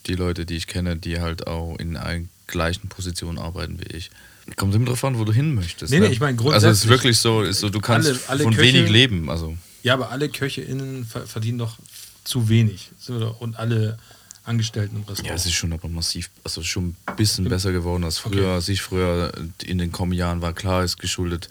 [0.08, 4.12] die Leute, die ich kenne, die halt auch in einer gleichen Position arbeiten wie ich.
[4.56, 5.92] Kommt immer drauf an, wo du hin möchtest.
[5.92, 6.08] Nee, ne?
[6.08, 6.90] nee, ich meine Also es ist grundsätzlich.
[6.90, 9.30] wirklich so, ist so du kannst Alle- alle von Köche- wenig leben.
[9.30, 11.78] Also Ja, aber alle KöcheInnen ver verdienen doch
[12.24, 12.92] zu wenig.
[13.40, 13.98] Und alle
[14.44, 15.28] Angestellten im Restaurant.
[15.28, 18.50] ja, es ist schon aber massiv, also schon ein bisschen besser geworden als früher.
[18.50, 19.32] Als ich früher
[19.64, 21.48] in den kommenden Jahren war, klar, ist geschuldet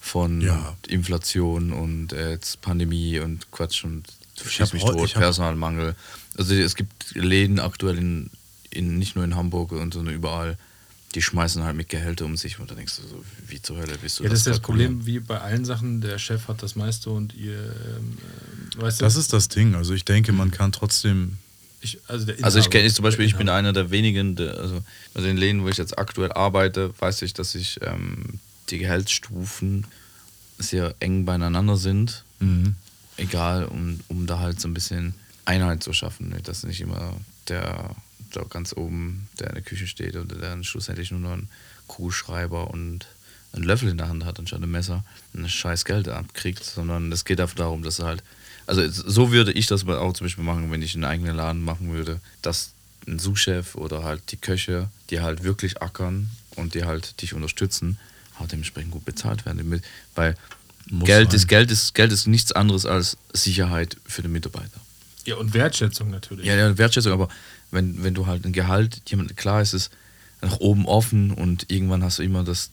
[0.00, 0.76] von Ja.
[0.88, 4.04] Inflation und äh, jetzt Pandemie und Quatsch und
[4.44, 5.94] schieß mich tot, Personalmangel.
[6.36, 8.30] Also es gibt Läden aktuell in,
[8.70, 10.56] in nicht nur in Hamburg, und sondern überall,
[11.14, 13.98] die schmeißen halt mit Gehälter um sich und dann denkst du so, wie zur Hölle
[13.98, 14.60] bist du ja, das ist das?
[14.60, 16.00] Problem wie bei allen Sachen.
[16.00, 18.16] Der Chef hat das meiste und ihr, ähm,
[18.78, 19.74] äh, weißt du, Das ist das Ding.
[19.74, 21.36] Also ich denke, man kann trotzdem.
[21.82, 23.58] ich, also, der Also ich Inhaber- kenne zum Beispiel, ich bin Inhaber.
[23.58, 24.82] einer der wenigen, der, also,
[25.14, 28.38] also in Läden, wo ich jetzt aktuell arbeite, weiß ich, dass ich ähm,
[28.70, 29.86] die Gehaltsstufen
[30.58, 32.24] sehr eng beieinander sind.
[32.40, 32.74] Mhm.
[33.18, 36.30] Egal, um, um da halt so ein bisschen Einheit zu schaffen.
[36.30, 36.40] Ne?
[36.42, 37.14] Dass nicht immer
[37.48, 37.94] der,
[38.34, 41.48] der ganz oben, der in der Küche steht oder der dann schlussendlich nur noch einen
[41.86, 43.06] Kugelschreiber und
[43.52, 45.04] einen Löffel in der Hand hat anstatt ein Messer,
[45.34, 48.22] ein scheiß Geld abkriegt, sondern es geht einfach darum, dass er halt,
[48.66, 51.92] also so würde ich das auch zum Beispiel machen, wenn ich einen eigenen Laden machen
[51.92, 52.70] würde, dass
[53.06, 57.98] ein Sous-Chef oder halt die Köche, die halt wirklich ackern und die halt dich unterstützen,
[58.38, 59.82] halt dementsprechend gut bezahlt werden.
[60.14, 60.36] Weil
[60.88, 61.36] Muss Geld sein.
[61.36, 64.80] ist, Geld, ist, Geld ist nichts anderes als Sicherheit für den Mitarbeiter.
[65.24, 66.46] Ja, und Wertschätzung natürlich.
[66.46, 67.28] Ja, ja, Wertschätzung, aber
[67.72, 69.90] wenn, wenn du halt ein Gehalt, jemand, klar ist es
[70.40, 72.70] nach oben offen und irgendwann hast du immer das,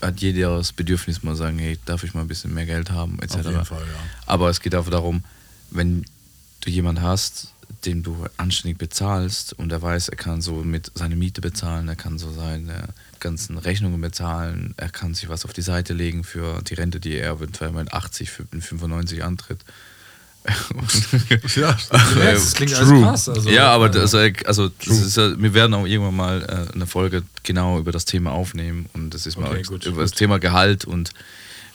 [0.00, 3.18] hat jeder das Bedürfnis mal sagen, hey, darf ich mal ein bisschen mehr Geld haben,
[3.20, 3.36] etc.
[3.38, 3.98] Auf jeden Fall, ja.
[4.26, 5.24] Aber es geht einfach darum,
[5.70, 6.04] wenn
[6.60, 7.48] du jemanden hast,
[7.86, 11.96] den du anständig bezahlst und er weiß, er kann so mit seine Miete bezahlen, er
[11.96, 12.88] kann so seine
[13.18, 17.14] ganzen Rechnungen bezahlen, er kann sich was auf die Seite legen für die Rente, die
[17.16, 19.60] er eventuell mit 80, für- mit 95 antritt.
[21.56, 21.76] Ja,
[22.32, 23.02] das klingt alles True.
[23.02, 23.28] krass.
[23.28, 26.74] Also, ja, aber äh, das, äh, also, das ist, wir werden auch irgendwann mal äh,
[26.74, 30.04] eine Folge genau über das Thema aufnehmen und das ist mal Okay, gut, über gut.
[30.04, 31.10] das Thema Gehalt und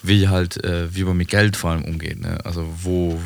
[0.04, 2.20] wie halt, äh, wie man mit Geld vor allem umgeht.
[2.20, 2.38] Ne?
[2.46, 3.20] Also wo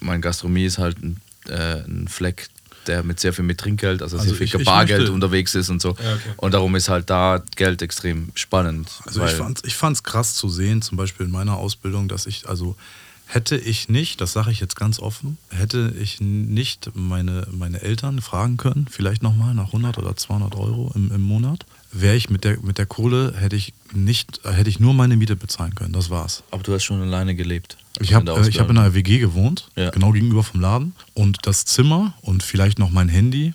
[0.00, 2.48] mein Gastronomie ist halt ein, äh, ein Fleck,
[2.86, 5.54] der mit sehr viel mit Trinkgeld, also, Also sehr viel ich- ich Bargeld möchte- unterwegs
[5.54, 5.90] ist und so.
[5.90, 6.20] Ja, okay.
[6.38, 8.88] Und darum ist halt da Geld extrem spannend.
[9.04, 12.48] Also ich fand ich fand's krass zu sehen, zum Beispiel in meiner Ausbildung, dass ich,
[12.48, 12.76] also
[13.28, 18.20] hätte ich nicht, das sage ich jetzt ganz offen, hätte ich nicht meine, meine Eltern
[18.20, 22.44] fragen können, vielleicht nochmal nach 100 oder 200 Euro im, im Monat, wäre ich mit
[22.44, 26.10] der, mit der Kohle, hätte ich nicht, hätte ich nur meine Miete bezahlen können, das
[26.10, 26.42] war's.
[26.50, 27.76] aber du hast schon alleine gelebt.
[28.00, 28.78] Ich habe äh, ich hab in Ausbildung.
[28.78, 29.90] einer WG gewohnt, Ja.
[29.90, 30.94] genau gegenüber vom Laden.
[31.14, 33.52] Und das Zimmer und vielleicht noch mein Handy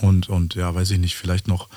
[0.00, 1.68] und, und ja, weiß ich nicht, vielleicht noch,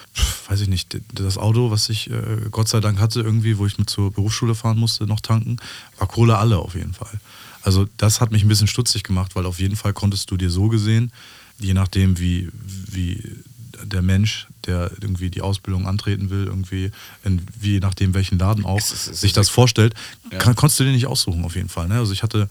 [0.50, 3.78] weiß ich nicht, das Auto, was ich äh, Gott sei Dank hatte, irgendwie, wo ich
[3.78, 5.58] mit zur Berufsschule fahren musste, noch tanken,
[5.98, 7.20] war Kohle alle auf jeden Fall.
[7.64, 10.50] Also das hat mich ein bisschen stutzig gemacht, weil auf jeden Fall konntest du dir
[10.50, 11.12] so gesehen,
[11.60, 13.24] je nachdem wie, wie
[13.84, 16.92] der Mensch, der irgendwie die Ausbildung antreten will, irgendwie,
[17.24, 19.94] in, wie nachdem welchen Laden auch Es es ist sich das vorstellt,
[20.32, 20.38] Ja.
[20.40, 21.88] kann, konntest du dir nicht aussuchen auf jeden Fall.
[21.88, 21.96] Ne?
[21.96, 22.50] Also ich hatte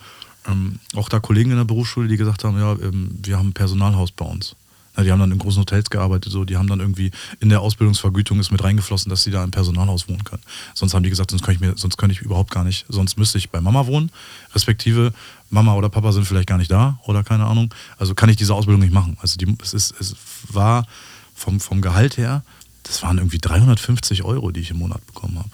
[0.49, 3.53] ähm, auch da Kollegen in der Berufsschule, die gesagt haben, ja, ähm, wir haben ein
[3.53, 4.55] Personalhaus bei uns.
[5.01, 7.63] Na, die haben dann in großen Hotels gearbeitet, so, die haben dann irgendwie in der
[7.63, 10.43] Ausbildungsvergütung ist mit reingeflossen, dass sie da im Personalhaus wohnen können.
[10.75, 13.17] Sonst haben die gesagt, sonst kann ich mir, sonst könnte ich überhaupt gar nicht, sonst
[13.17, 14.13] müsste ich bei Mama wohnen,
[14.55, 15.15] respektive
[15.49, 17.73] Mama oder Papa sind vielleicht gar nicht da oder keine Ahnung.
[17.97, 19.17] Also kann ich diese Ausbildung nicht machen.
[19.23, 20.17] Also die, es, ist, es
[20.53, 20.87] war
[21.35, 22.43] vom, vom Gehalt her,
[22.83, 25.51] das waren irgendwie 350 Euro, die ich im Monat bekommen habe.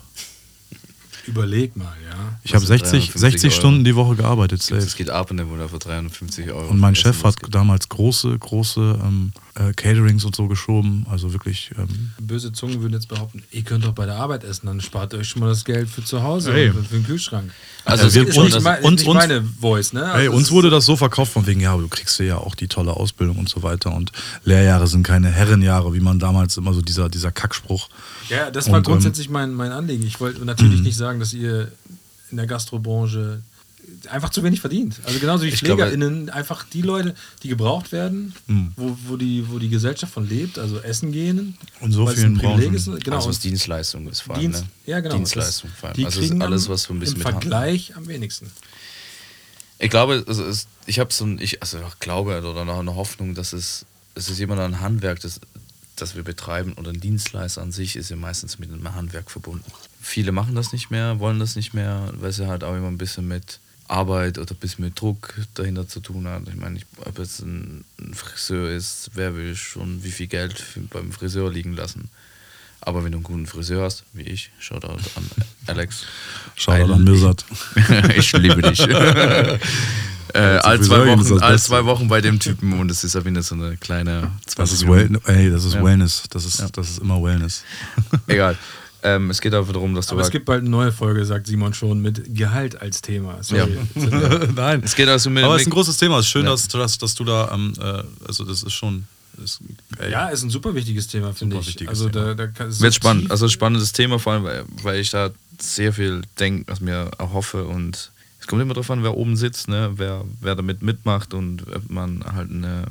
[1.27, 2.39] Überleg mal, ja.
[2.45, 3.61] Ich habe Das sind 60, 350 60 Euro.
[3.61, 4.61] Stunden die Woche gearbeitet.
[4.61, 4.97] Es safe.
[4.97, 6.69] geht ab in der Monat für 350 Euro.
[6.69, 11.07] Und mein Chef hat damals große, große ähm, äh, Caterings und so geschoben.
[11.11, 11.71] Also wirklich.
[11.79, 15.13] Ähm, Böse Zungen würden jetzt behaupten, ihr könnt doch bei der Arbeit essen, dann spart
[15.15, 16.71] ihr euch schon mal das Geld für zu Hause Ey.
[16.71, 17.51] und für den Kühlschrank.
[17.85, 18.65] Also es wir- ist schon nicht, uns-
[19.01, 20.01] nicht uns- meine Voice, ne?
[20.03, 22.55] Ey, Also uns es wurde das so verkauft von wegen, ja, du kriegst ja auch
[22.55, 23.95] die tolle Ausbildung und so weiter.
[23.95, 24.13] Und
[24.45, 27.89] Lehrjahre sind keine Herrenjahre, wie man damals immer so dieser, dieser Kackspruch.
[28.29, 30.05] Ja, das war Und, ähm, grundsätzlich mein, mein Anliegen.
[30.07, 31.73] Ich wollte natürlich nicht sagen, dass ihr
[32.31, 33.43] in der Gastrobranche
[34.11, 35.01] einfach zu wenig verdient.
[35.05, 38.35] Also genauso wie Ich glaube- PflegerInnen, einfach die Leute, die gebraucht werden,
[38.77, 41.57] wo, wo, die, wo die Gesellschaft von lebt, also essen gehen.
[41.81, 42.75] Und so vielen ein Privileg Branchen.
[42.97, 43.05] ist.
[43.05, 44.43] Genau, also was Dienstleistung ist vor allem.
[44.43, 44.69] Dienst, ne?
[44.87, 45.17] ja, genau.
[45.17, 45.97] Dienstleistung Das- vor allem.
[45.97, 48.51] Die Also kriegen alles, was so ein bisschen im Vergleich am wenigsten.
[49.79, 52.95] Ich glaube, also es, ich habe so ein, ich, also ich glaube oder noch eine
[52.95, 53.85] Hoffnung, dass es,
[54.15, 55.39] es ist immer ein Handwerk, das,
[55.97, 59.71] das wir betreiben oder ein Dienstleister an sich ist ja meistens mit einem Handwerk verbunden.
[60.01, 62.97] Viele machen das nicht mehr, wollen das nicht mehr, weil sie halt auch immer ein
[62.99, 66.43] bisschen mit Arbeit oder ein bisschen mit Druck dahinter zu tun hat.
[66.49, 71.51] Ich meine, ob jetzt ein, Friseur ist, wer will schon wie viel Geld beim Friseur
[71.51, 72.11] liegen lassen.
[72.81, 75.25] Aber wenn du einen guten Friseur hast, wie ich, Shoutout an
[75.67, 76.05] Alex.
[76.55, 77.45] Shoutout an Mirsad.
[78.17, 78.81] ich liebe dich.
[78.89, 79.59] äh,
[80.35, 83.55] all, zwei Wochen, all zwei Wochen bei dem Typen und es ist ja wieder so
[83.55, 85.85] eine kleine Das 20 ist, well, ey, das ist Ja.
[85.85, 86.25] Wellness.
[86.31, 86.69] Das ist, Ja.
[86.73, 87.65] das ist immer Wellness.
[88.27, 88.57] Egal.
[89.07, 91.25] Ähm, es geht einfach darum, dass du Aber es halt- gibt bald eine neue Folge,
[91.25, 93.43] sagt Simon schon, mit Gehalt als Thema.
[93.43, 93.79] Sorry.
[94.55, 94.83] Nein.
[94.85, 96.19] es geht also mit, Aber es ist ein großes Thema.
[96.19, 96.51] Es ist schön, Ja.
[96.51, 99.07] dass, dass, dass du da, ähm, äh, also das ist schon.
[99.45, 99.61] Ist,
[100.11, 101.67] Ja, ist ein super wichtiges Thema, finde ich.
[101.69, 102.35] wichtiges Also da, Thema.
[102.37, 103.31] da kann, es wird so spannend.
[103.31, 105.31] Also spannendes Thema, vor allem, weil, weil ich da
[105.61, 109.69] sehr viel denke, was mir erhoffe und es kommt immer darauf an, wer oben sitzt,
[109.69, 109.93] ne?
[109.97, 112.85] wer, wer damit mitmacht und ob man halt eine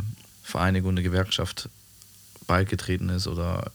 [0.43, 1.68] Vereinigung, eine Gewerkschaft
[2.47, 3.72] beigetreten ist oder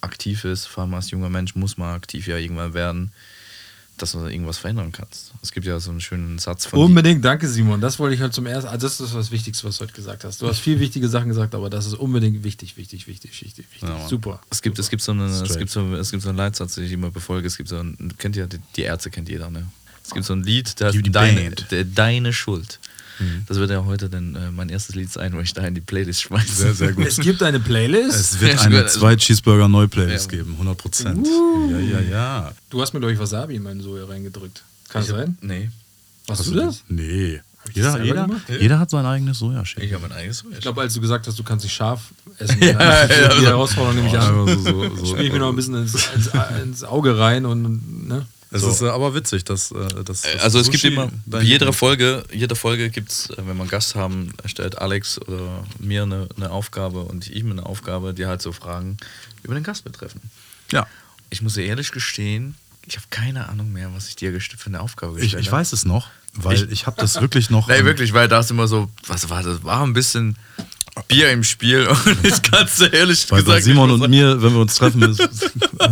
[0.00, 0.66] aktiv ist.
[0.66, 3.12] Vor allem als junger Mensch muss man aktiv ja irgendwann werden,
[3.96, 5.32] dass du irgendwas verändern kannst.
[5.42, 7.80] Es gibt ja so einen schönen Satz von Unbedingt, danke Simon.
[7.80, 8.68] Das wollte ich halt zum ersten.
[8.68, 10.42] Also das ist das Wichtigste, was du heute gesagt hast.
[10.42, 13.88] Du hast viel wichtige Sachen gesagt, aber das ist unbedingt wichtig, wichtig, wichtig, wichtig, wichtig.
[13.88, 14.08] Ja.
[14.08, 14.40] Super.
[14.50, 16.84] Es gibt, es, gibt so eine, es, gibt so, es gibt so einen Leitsatz, den
[16.84, 17.46] ich immer befolge.
[17.46, 19.66] Es gibt so ein, kennt ihr, die, die Ärzte kennt jeder, ne?
[20.04, 21.54] Es gibt so ein Lied, heißt die deine,
[21.86, 22.78] deine Schuld.
[23.46, 25.80] Das wird ja heute dann äh, mein erstes Lied sein, wo ich da in die
[25.80, 26.52] Playlist schmeiße.
[26.54, 27.06] Sehr, sehr gut.
[27.06, 28.14] Es gibt eine Playlist.
[28.18, 30.38] Es wird Ja, eine also- zwei Cheeseburger Neu-Playlist Ja.
[30.38, 31.26] geben, 100 Prozent.
[31.26, 31.70] Uh.
[31.70, 32.52] Ja, ja, ja.
[32.70, 34.62] Du hast mir, glaube ich, Wasabi in meinen Soja reingedrückt.
[34.88, 35.38] Kann das Ich hab- sein?
[35.40, 35.70] Nee.
[36.26, 36.82] Warst Hast du das?
[36.88, 37.40] Nee.
[37.60, 38.28] Hab ich das Jeder, jeder,
[38.60, 39.88] jeder hat sein eigenes Sojaschälen.
[39.88, 42.58] Ich habe mein eigenes Ich glaube, als du gesagt hast, du kannst nicht scharf essen,
[42.62, 44.34] Ja, ja, die so- Herausforderung nämlich an.
[44.48, 46.30] Also so, so, Spiel ich mir noch ein bisschen ins, ins,
[46.62, 48.26] ins Auge rein und ne?
[48.54, 48.70] Es So.
[48.70, 52.54] ist äh, aber witzig, dass, äh, dass, Also es gibt immer, dein jeder Folge, jede
[52.54, 57.00] Folge gibt es, wenn wir einen Gast haben, stellt Alex oder mir eine, eine Aufgabe
[57.00, 58.96] und ich mir eine Aufgabe, die halt so Fragen
[59.42, 60.20] über den Gast betreffen.
[60.70, 60.86] Ja,
[61.30, 62.54] Ich muss dir ehrlich gestehen,
[62.86, 65.58] ich habe keine Ahnung mehr, was ich dir für eine Aufgabe ich, gestellt ich habe.
[65.58, 67.66] weiß es noch, weil ich, Ich- habe das wirklich noch.
[67.66, 69.64] Nee, wirklich, weil da ist immer so, was war das?
[69.64, 70.36] War ein bisschen
[71.08, 74.40] Bier im Spiel und ich kann es ehrlich Weil bei gesagt Simon nicht und mir,
[74.42, 75.20] wenn wir uns treffen, ist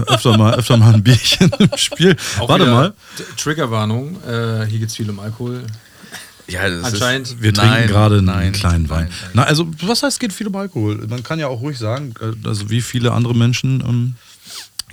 [0.06, 2.16] öfter mal, öfter mal ein Bierchen im Spiel.
[2.38, 2.94] Auch Warte mal,
[3.36, 4.16] Triggerwarnung.
[4.24, 5.64] Äh, hier geht es viel um Alkohol.
[6.48, 7.28] Ja, das Anscheinend.
[7.28, 9.04] Ist, wir trinken gerade einen nein, kleinen Wein.
[9.06, 9.30] nein, nein.
[9.34, 11.06] Na, also, was heißt, geht viel um Alkohol?
[11.08, 14.14] Man kann ja auch ruhig sagen, äh, also wie viele andere Menschen ähm,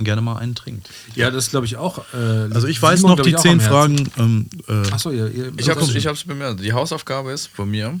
[0.04, 0.88] gerne mal einen trinkt.
[1.14, 1.98] Ja, das glaube ich auch.
[2.14, 2.16] Äh,
[2.52, 3.60] Also, ich weiß Simon, noch die zehn.
[3.60, 4.10] Fragen.
[4.16, 6.60] Ähm, äh, Achso, ihr, ihr Ich habe es hab's bemerkt.
[6.60, 8.00] Die Hausaufgabe ist von mir,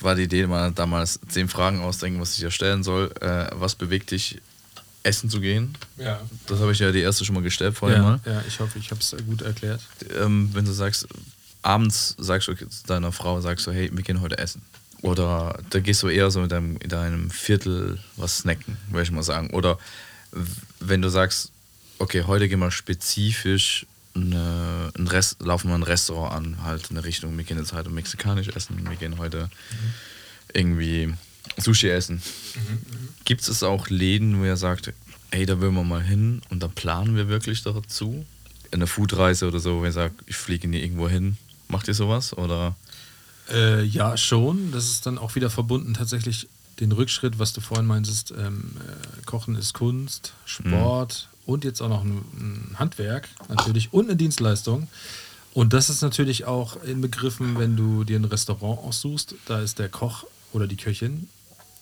[0.00, 3.12] war die Idee, mal damals zehn Fragen ausdenken, was ich ja stellen soll.
[3.20, 4.40] Äh, was bewegt dich,
[5.02, 5.76] essen zu gehen?
[5.96, 8.20] Ja, Das habe ich ja die erste schon mal gestellt vorher ja, mal.
[8.26, 9.80] ja, ich hoffe, ich habe es gut erklärt.
[10.20, 11.06] ähm, wenn du sagst,
[11.62, 12.54] abends sagst du
[12.86, 14.62] deiner Frau, sagst du, hey, wir gehen heute essen.
[15.02, 19.10] Oder da gehst du eher so mit deinem, in deinem Viertel was snacken, würde ich
[19.12, 19.50] mal sagen.
[19.50, 19.78] Oder
[20.80, 21.52] wenn du sagst,
[21.98, 23.86] okay, heute gehen wir spezifisch
[24.16, 27.72] eine, ein Rest, laufen wir ein Restaurant an, halt in der Richtung, wir gehen jetzt
[27.72, 29.50] heute mexikanisch essen, wir gehen heute
[30.52, 31.14] irgendwie
[31.58, 32.22] Sushi essen.
[33.24, 34.92] Gibt es auch Läden, wo ihr sagt,
[35.30, 38.24] ey, da will man mal hin und da planen wir wirklich dazu?
[38.72, 41.36] Eine Foodreise oder so, wo ihr sagt, ich fliege nie irgendwo hin.
[41.68, 42.36] Macht ihr sowas?
[42.36, 42.76] Oder
[43.52, 44.72] Äh, ja, schon.
[44.72, 46.48] Das ist dann auch wieder verbunden tatsächlich
[46.80, 48.32] den Rückschritt, was du vorhin meintest.
[48.36, 54.06] Ähm, äh, Kochen ist Kunst, Sport und jetzt auch noch ein, ein Handwerk natürlich und
[54.06, 54.88] eine Dienstleistung.
[55.54, 59.36] Und das ist natürlich auch inbegriffen, wenn du dir ein Restaurant aussuchst.
[59.46, 61.28] Da ist der Koch oder die Köchin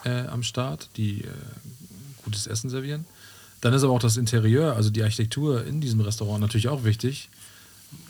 [0.04, 1.28] äh, am Start, die äh,
[2.24, 3.04] gutes Essen servieren.
[3.60, 7.30] Dann ist aber auch das Interieur, also die Architektur in diesem Restaurant natürlich auch wichtig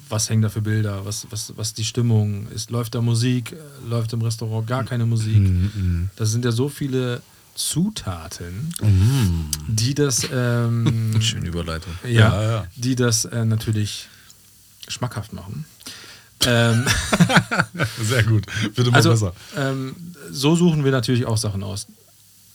[0.08, 3.88] was hängen da für Bilder, was, was, was die Stimmung ist, läuft da Musik, äh,
[3.88, 5.42] läuft im Restaurant gar keine Musik.
[6.16, 7.22] Das sind ja so viele
[7.54, 8.74] Zutaten,
[9.68, 11.92] die das ähm, schöne Überleitung.
[12.04, 12.66] ja, Ja, ja.
[12.76, 14.08] die das äh, natürlich
[14.88, 15.64] schmackhaft machen.
[16.46, 16.84] ähm,
[18.02, 18.44] sehr gut.
[18.74, 19.34] Wird immer also besser.
[19.56, 19.94] ähm,
[20.30, 21.86] so suchen wir natürlich auch Sachen aus.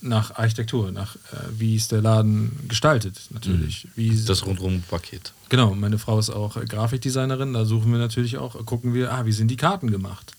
[0.02, 1.20] nach Architektur, nach äh,
[1.58, 3.88] wie ist der Laden gestaltet, natürlich.
[3.96, 5.34] Wie Das Rundum-Paket.
[5.50, 9.26] Genau, meine Frau ist auch äh, Grafikdesignerin, da suchen wir natürlich auch, gucken wir, ah,
[9.26, 10.34] wie sind die Karten gemacht?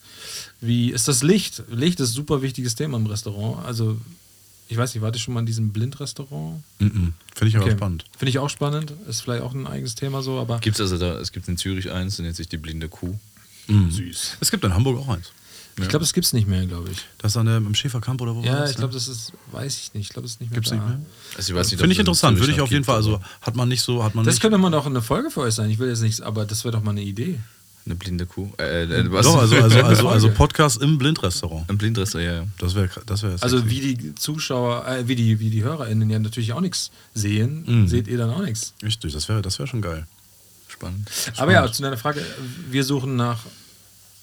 [0.60, 1.62] Wie ist das Licht?
[1.70, 3.64] Licht ist ein super wichtiges Thema im Restaurant.
[3.66, 3.96] Also,
[4.70, 6.62] ich weiß nicht, warte schon mal in diesem Blindrestaurant?
[6.78, 7.12] Mhm.
[7.34, 7.74] Finde ich aber Okay.
[7.76, 8.04] spannend.
[8.16, 8.92] Finde ich auch spannend.
[9.08, 11.56] Ist vielleicht auch ein eigenes Thema so, aber Gibt es also da, es gibt in
[11.56, 13.18] Zürich eins, das nennt sich die blinde Kuh.
[13.68, 14.36] süß.
[14.40, 15.32] Es gibt in Hamburg auch eins.
[15.80, 16.98] Ich glaube, das gibt es nicht mehr, glaube ich.
[17.18, 18.76] Das ist an der, im Schäferkamp oder wo war Ja, ich ne?
[18.78, 20.08] glaube, das ist, weiß ich nicht.
[20.08, 20.76] Ich glaube, das ist nicht mehr Gibt's da.
[20.76, 21.00] nicht mehr?
[21.38, 22.38] Also ich weiß nicht, ob Finde ich es in interessant.
[22.38, 22.96] Würde ich auf jeden Fall.
[22.96, 24.42] Also hat man nicht so, hat man Das nicht.
[24.42, 25.70] könnte mal noch eine Folge für euch sein.
[25.70, 27.38] Ich will jetzt nichts, aber das wäre doch mal eine Idee.
[27.90, 28.48] Eine blinde Kuh.
[28.60, 29.26] Äh, äh, was?
[29.26, 31.68] Doch, also, also, also, also Podcast im Blindrestaurant.
[31.68, 32.46] Ein Blindrestaurant, ja, ja.
[32.58, 36.20] Das wäre das wär Also wie die Zuschauer, äh, wie die, wie die HörerInnen ja
[36.20, 37.88] natürlich auch nichts sehen, Mhm.
[37.88, 38.74] seht ihr dann auch nichts.
[38.84, 40.06] Richtig, das wäre das wär schon geil.
[40.68, 41.10] Spannend.
[41.36, 42.24] Aber ja, zu deiner Frage,
[42.70, 43.40] wir suchen nach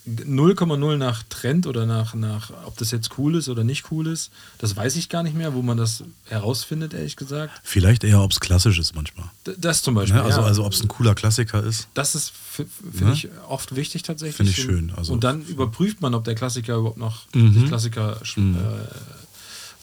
[0.08, 4.32] 0,0 nach Trend oder nach, nach, ob das jetzt cool ist oder nicht cool ist.
[4.58, 7.52] Das weiß ich gar nicht mehr, wo man das herausfindet, ehrlich gesagt.
[7.64, 9.30] Vielleicht eher, ob es klassisch ist manchmal.
[9.46, 10.16] D das zum Beispiel.
[10.20, 10.24] Ne?
[10.24, 10.46] Also, ja.
[10.48, 11.88] also ob es ein cooler Klassiker ist.
[11.94, 13.14] Das ist, finde Ne?
[13.14, 14.38] ich, oft wichtig tatsächlich.
[14.38, 17.68] Finde ich schön, also- und dann überprüft man, ob der Klassiker überhaupt noch Mhm.
[17.68, 18.88] Klassiker sch- äh,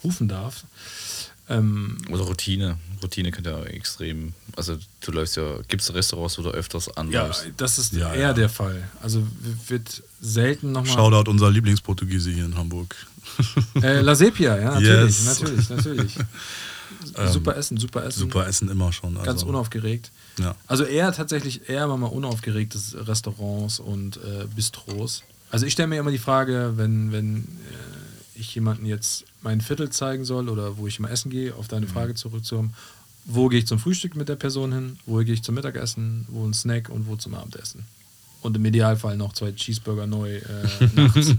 [0.02, 0.64] rufen darf.
[1.48, 2.78] Ähm, Oder Routine.
[3.02, 4.32] Routine könnte ja extrem.
[4.56, 7.46] Also du läufst ja, gibt es Restaurants, wo du öfters ja, anläufst?
[7.56, 8.32] das ist Ja, eher ja.
[8.32, 8.82] der Fall.
[9.02, 9.26] Also
[9.68, 10.94] wird selten nochmal.
[10.94, 12.94] Shoutout unser Lieblingsportugiese hier in Hamburg.
[13.82, 15.40] Äh, La Sepia, ja, natürlich, Yes.
[15.40, 16.14] natürlich, natürlich.
[17.32, 18.20] super Essen, super Essen.
[18.20, 19.16] Super Essen immer schon.
[19.16, 20.10] Also, Ganz unaufgeregt.
[20.38, 20.54] Ja.
[20.66, 25.22] Also eher tatsächlich eher mal unaufgeregtes Restaurants und äh, Bistros.
[25.50, 27.42] Also ich stelle mir immer die Frage, wenn, wenn äh,
[28.34, 31.70] ich jemanden jetzt mein Viertel zeigen soll oder wo ich immer essen gehe, auf Mhm.
[31.70, 32.74] deine Frage zurückzukommen,
[33.24, 36.44] wo gehe ich zum Frühstück mit der Person hin, wo gehe ich zum Mittagessen, wo
[36.46, 37.84] ein Snack und wo zum Abendessen.
[38.44, 40.40] Und im Idealfall noch zwei Cheeseburger neu äh,
[40.94, 41.34] nachts.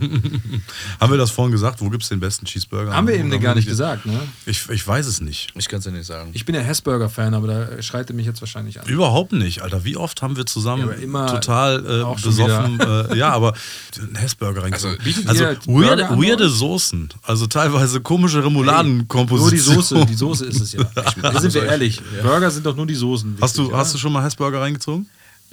[1.00, 1.80] Haben wir das vorhin gesagt?
[1.80, 2.94] Wo gibt es den besten Cheeseburger?
[2.96, 4.20] Haben wir eben gar nicht den- gesagt, ne?
[4.48, 5.50] Ich, ich weiß es nicht.
[5.56, 6.32] Ich kann es ja nicht sagen.
[6.34, 8.88] Ich bin ja Hessburger-Fan, aber da schreit er mich jetzt wahrscheinlich an.
[8.88, 9.84] Überhaupt nicht, Alter.
[9.86, 13.54] Wie oft haben wir zusammen Ja, immer total äh, besoffen, äh, ja, aber
[14.00, 14.98] einen Hessburger reingezogen.
[15.28, 16.50] Also, Also, weirde, weirde?
[16.50, 19.82] Soßen, also teilweise komische Nur die Remouladenkompositionen.
[19.84, 20.84] Soße, die Soße ist es ja.
[21.22, 22.02] Da sind wir ehrlich.
[22.24, 23.38] Burger sind doch nur die Soßen.
[23.40, 25.08] Hast du, wichtig, hast du schon mal Hessburger reingezogen?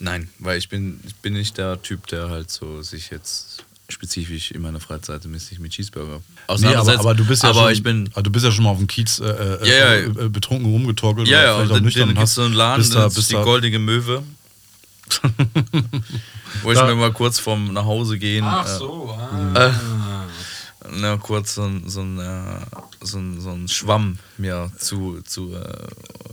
[0.04, 4.50] Nein, weil ich bin, ich bin nicht der Typ, der halt so sich jetzt spezifisch
[4.50, 6.20] in meiner Freizeit mäßig mit Cheeseburger
[6.58, 8.64] Nee, aber, aber du bist ja aber schon, ich bin aber du bist ja schon
[8.64, 9.94] mal auf dem Kiez äh, äh, Ja, ja.
[10.24, 12.54] äh, betrunken rumgetorkelt ja, ja, oder und vielleicht auch dann, nüchtern und hast so einen
[12.54, 14.22] Laden, bist da, das ist bist die da, Goldige Möwe.
[16.62, 19.10] Wo ich Da- mir mal kurz vorm nach Hause gehen, Ach äh, so,
[19.54, 19.70] ah.
[20.90, 22.42] Na, kurz so, ein- so, ein, äh,
[23.00, 25.88] so, ein, so ein Schwamm mir zu, zu, äh,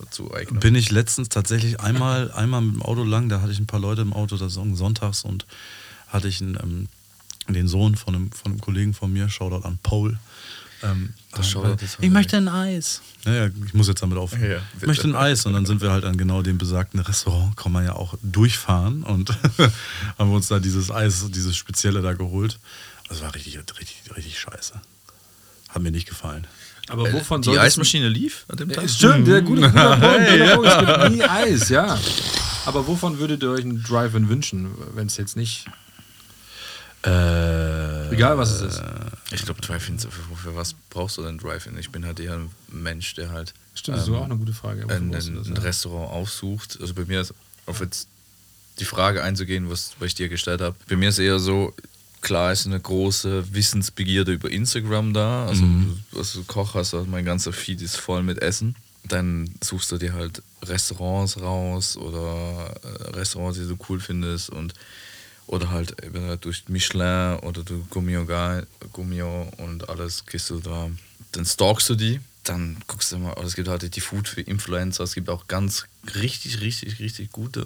[0.09, 0.59] zu eignen.
[0.59, 3.79] bin ich letztens tatsächlich einmal, einmal mit dem Auto lang, da hatte ich ein paar
[3.79, 5.45] Leute im Auto, das war sonntags und
[6.07, 6.87] hatte ich einen, ähm,
[7.53, 10.17] den Sohn von einem, von einem Kollegen von mir, Shoutout an Paul.
[10.81, 13.01] Ähm, Das äh, Shoutout ist ich möchte ein Eis.
[13.25, 14.43] Naja, ich muss jetzt damit aufhören.
[14.43, 15.45] Ja, ja, ich möchte ein Eis.
[15.45, 19.03] Und dann sind wir halt an genau dem besagten Restaurant, kann man ja auch durchfahren
[19.03, 19.29] und
[20.17, 22.59] haben wir uns da dieses Eis, dieses Spezielle da geholt.
[23.09, 24.79] Das war richtig, richtig, richtig scheiße.
[25.69, 26.47] Hat mir nicht gefallen.
[26.87, 28.89] Aber wovon die soll das- Eismaschine lief an dem Ja, Tag?
[28.89, 30.67] Stimmt, der gute, Punkt, Punkt.
[30.67, 31.99] Es gibt nie Eis, ja.
[32.65, 35.65] Aber wovon würdet ihr euch einen Drive-In wünschen, wenn es jetzt nicht,
[37.05, 38.83] Äh, egal was es ist?
[39.31, 41.77] Ich glaube, Drive-In, für, für was brauchst du denn Drive-In?
[41.77, 44.83] Ich bin halt eher ein Mensch, der halt Stimmt, das ist auch eine gute Frage.
[44.83, 45.61] Wofür ein, das, ein ja?
[45.61, 46.77] Restaurant aufsucht.
[46.81, 47.33] Also bei mir ist,
[47.65, 48.09] auf jetzt
[48.79, 50.75] die Frage einzugehen, was, was ich dir gestellt habe.
[50.89, 51.73] Bei mir ist eher so,
[52.21, 55.45] klar ist eine große Wissensbegierde über Instagram da.
[55.47, 56.01] Also, Mhm.
[56.11, 58.75] du, du Koch hast, also mein ganzer Feed ist voll mit Essen.
[59.05, 64.73] Dann suchst du dir halt Restaurants raus oder äh, Restaurants, die du cool findest und
[65.47, 68.23] oder halt halt durch Michelin oder du Gummio,
[68.93, 70.91] Gummio und alles gehst du da,
[71.31, 74.41] dann stalkst du die, dann guckst du mal, oder es gibt halt die Food für
[74.41, 77.65] Influencer, es gibt auch ganz richtig, richtig, richtig gute,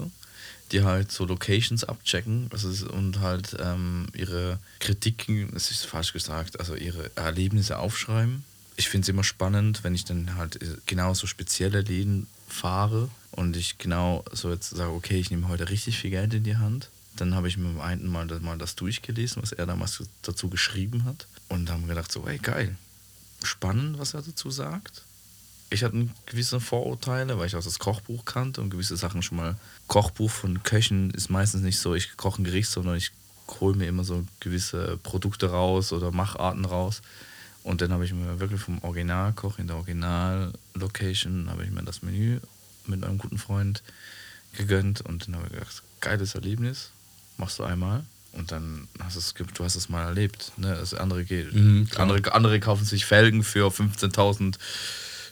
[0.74, 6.60] die halt so Locations abchecken ist, und halt ähm, ihre Kritiken, das ist falsch gesagt,
[6.60, 8.44] also ihre Erlebnisse aufschreiben.
[8.76, 13.56] Ich finde es immer spannend, wenn ich dann halt genau so spezielle Läden fahre und
[13.56, 16.90] ich genau so jetzt sage, okay, ich nehme heute richtig viel Geld in die Hand.
[17.16, 20.50] Dann habe ich mir beim einen Mal, das- mal das durchgelesen, was er damals dazu
[20.50, 21.28] geschrieben hat.
[21.50, 22.76] Und haben gedacht, so, ey, geil.
[23.44, 25.04] Spannend, was er dazu sagt.
[25.74, 29.56] Ich hatte gewisse Vorurteile, weil ich auch das Kochbuch kannte und gewisse Sachen schon mal.
[29.88, 33.12] Kochbuch von Köchen ist meistens nicht so, ich koche ein Gericht, sondern ich
[33.60, 37.02] hole mir immer so gewisse Produkte raus oder Macharten raus.
[37.64, 42.04] Und dann habe ich mir wirklich vom Originalkoch in der Original-Location, habe ich mir das
[42.04, 42.40] Menü
[42.86, 43.82] mit einem guten Freund
[44.56, 46.92] gegönnt und dann habe ich gedacht, geiles Erlebnis,
[47.38, 48.04] machst du einmal.
[48.34, 50.52] Und dann hast es, du hast es mal erlebt.
[50.58, 50.68] Ne?
[50.68, 51.24] Das andere.
[51.24, 54.58] Mhm, andere, andere kaufen sich Felgen für 15.000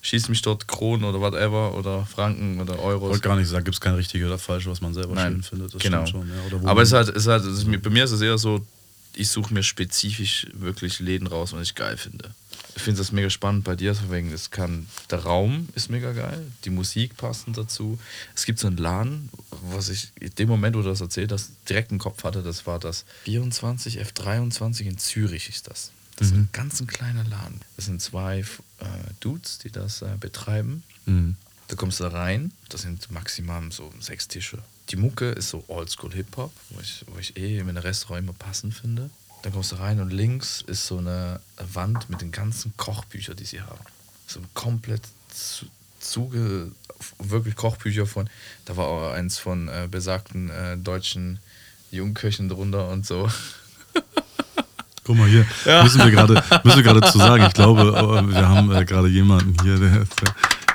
[0.02, 3.10] schieß mich dort Kronen oder whatever oder Franken oder Ich Euros.
[3.10, 5.44] wollte gar nicht sagen, gibt es kein richtig oder falsch, was man selber Nein, schön
[5.44, 5.74] findet.
[5.76, 6.06] Das genau.
[6.06, 6.28] schon.
[6.30, 6.70] Ja.
[6.70, 8.38] Aber es ist halt, es ist halt es ist, mir- bei mir ist es eher
[8.38, 8.66] so,
[9.14, 12.34] ich suche mir spezifisch wirklich Läden raus, was ich geil finde.
[12.76, 16.42] Ich finde das mega spannend bei dir, wegen, es kann, der Raum ist mega geil,
[16.64, 18.00] die Musik passend dazu.
[18.34, 19.30] Es gibt so einen Laden,
[19.74, 22.66] was ich in dem Moment, wo du das erzählt hast, direkt im Kopf hatte, das
[22.66, 25.92] war das 24 F23 in Zürich ist das.
[26.16, 27.60] Das ist ein ganz ein kleiner Laden.
[27.76, 28.46] Das sind zwei
[28.82, 30.84] äh, Dudes, die das äh, betreiben.
[31.06, 31.36] Mhm.
[31.68, 34.58] Da kommst du rein, das sind maximal so sechs Tische.
[34.90, 38.34] Die Mucke ist so Oldschool Hip-Hop, wo ich, wo ich eh in einem Restaurant immer
[38.34, 39.10] passend finde.
[39.42, 43.46] Dann kommst du rein und links ist so eine Wand mit den ganzen Kochbüchern, die
[43.46, 43.80] sie haben.
[44.28, 45.66] So komplett zu,
[46.00, 46.72] zuge,
[47.20, 48.30] wirklich Kochbücher von,
[48.66, 51.40] da war auch eins von äh, besagten äh, deutschen
[51.92, 53.30] Jungköchen drunter und so.
[55.04, 55.46] Guck mal hier,
[55.84, 59.08] müssen wir gerade müssen wir gerade zu sagen, ich glaube, äh, wir haben äh, gerade
[59.08, 60.06] jemanden hier, der äh,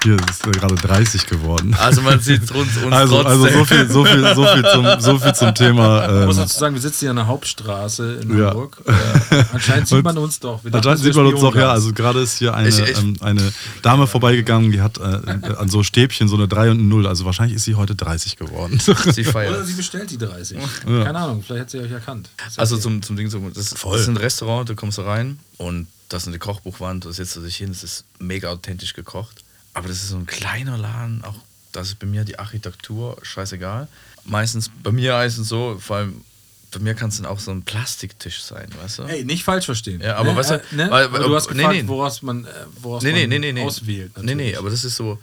[0.07, 1.75] hier ist äh, gerade 30 geworden.
[1.79, 3.43] Also man sieht uns, uns Also, trotzdem.
[3.43, 6.21] also so viel, so viel, so viel zum, so viel zum Thema.
[6.21, 8.47] Ich muss Ähm, dazu sagen, wir sitzen hier an der Hauptstraße in Ja.
[8.51, 8.79] Hamburg.
[8.87, 10.63] Äh, anscheinend sieht man uns doch.
[10.65, 11.71] Wir dachten, sieht man uns doch, ja.
[11.71, 13.53] Also gerade ist hier eine, Ich- ich- ähm, eine
[13.83, 17.07] Dame vorbeigegangen, die hat äh, an so Stäbchen so eine 3 und eine 0.
[17.07, 18.79] Also wahrscheinlich ist sie heute 30 geworden.
[19.13, 19.55] sie feiert.
[19.55, 20.59] Oder sie bestellt die 30.
[20.85, 22.31] Keine Ahnung, vielleicht hat sie euch erkannt.
[22.47, 22.83] Ist Also okay.
[22.83, 23.93] zum, zum Ding, das, Voll.
[23.93, 27.35] das ist ein Restaurant, da kommst du rein und das ist eine Kochbuchwand, da setzt
[27.37, 29.43] du dich hin, es ist mega authentisch gekocht.
[29.77, 31.35] Aber das ist so ein kleiner Laden, auch
[31.73, 33.89] das ist bei mir die Architektur scheißegal.
[34.25, 36.23] Meistens, bei mir meistens so, vor allem
[36.71, 39.03] bei mir kann es dann auch so ein Plastiktisch sein, weißt du?
[39.03, 40.01] Ey, nicht falsch verstehen.
[40.01, 40.37] Ja, aber ne?
[40.37, 40.91] weißt du, äh, ne?
[40.91, 41.89] weil- aber du hast nee, gefragt, nee.
[41.89, 42.49] woraus man, äh,
[42.81, 43.63] woraus nee, nee, man nee, nee, nee.
[43.65, 44.13] auswählt.
[44.17, 44.59] Nee, nee, natürlich.
[44.59, 45.19] aber das ist so,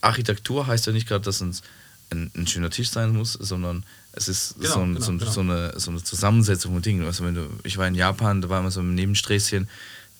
[0.00, 1.62] Architektur heißt ja nicht gerade, dass es
[2.10, 3.82] ein, ein schöner Tisch sein muss, sondern
[4.12, 5.30] es ist Genau, so, ein, genau, so, genau.
[5.32, 7.04] so, eine, so eine Zusammensetzung von Dingen.
[7.04, 9.68] Weißt du, wenn du, ich war in Japan, da war immer so ein Nebensträßchen,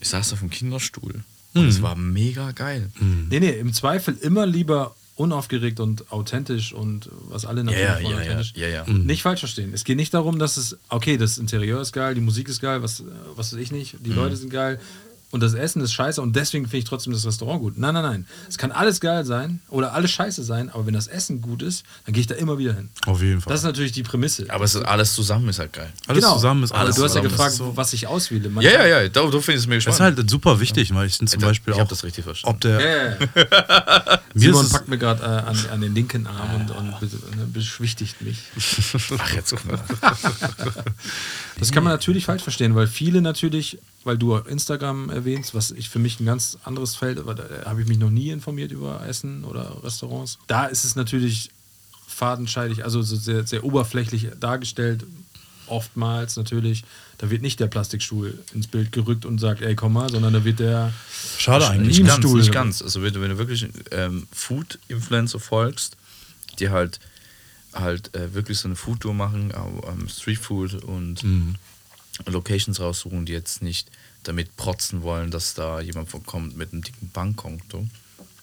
[0.00, 1.22] ich saß auf dem Kinderstuhl
[1.58, 1.70] und Mhm.
[1.70, 2.90] es war mega geil.
[3.30, 8.04] Nee, nee, im Zweifel immer lieber unaufgeregt und authentisch und was alle natürlich Ja, ja,
[8.04, 8.52] wollen, ja, ja, authentisch.
[8.56, 8.84] ja, ja.
[8.86, 9.72] Nicht falsch verstehen.
[9.74, 12.82] Es geht nicht darum, dass es, okay, das Interieur ist geil, die Musik ist geil,
[12.84, 13.02] was,
[13.34, 14.04] was weiß ich nicht, Mhm.
[14.04, 14.78] die Leute sind geil
[15.30, 17.76] und das Essen ist scheiße und deswegen finde ich trotzdem das Restaurant gut.
[17.78, 18.26] Nein, nein, nein.
[18.48, 21.84] Es kann alles geil sein oder alles scheiße sein, aber wenn das Essen gut ist,
[22.06, 22.88] dann gehe ich da immer wieder hin.
[23.06, 23.50] Auf jeden Fall.
[23.52, 24.46] Das ist natürlich die Prämisse.
[24.48, 25.92] Aber es ist, alles zusammen ist halt geil.
[26.06, 28.48] alles zusammen ist aber alles du hast ja gefragt, so- was ich auswähle.
[28.48, 30.18] Man Ja, ja, ja, da, da finde ich es mega Das ist spannend.
[30.18, 32.54] halt super wichtig, weil ich zum Ja, Beispiel ich auch, das richtig verstanden.
[32.56, 34.20] ob der, Ja, ja, ja.
[34.34, 36.90] mir Simon ist es, packt mir gerade äh, an, an den linken Arm und, und
[37.36, 38.38] ne, beschwichtigt mich.
[39.18, 39.78] Ach, jetzt guck mal.
[41.58, 45.90] Das kann man natürlich falsch verstehen, weil viele natürlich, weil du Instagram erwähnst, was ich
[45.90, 49.06] für mich ein ganz anderes Feld, aber da habe ich mich noch nie informiert über
[49.06, 50.38] Essen oder Restaurants.
[50.46, 51.50] Da ist es natürlich
[52.06, 55.04] fadenscheidig, also so sehr, sehr oberflächlich dargestellt,
[55.66, 56.84] oftmals natürlich.
[57.18, 60.42] Da wird nicht der Plastikstuhl ins Bild gerückt und sagt, ey, komm mal, sondern da
[60.42, 60.94] wird der
[61.38, 61.98] schade eigentlich.
[61.98, 62.40] Nicht ganz, Stuhl.
[62.40, 62.80] nicht ganz.
[62.80, 65.98] Also wenn du, wenn du wirklich ähm, Food-Influencer folgst,
[66.58, 66.98] die halt
[67.74, 71.56] halt äh, wirklich so eine Food-Tour machen, auch, ähm, Street-Food und Mhm.
[72.26, 73.90] Locations raussuchen, die jetzt nicht
[74.24, 77.86] damit protzen wollen, dass da jemand von kommt mit einem dicken Bankkonto,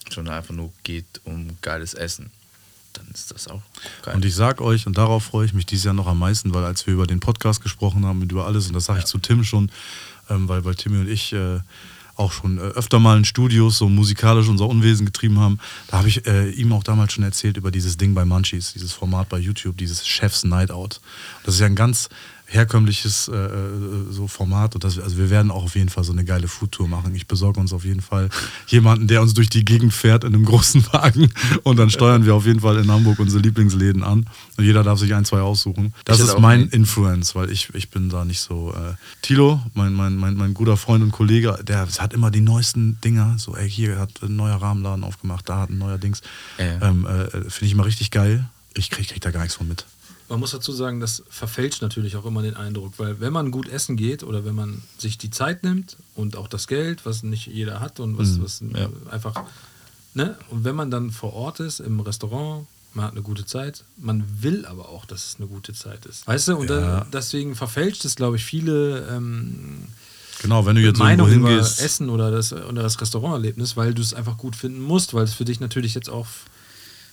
[0.09, 2.31] sondern einfach nur geht um geiles Essen.
[2.93, 3.61] Dann ist das auch
[4.03, 4.15] geil.
[4.15, 6.63] Und ich sag euch, und darauf freue ich mich dieses Jahr noch am meisten, weil
[6.63, 9.17] als wir über den Podcast gesprochen haben und über alles, und das sage ich zu
[9.17, 9.69] Tim schon,
[10.29, 11.59] ähm, weil, weil Timmy und ich äh,
[12.15, 16.07] auch schon äh, öfter mal in Studios so musikalisch unser Unwesen getrieben haben, da habe
[16.07, 19.37] ich äh, ihm auch damals schon erzählt über dieses Ding bei Munchies, dieses Format bei
[19.37, 21.01] YouTube, dieses Chef's Night Out.
[21.43, 22.09] Das ist ja ein ganz
[22.47, 23.49] herkömmliches äh, äh,
[24.11, 26.87] so Format und das, also wir werden auch auf jeden Fall so eine geile Foodtour
[26.87, 27.13] machen.
[27.15, 28.29] Ich besorge uns auf jeden Fall
[28.67, 31.31] jemanden, der uns durch die Gegend fährt in einem großen Wagen
[31.63, 34.25] und dann steuern wir auf jeden Fall in Hamburg unsere Lieblingsläden an
[34.57, 35.93] und jeder darf sich ein, zwei aussuchen.
[36.05, 38.73] Das ist mein einen- Influence, weil ich, ich bin da nicht so.
[38.73, 42.99] Äh, Tilo, mein, mein, mein, mein guter Freund und Kollege, der hat immer die neuesten
[43.01, 43.35] Dinger.
[43.37, 46.21] So, ey, hier hat ein neuer Rahmenladen aufgemacht, da hat ein neuer Dings.
[46.57, 46.81] Ja, ja.
[46.89, 48.45] Ähm, äh, Finde ich immer richtig geil.
[48.73, 49.85] Ich krieg, krieg da gar nichts von mit.
[50.27, 53.69] Man muss dazu sagen, das verfälscht natürlich auch immer den Eindruck, weil wenn man gut
[53.69, 57.45] essen geht oder wenn man sich die Zeit nimmt und auch das Geld, was nicht
[57.47, 58.89] jeder hat und was, was ja.
[59.11, 59.43] einfach,
[60.15, 60.37] ne?
[60.49, 62.65] Und wenn man dann vor Ort ist im Restaurant,
[62.95, 66.25] man hat eine gute Zeit, man will aber auch, dass es eine gute Zeit ist.
[66.25, 66.57] Weißt du?
[66.57, 67.01] Und Ja.
[67.01, 69.87] dann, deswegen verfälscht es, glaube ich, viele ähm,
[70.41, 71.81] Genau, wenn du jetzt Meinung irgendwo über hingehst.
[71.81, 75.33] Essen oder das, oder das Restauranterlebnis, weil du es einfach gut finden musst, weil es
[75.33, 76.27] für dich natürlich jetzt auch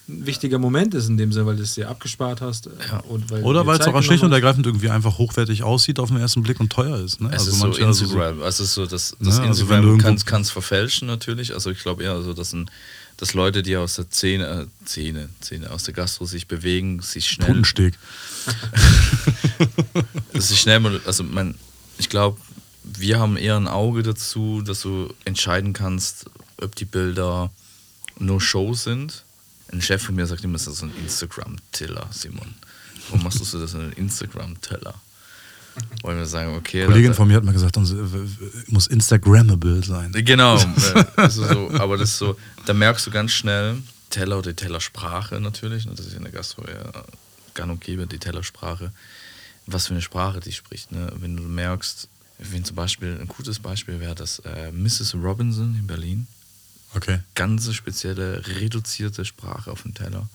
[0.08, 2.66] ein wichtiger Moment ist in dem Sinne, weil du es dir abgespart hast.
[2.66, 2.70] äh,
[3.08, 6.18] Und weil Oder weil es auch schlicht und ergreifend irgendwie einfach hochwertig aussieht auf den
[6.18, 7.20] ersten Blick und teuer ist.
[7.20, 7.30] Ne?
[7.32, 9.82] Es ist so also Instagram, also es ist so das, das Ja, also wenn Instagram
[9.82, 11.54] du irgendwo- kann es verfälschen natürlich.
[11.54, 12.68] Also ich glaube eher so, dass ein,
[13.16, 17.28] dass Leute, die aus der Szene, äh, Szene, Szene, aus der Gastro sich bewegen, sich
[17.28, 17.46] schnell.
[17.48, 17.94] Putensteg.
[20.34, 21.54] sich schnell, also man,
[21.98, 22.38] ich glaube,
[22.84, 26.26] wir haben eher ein Auge dazu, dass du entscheiden kannst,
[26.60, 27.50] ob die Bilder
[28.18, 29.24] nur Show sind.
[29.72, 32.54] Ein Chef von mir sagt immer, das ist so ein Instagram-Tiller, Simon.
[33.08, 34.94] Warum machst du so das ein Instagram-Teller?
[36.02, 36.84] Wollen wir sagen, okay.
[36.84, 37.78] Kollegin von mir hat mal gesagt,
[38.68, 40.12] muss Instagrammable sein.
[40.12, 43.78] Genau, äh, also so, aber das ist so, da merkst du ganz schnell,
[44.10, 47.04] Teller oder die Tellersprache natürlich, ne, das ist in der Gastro ja
[47.54, 48.92] gang und gäbe, die Tellersprache,
[49.66, 50.92] was für eine Sprache die spricht.
[50.92, 51.12] Ne?
[51.16, 52.08] Wenn du merkst,
[52.38, 55.14] wenn zum Beispiel, ein gutes Beispiel wäre das äh, Mrs.
[55.14, 56.26] Robinson in Berlin.
[56.94, 57.20] Okay.
[57.34, 60.28] Ganz spezielle, reduzierte Sprache auf dem Teller.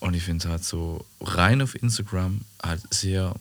[0.00, 3.34] Und ich finde es halt so rein auf Instagram halt sehr,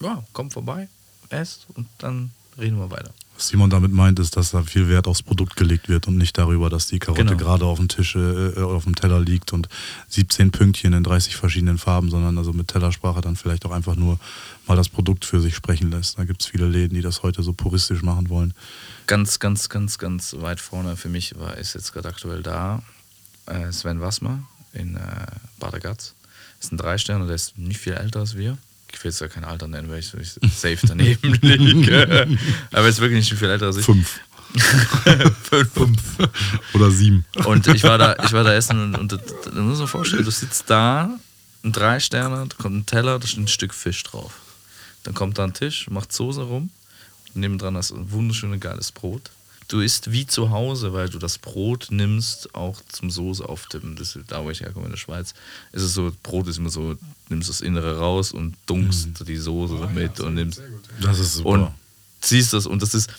[0.00, 0.88] ja, kommt vorbei,
[1.30, 3.12] esst und dann reden wir weiter.
[3.40, 6.36] Was Simon damit meint, ist, dass da viel Wert aufs Produkt gelegt wird und nicht
[6.36, 7.38] darüber, dass die Karotte Genau.
[7.38, 9.66] gerade auf dem Tisch, äh, auf dem Teller liegt und
[10.08, 14.20] 17 Pünktchen in 30 verschiedenen Farben, sondern also mit Tellersprache dann vielleicht auch einfach nur
[14.66, 16.18] mal das Produkt für sich sprechen lässt.
[16.18, 18.52] Da gibt es viele Läden, die das heute so puristisch machen wollen.
[19.06, 22.82] Ganz, ganz, ganz, ganz weit vorne für mich war, ist jetzt gerade aktuell da
[23.46, 24.42] äh, Sven Wassmer
[24.74, 25.00] in äh,
[25.58, 26.14] Bad Ragaz.
[26.60, 28.58] Ist ein Drei-Sterne, der ist nicht viel älter als wir.
[28.92, 32.26] Ich will jetzt ja kein Alter nennen, weil ich, safe daneben liege.
[32.72, 33.84] Aber er ist wirklich nicht viel älter als ich.
[33.84, 34.20] Fünf.
[35.72, 36.00] Fünf.
[36.74, 37.24] Oder sieben.
[37.44, 40.30] Und ich war da, ich war da essen und, und da muss man vorstellen, du
[40.30, 41.10] sitzt da,
[41.62, 44.32] ein drei Sterne, da kommt ein Teller, da steht ein Stück Fisch drauf.
[45.02, 46.70] Dann kommt da ein Tisch, macht Soße rum,
[47.34, 49.30] nebendran hast du ein wunderschönes geiles Brot.
[49.70, 53.94] Du isst wie zu Hause, weil du das Brot nimmst, auch zum Soße auftippen.
[53.94, 55.32] Das ist da, wo ich herkomme in der Schweiz.
[55.70, 56.96] Ist es so, Brot ist immer so,
[57.28, 60.60] nimmst das Innere raus und dunkst die Soße damit und nimmst
[61.00, 61.48] Das ist super.
[61.50, 61.68] und
[62.20, 63.10] siehst das und das ist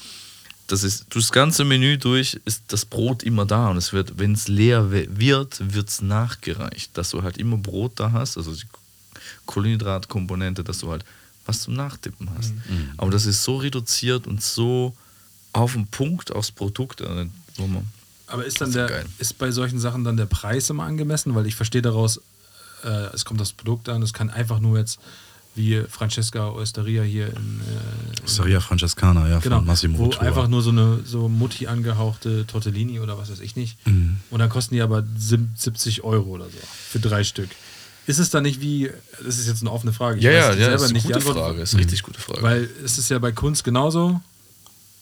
[0.67, 4.33] das ist das ganze Menü durch ist das Brot immer da und es wird wenn
[4.33, 8.67] es leer wird wird es nachgereicht dass du halt immer Brot da hast also die
[9.45, 11.03] Kohlenhydratkomponente dass du halt
[11.45, 12.53] was zum Nachtippen hast
[12.97, 14.95] aber das ist so reduziert und so
[15.53, 17.25] auf den Punkt aufs Produkt äh,
[17.57, 17.87] wo man
[18.27, 19.05] Aber ist dann Das ist der, geil.
[19.19, 21.35] ist bei solchen Sachen dann der Preis immer angemessen?
[21.35, 22.21] Weil ich verstehe daraus,
[22.83, 24.99] äh, es kommt das Produkt an, es kann einfach nur jetzt
[25.53, 30.61] wie Francesca Osteria hier in, äh, Saria Francescana, ja, genau, von Massimo wo einfach nur
[30.61, 33.85] so eine so Mutti angehauchte Tortellini oder was weiß ich nicht.
[33.85, 34.15] Mhm.
[34.29, 36.57] Und dann kosten die aber sim- 70 Euro oder so
[36.89, 37.49] für drei Stück.
[38.07, 38.89] Ist es dann nicht wie,
[39.23, 41.61] das ist jetzt eine offene Frage, ich ja weiß ja ja ist eine gute Frage
[41.61, 44.21] ist eine richtig gute Frage weil es ist ja bei Kunst genauso.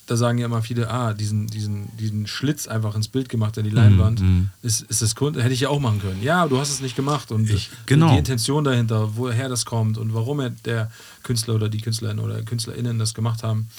[0.10, 3.64] Da sagen ja immer viele, ah, diesen, diesen, diesen Schlitz einfach ins Bild gemacht, in
[3.64, 4.22] die Leinwand.
[4.22, 4.50] Mhm.
[4.64, 5.40] Ist, ist das Kunst?
[5.40, 6.24] Hätte ich ja auch machen können.
[6.24, 7.32] Ja, du hast es nicht gemacht.
[7.32, 8.12] Und Ich- genau.
[8.12, 10.92] die Intention dahinter, woher das kommt und warum er, der
[11.22, 13.70] Künstler oder die Künstlerin oder KünstlerInnen das gemacht haben,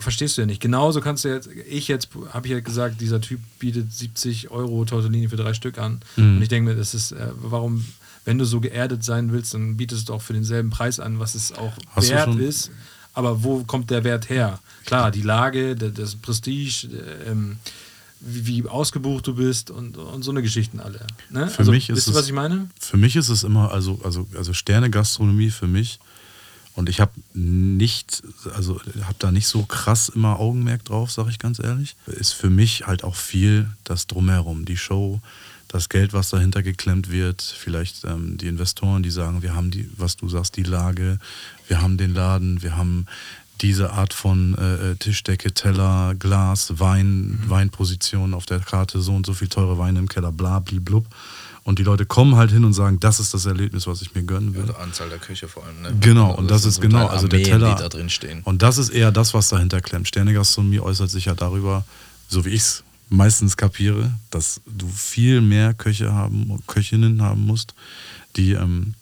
[0.00, 0.60] verstehst du ja nicht.
[0.60, 4.84] Genauso kannst du jetzt, ich jetzt, habe ich ja gesagt, dieser Typ bietet 70 Euro
[4.84, 6.00] Tortellini für drei Stück an.
[6.16, 6.36] Mhm.
[6.36, 7.84] Und ich denke mir, das ist, äh, warum,
[8.24, 11.34] wenn du so geerdet sein willst, dann bietest du auch für denselben Preis an, was
[11.36, 12.70] es auch Hast wert ist.
[13.14, 14.58] Aber wo kommt der Wert her?
[14.84, 17.58] Klar, die Lage, das Prestige, äh, ähm,
[18.20, 21.06] wie, wie ausgebucht du bist und, und so eine Geschichten alle.
[21.30, 21.48] Ne?
[21.48, 22.68] Für also, mich ist wisst ihr, was ich meine?
[22.78, 25.98] Für mich ist es immer, also, also, also Sterne-Gastronomie für mich.
[26.74, 28.22] Und ich habe nicht,
[28.54, 31.96] also habe da nicht so krass immer Augenmerk drauf, sage ich ganz ehrlich.
[32.06, 35.20] Ist für mich halt auch viel das Drumherum, die Show,
[35.66, 39.90] das Geld, was dahinter geklemmt wird, vielleicht ähm, die Investoren, die sagen, wir haben die,
[39.96, 41.18] was du sagst, die Lage,
[41.68, 43.06] wir haben den Laden, wir haben
[43.60, 49.34] diese Art von äh, Tischdecke, Teller, Glas, Wein, Weinposition auf der Karte, so und so
[49.34, 51.06] viel teure Weine im Keller, bla, blub.
[51.62, 54.22] Und die Leute kommen halt hin und sagen, das ist das Erlebnis, was ich mir
[54.22, 54.64] gönnen will.
[54.64, 55.94] Oder Anzahl der Küche vor allem ne?
[56.00, 57.74] Genau, Also und das sind ist so genau, also der Teller.
[57.74, 60.08] da drin stehen Und das ist eher das, was dahinter klemmt.
[60.08, 61.84] Sternegastronomie äußert sich ja darüber,
[62.28, 67.74] so wie ich es meistens kapiere, dass du viel mehr Köche haben, Köchinnen haben musst,
[68.36, 68.94] die, ähm,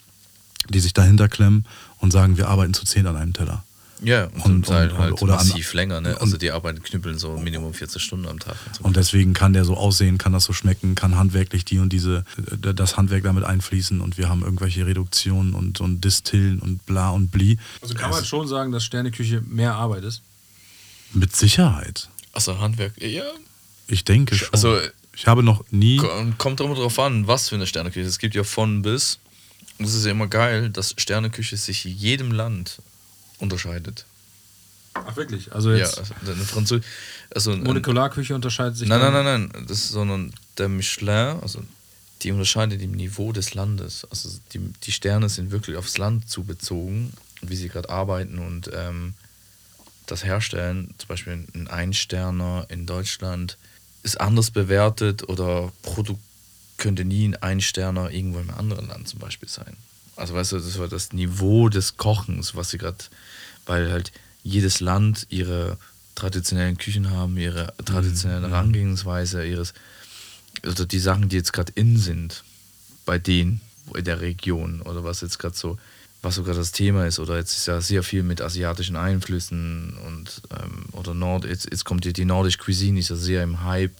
[0.67, 1.65] die sich dahinter klemmen
[1.99, 3.63] und sagen, wir arbeiten zu zehn an einem Teller.
[4.01, 6.15] Ja, und, Und- und- halt oder an- massiv länger, ne?
[6.21, 8.55] Also die arbeiten knüppeln so Minimum 40 Stunden am Tag.
[8.67, 8.83] Und so.
[8.85, 12.23] Und deswegen kann der so aussehen, kann das so schmecken, kann handwerklich die und diese,
[12.63, 17.09] äh, das Handwerk damit einfließen und wir haben irgendwelche Reduktionen und, und Distillen und bla
[17.09, 17.57] und bli.
[17.81, 20.21] Also kann man schon sagen, dass Sterneküche mehr Arbeit ist.
[21.13, 22.07] Mit Sicherheit.
[22.33, 23.23] also Handwerk, ja.
[23.87, 24.49] Ich denke schon.
[24.53, 24.77] Also
[25.15, 25.97] ich habe noch nie.
[25.97, 28.07] ko- kommt immer drauf an, was für eine Sterneküche.
[28.07, 29.19] Es gibt ja von bis.
[29.77, 32.81] Und es ist ja immer geil, dass Sterneküche sich jedem Land
[33.39, 34.05] unterscheidet.
[34.93, 35.51] Ach wirklich?
[35.53, 36.83] Also Ja, jetzt also eine Französ
[37.33, 39.65] also ein- Molekularküche unterscheidet sich Nein, nein, nein, nein.
[39.67, 41.63] Das, sondern der Michelin, also
[42.21, 44.05] die unterscheidet im Niveau des Landes.
[44.09, 49.13] Also die, die Sterne sind wirklich aufs Land zubezogen, wie sie gerade arbeiten und ähm,
[50.07, 50.93] das herstellen.
[50.97, 53.57] Zum Beispiel ein Einsterner in Deutschland
[54.03, 56.17] ist anders bewertet oder Produ
[56.77, 59.75] könnte nie ein Einsterner irgendwo im anderen Land zum Beispiel sein.
[60.15, 62.97] Also weißt du, das war das Niveau des Kochens, was sie gerade,
[63.69, 64.11] weil halt
[64.43, 65.77] jedes Land ihre
[66.15, 68.51] traditionellen Küchen haben, ihre traditionelle Mhm.
[68.51, 69.73] Herangehensweise, ihres,
[70.63, 72.43] also die Sachen, die jetzt gerade in sind,
[73.05, 73.61] bei denen
[73.95, 75.77] in der Region oder was jetzt gerade so,
[76.21, 79.95] was so gerade das Thema ist, oder jetzt ist ja sehr viel mit asiatischen Einflüssen
[80.07, 83.63] und ähm, oder Nord, jetzt, jetzt kommt die, die nordische Cuisine, ist ja sehr im
[83.63, 83.95] Hype,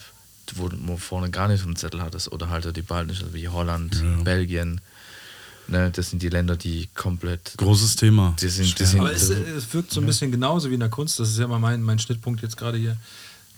[0.56, 3.96] wo du vorne gar nicht auf dem Zettel hattest, oder halt die baltischen, wie Holland,
[3.96, 4.24] Ja.
[4.24, 4.82] Belgien.
[5.70, 7.54] Ne, das sind die Länder, die komplett.
[7.58, 8.36] Großes Thema.
[8.42, 10.90] Die sind- die sind- Aber es, es wirkt so ein bisschen genauso wie in der
[10.90, 11.20] Kunst.
[11.20, 12.98] Das ist ja mal mein, mein Schnittpunkt jetzt gerade hier.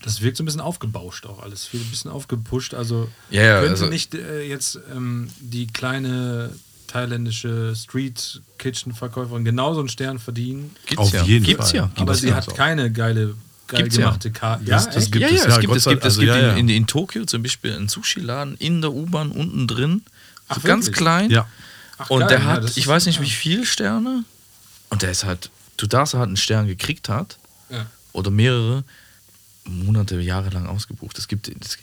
[0.03, 1.65] Das wirkt so ein bisschen aufgebauscht auch alles.
[1.65, 2.73] Viel ein bisschen aufgepusht.
[2.73, 6.51] Also Ja, ja, könnte also- nicht äh, jetzt ähm, die kleine
[6.87, 10.71] thailändische Street Kitchen Verkäuferin genauso einen Stern verdienen.
[10.85, 11.23] Gibt's Auf ja.
[11.23, 11.77] jeden Gibt's Fall.
[11.77, 11.91] ja.
[11.95, 12.55] Aber das sie hat auch.
[12.55, 13.35] keine geile,
[13.67, 14.05] geil Gibt's ja.
[14.05, 14.65] gemachte Karte.
[14.65, 15.11] Das- das echt?
[15.13, 16.51] gibt ja, es, ja, ja, es gibt, es gibt, es also, gibt ja, ja.
[16.53, 20.01] in, in, in Tokio zum Beispiel einen Sushi-Laden in der U-Bahn unten drin.
[20.49, 20.97] So Ach, ganz wirklich?
[20.97, 21.29] klein.
[21.31, 21.47] Ja.
[22.03, 23.21] Ach, Und geil, der ja, hat, das ich weiß nicht ja.
[23.23, 24.23] wie viele Sterne.
[24.89, 27.37] Und der ist halt, du darfst halt einen Stern gekriegt hat
[27.69, 27.85] Ja.
[28.13, 28.83] oder mehrere
[29.65, 31.17] Monate, Jahre lang ausgebucht.
[31.17, 31.77] Es gibt, es,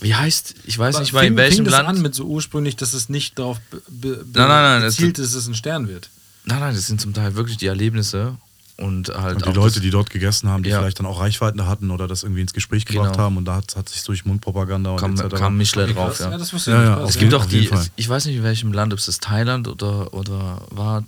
[0.00, 1.88] wie heißt, ich weiß Aber nicht mal in welchem fing das Land.
[1.88, 5.18] an mit so ursprünglich, dass es nicht darauf be be Nein, nein, nein, das- gezielt
[5.18, 6.10] ist, dass es ein Stern wird.
[6.44, 8.36] Nein, nein, das sind zum Teil wirklich die Erlebnisse
[8.78, 10.78] und halt Und die auch Leute, das, die dort gegessen haben, die Ja.
[10.78, 13.24] vielleicht dann auch Reichweiten hatten oder das irgendwie ins Gespräch gebracht Genau.
[13.24, 15.34] haben und da hat, hat sich durch Mundpropaganda und kam, etc.
[15.36, 16.20] kam Michelin Okay, drauf.
[16.20, 16.30] Ja.
[16.30, 18.72] Ja, das wusste Ja, ja, Es gibt auch die, es, ich weiß nicht in welchem
[18.72, 21.04] Land, ob es das Thailand oder, oder war.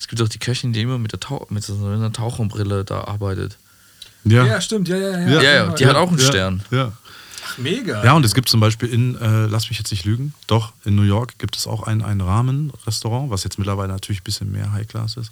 [0.00, 3.04] Es gibt auch die Köchin, die immer mit, der Tauch, mit so einer Taucherbrille da
[3.04, 3.56] arbeitet.
[4.24, 5.28] Ja, Ja, stimmt, ja, ja, ja.
[5.28, 6.62] Ja, ja, die hat auch einen ja, Stern.
[6.70, 6.92] Ja.
[7.46, 8.02] Ach, mega.
[8.02, 10.94] ja, und es gibt zum Beispiel in, äh, lass mich jetzt nicht lügen, doch, in
[10.94, 14.72] New York gibt es auch ein, ein Ramen-Restaurant, was jetzt mittlerweile natürlich ein bisschen mehr
[14.72, 15.30] High-Class ist.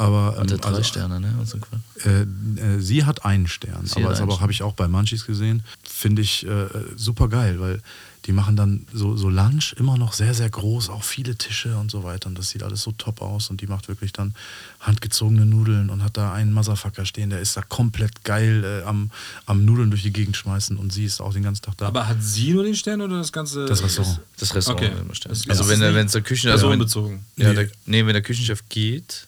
[0.00, 1.34] Aber ähm, Hat der drei also, Sterne, ne?
[1.38, 2.06] Und so Quatsch.
[2.06, 5.62] Äh, äh, sie hat einen Stern, Sie aber aber habe ich auch bei Munchies gesehen.
[5.82, 7.82] Finde ich äh, super geil, weil
[8.24, 11.90] die machen dann so, so Lunch immer noch sehr, sehr groß, auch viele Tische und
[11.90, 12.28] so weiter.
[12.28, 13.50] Und das sieht alles so top aus.
[13.50, 14.34] Und die macht wirklich dann
[14.80, 19.10] handgezogene Nudeln und hat da einen Motherfucker stehen, der ist da komplett geil äh, am,
[19.44, 21.88] am Nudeln durch die Gegend schmeißen und sie ist auch den ganzen Tag da.
[21.88, 24.20] Aber hat sie nur den Stern oder das ganze Das Restaurant.
[24.38, 25.30] Das Restaurant Okay.
[25.50, 27.20] Also wenn der, wenn der Küchen, also wenn, personenbezogen.
[27.36, 27.54] ja, Nee.
[27.54, 29.26] der, nee, wenn der Küchenchef geht,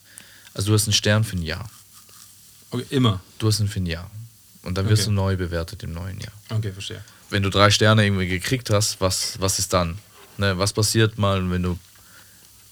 [0.54, 1.68] also du hast einen Stern für ein Jahr.
[2.70, 3.20] Okay, immer.
[3.38, 4.10] Du hast ihn für ein Jahr.
[4.62, 5.10] Und dann wirst Okay.
[5.10, 6.32] du neu bewertet im neuen Jahr.
[6.50, 7.02] Okay, verstehe.
[7.30, 9.98] Wenn du drei Sterne irgendwie gekriegt hast, was, was ist dann?
[10.38, 11.78] Ne, was passiert mal, wenn du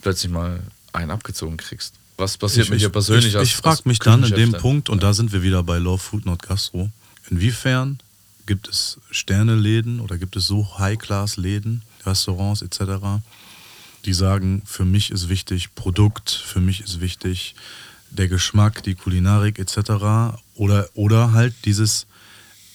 [0.03, 0.62] plötzlich mal
[0.93, 1.95] einen abgezogen kriegst?
[2.16, 4.53] Was passiert mit dir persönlich Ich, als ich frage mich dann in dem?
[4.53, 6.91] Punkt, und da sind wir wieder bei Love Food Not Gastro,
[7.31, 7.99] inwiefern
[8.47, 12.81] gibt es Sterneläden oder gibt es so High-Class-Läden, Restaurants etc.,
[14.05, 17.55] die sagen, für mich ist wichtig Produkt, für mich ist wichtig
[18.11, 20.36] der Geschmack, die Kulinarik etc.
[20.55, 22.07] Oder, oder halt dieses,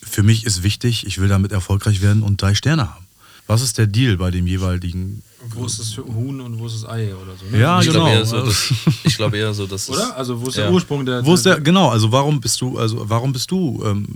[0.02, 3.06] für mich ist wichtig, ich will damit erfolgreich werden und drei Sterne haben.
[3.48, 6.90] Was ist der Deal bei dem jeweiligen Wo ist das Huhn und wo ist das
[6.90, 7.46] Ei oder so?
[7.52, 7.60] Ne?
[7.60, 8.06] Ja, ich genau.
[8.06, 8.74] glaube eher, so, dass,
[9.04, 10.18] ich glaube eher so, dass es- Oder?
[10.18, 10.64] Also wo ist Ja.
[10.64, 11.24] der Ursprung der.
[11.24, 14.08] Wo ist der, genau, also warum bist du, also warum bist du ähm,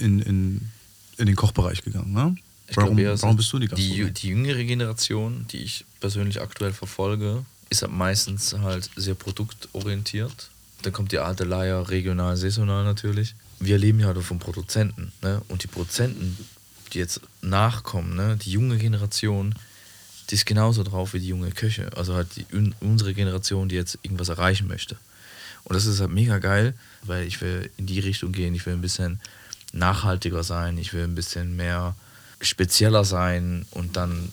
[0.00, 0.60] in, in,
[1.18, 2.12] in den Kochbereich gegangen?
[2.14, 2.34] Ne?
[2.68, 4.10] Ich Warum, so, warum bist du die die, Gastronomie?
[4.12, 10.50] die jüngere Generation, die ich persönlich aktuell verfolge, ist halt meistens halt sehr produktorientiert.
[10.82, 13.34] Dann kommt die alte Leier regional, saisonal natürlich.
[13.60, 15.12] Wir leben ja halt von Produzenten.
[15.22, 15.40] Ne?
[15.48, 16.36] Und die Produzenten,
[16.92, 18.36] die jetzt nachkommen, ne?
[18.36, 19.54] die junge Generation,
[20.30, 21.90] die ist genauso drauf wie die junge Köche.
[21.96, 24.96] Also halt die, un- unsere Generation, die jetzt irgendwas erreichen möchte.
[25.64, 28.74] Und das ist halt mega geil, weil ich will in die Richtung gehen, ich will
[28.74, 29.20] ein bisschen
[29.72, 31.94] nachhaltiger sein, ich will ein bisschen mehr
[32.40, 34.30] spezieller sein und dann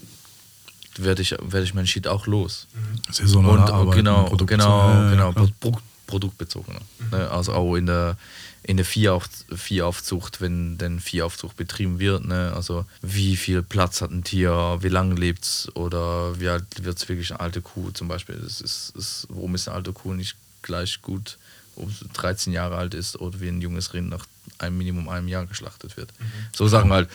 [0.97, 2.67] werde ich, werde ich meinen Shit auch los.
[3.11, 5.47] Saisonale Und, Arbeit, genau, Produkt- genau, Ja, genau, klar.
[5.59, 6.81] Pro produktbezogener.
[7.11, 7.31] Ne?
[7.31, 8.17] Also auch in der,
[8.61, 12.51] in der Viehauf Viehaufzucht, wenn denn Viehaufzucht betrieben wird, ne?
[12.55, 16.97] also wie viel Platz hat ein Tier, wie lange lebt es oder wie alt wird
[16.97, 18.35] es wirklich eine alte Kuh zum Beispiel.
[18.35, 21.37] Das ist, ist, warum ist eine alte Kuh nicht gleich gut,
[21.77, 24.27] ob sie 13 Jahre alt ist oder wie ein junges Rind nach
[24.59, 26.09] einem Minimum einem Jahr geschlachtet wird.
[26.55, 27.09] So sagen halt,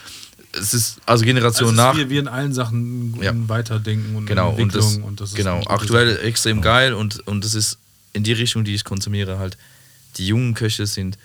[0.52, 1.96] es ist also Generation also nach.
[1.96, 3.32] wir, wir in allen Sachen Ja.
[3.48, 6.22] weiterdenken und Genau, und das, Entwicklung und das, genau aktuell Sache.
[6.24, 7.78] extrem geil und, und das ist
[8.12, 9.56] in die Richtung, die ich konsumiere, halt,
[10.16, 11.18] die jungen Köche sind,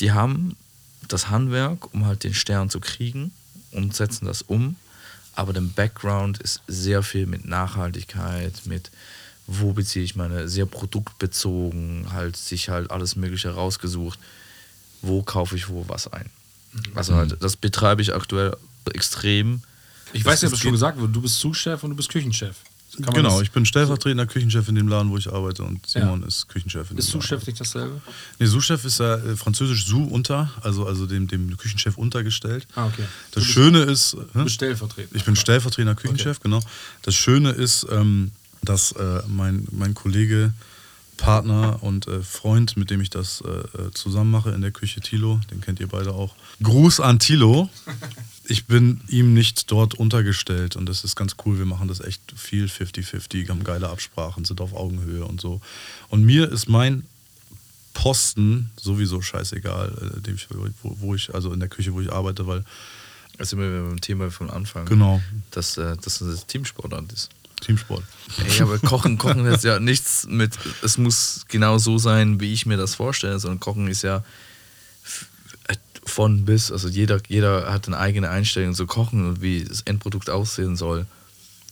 [0.00, 0.56] die haben
[1.08, 3.30] das Handwerk, um halt den Stern zu kriegen
[3.70, 4.76] und setzen das um,
[5.34, 8.90] aber der Background ist sehr viel mit Nachhaltigkeit, mit
[9.46, 14.18] wo beziehe ich meine, sehr produktbezogen, halt sich halt alles Mögliche rausgesucht,
[15.02, 16.30] wo kaufe ich wo was ein.
[16.72, 16.82] Mhm.
[16.94, 18.56] Also halt, das betreibe ich aktuell
[18.92, 19.62] extrem.
[20.12, 21.96] Ich weiß Das- nicht, ob das es schon gesagt wurde, du bist Sous-Chef und du
[21.96, 22.56] bist Küchenchef.
[23.12, 26.90] Genau, ich bin stellvertretender Küchenchef in dem Laden, wo ich arbeite und Simon ist Küchenchef
[26.90, 27.08] in dem Ist.
[27.10, 28.00] Sous-Chef nicht dasselbe?
[28.38, 32.66] Nee, Sous-Chef ist ja äh, französisch Sous unter, also, also dem, dem Küchenchef untergestellt.
[32.74, 33.02] Ah, okay.
[33.32, 34.44] Das Du bist- Schöne ist, Du hä?
[34.44, 35.14] bist stellvertretend.
[35.14, 36.60] ich bin stellvertretender Küchenchef, genau.
[37.02, 38.30] Das Schöne ist, ähm,
[38.62, 40.54] dass äh, mein, mein Kollege,
[41.16, 45.00] Partner und äh, Freund, mit dem ich das äh, äh, zusammen mache in der Küche,
[45.00, 46.34] Tilo, den kennt ihr beide auch.
[46.62, 47.68] Gruß an Tilo.
[48.48, 51.58] Ich bin ihm nicht dort untergestellt und das ist ganz cool.
[51.58, 55.60] Wir machen das echt viel 50-50, haben geile Absprachen, sind auf Augenhöhe und so.
[56.08, 57.04] Und mir ist mein
[57.92, 62.12] Posten sowieso scheißegal, äh, dem ich, wo, wo ich, also in der Küche, wo ich
[62.12, 62.64] arbeite, weil
[63.38, 64.86] Also immer beim Thema vom Anfang.
[64.86, 65.20] Genau.
[65.50, 67.30] Dass, äh, dass das Teamsportart ist.
[67.60, 68.02] Teamsport.
[68.48, 70.52] Ey, aber Kochen, Kochen ist ja nichts mit,
[70.82, 74.22] es muss genau so sein, wie ich mir das vorstelle, sondern Kochen ist ja
[76.04, 80.30] von bis, also jeder, jeder hat eine eigene Einstellung zu Kochen und wie das Endprodukt
[80.30, 81.04] aussehen soll.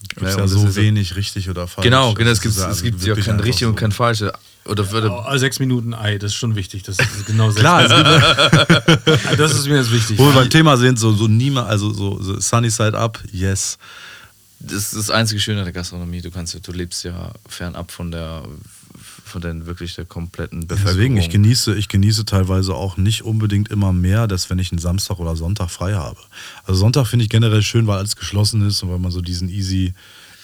[0.09, 1.85] Gibt Ja, ja, und so ist ja- wenig richtig oder falsch.
[1.85, 3.79] Genau, genau, es gibt, ja es gibt ja kein richtig und so.
[3.79, 4.21] kein falsch.
[4.65, 6.83] Oder, Oh, sechs Minuten Ei, das ist schon wichtig.
[6.83, 7.87] Das ist genau sechs Klar,
[9.37, 10.17] Das ist mir jetzt wichtig.
[10.17, 13.77] wo wir beim Thema sind, so, so niemand, also so, so Sunny Side Up, yes.
[14.65, 16.21] Das ist das einzige Schöne an der Gastronomie.
[16.21, 18.43] Du kannst, du lebst ja fernab von der,
[19.23, 20.95] von den wirklich der kompletten Bevölkerung.
[20.95, 24.79] Deswegen, ich genieße, ich genieße teilweise auch nicht unbedingt immer mehr, dass wenn ich einen
[24.79, 26.19] Samstag oder Sonntag frei habe.
[26.63, 29.49] Also Sonntag finde ich generell schön, weil alles geschlossen ist und weil man so diesen
[29.49, 29.93] easy,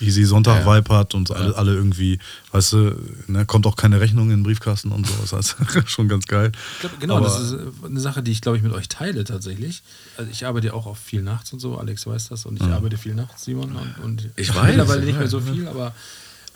[0.02, 2.20] easy Sonntag-Vibe hat und alle, alle irgendwie,
[2.52, 2.96] weißt du,
[3.28, 5.34] ne, kommt auch keine Rechnung in den Briefkasten und sowas.
[5.34, 5.56] Also
[5.86, 6.52] schon ganz geil.
[6.76, 8.90] Ich glaub, genau, Aber- das ist äh, eine Sache, die ich glaube ich mit euch
[8.90, 9.84] teile tatsächlich.
[10.18, 12.68] Also ich arbeite ja auch oft viel nachts und so, Alex weiß das, und ich
[12.68, 13.76] arbeite viel nachts, Simon.
[13.76, 15.94] Und, und Ich weiß, mittlerweile ich nicht mehr so viel, aber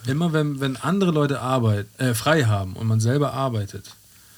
[0.07, 3.85] immer wenn, wenn andere Leute Arbeit, äh, frei haben und man selber arbeitet,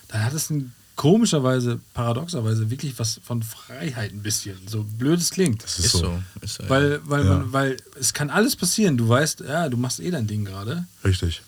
[0.10, 4.58] dann hat es ein, komischerweise, paradoxerweise wirklich was von Freiheit ein bisschen.
[4.68, 5.64] So blöd es klingt.
[5.64, 6.20] Das ist so.
[6.42, 6.70] Ist so ja.
[6.70, 7.30] Weil, weil, Ja.
[7.36, 8.98] man, weil es kann alles passieren.
[8.98, 10.86] Du weißt, ja, du machst eh dein Ding gerade.
[11.06, 11.42] Richtig.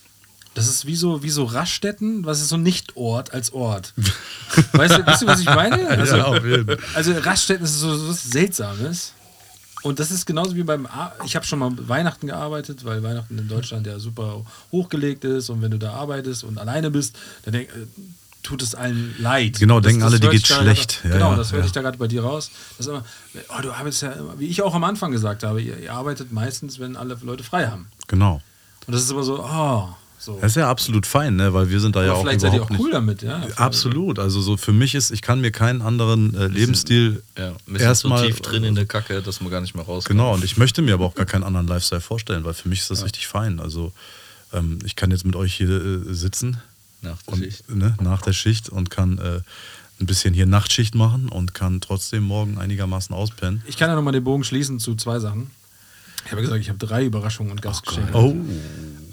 [0.54, 3.94] Das ist wie so, wie so Raststätten, was ist so Nicht-Ort als Ort.
[4.74, 5.88] weißt du, weißt du, was ich meine?
[5.90, 6.78] Also, Ja, auf jeden Fall.
[6.94, 9.14] also Raststätten ist so, so was Seltsames.
[9.82, 13.38] Und das ist genauso wie beim, Ar ich habe schon mal Weihnachten gearbeitet, weil Weihnachten
[13.38, 17.16] in Deutschland ja super hochgelegt ist und wenn du da arbeitest und alleine bist,
[17.46, 17.86] dann denk, äh,
[18.44, 19.60] tut es allen leid.
[19.60, 21.02] Genau, denken alle, dir hört sich geht's da schlecht.
[21.02, 21.66] Grad, Ja, genau, ja, das höre ja.
[21.66, 22.52] ich da gerade bei dir raus.
[22.78, 23.03] Das ist immer,
[23.49, 26.32] oh, du arbeitest ja immer, wie ich auch am Anfang gesagt habe, ihr, ihr arbeitet
[26.32, 27.88] meistens, wenn alle Leute frei haben.
[28.07, 28.41] Genau.
[28.88, 29.90] Und das ist immer so, oh,
[30.22, 30.38] so.
[30.41, 31.53] Das ist ja absolut fein, ne?
[31.53, 32.94] weil wir sind da ja Aber auch vielleicht seid ihr auch cool nicht.
[32.94, 33.41] damit, ja.
[33.56, 34.20] Absolut.
[34.20, 38.26] Also so für mich ist, ich kann mir keinen anderen äh, Lebensstil ja, erstmal so
[38.26, 40.18] tief drin in der Kacke, dass man gar nicht mehr rauskommt.
[40.18, 42.82] Genau, und ich möchte mir aber auch gar keinen anderen Lifestyle vorstellen, weil für mich
[42.82, 43.61] ist das richtig fein.
[43.61, 43.94] Also
[44.52, 46.61] ähm, ich kann jetzt mit euch hier äh, sitzen
[47.02, 47.70] Nach der und, Schicht.
[47.70, 49.42] Ne, nach der Schicht und kann äh,
[50.00, 53.62] ein bisschen hier Nachtschicht machen und kann trotzdem morgen einigermaßen auspennen.
[53.68, 55.52] Ich kann ja nochmal den Bogen schließen zu zwei Sachen.
[56.26, 58.12] Ich habe gesagt, ich habe drei Überraschungen und Gastgeschenke.
[58.16, 58.36] Oh,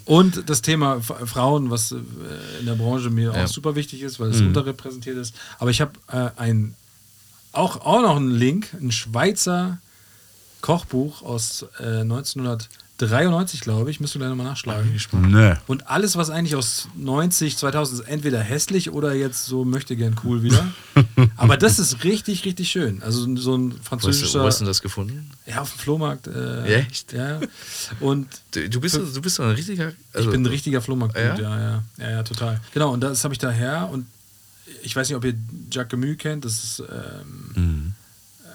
[0.05, 1.97] Und das Thema Frauen, was äh,
[2.61, 3.45] in der Branche mir Ja.
[3.45, 5.35] auch super wichtig ist, weil es unterrepräsentiert ist.
[5.59, 6.75] Aber ich habe äh, ein,
[7.53, 9.79] auch, auch noch einen Link, ein Schweizer
[10.61, 12.05] Kochbuch aus äh,
[12.99, 14.01] 1993, glaube ich.
[14.01, 14.91] Müsst ihr gleich nochmal nachschlagen.
[15.31, 15.59] ne.
[15.67, 20.17] Und alles, was eigentlich aus 90, 2000 ist, entweder hässlich oder jetzt so möchte gern
[20.25, 20.67] cool wieder.
[21.37, 23.03] Aber das ist richtig, richtig schön.
[23.03, 24.41] Also so ein Wo hast, du, französischer.
[24.43, 25.31] wo hast du das gefunden?
[25.45, 26.27] Ja, auf dem Flohmarkt.
[26.27, 27.13] Äh, Echt?
[27.13, 27.41] Ja.
[28.01, 29.93] Und Du, du bist, du bist doch ein richtiger.
[30.15, 31.17] Also, ich bin ein richtiger Flohmarkt.
[31.17, 31.23] Ja?
[31.23, 31.39] Ja?
[31.39, 32.61] Ja, ja, ja, ja, total.
[32.73, 33.91] Genau, und das habe ich daher.
[33.93, 34.07] Und
[34.83, 35.35] ich weiß nicht, ob ihr
[35.71, 36.47] Jacques Camus kennt.
[36.47, 37.93] Das ist ähm,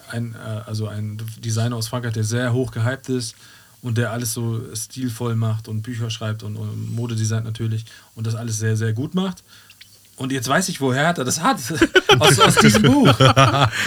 [0.09, 3.35] ein, äh, also ein Designer aus Frankreich, der sehr hoch gehypt ist
[3.81, 7.85] und der alles so stilvoll macht und Bücher schreibt und, und Modedesign natürlich
[8.15, 9.43] und das alles sehr, sehr gut macht.
[10.17, 11.57] Und jetzt weiß ich, woher er das hat.
[12.19, 13.07] aus, aus diesem Buch.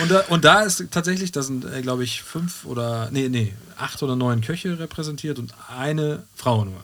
[0.02, 3.54] Und da, und da ist tatsächlich, da sind, äh, glaube ich, fünf oder, nee, nee,
[3.76, 6.82] acht oder neun Köche repräsentiert und eine Frau nur.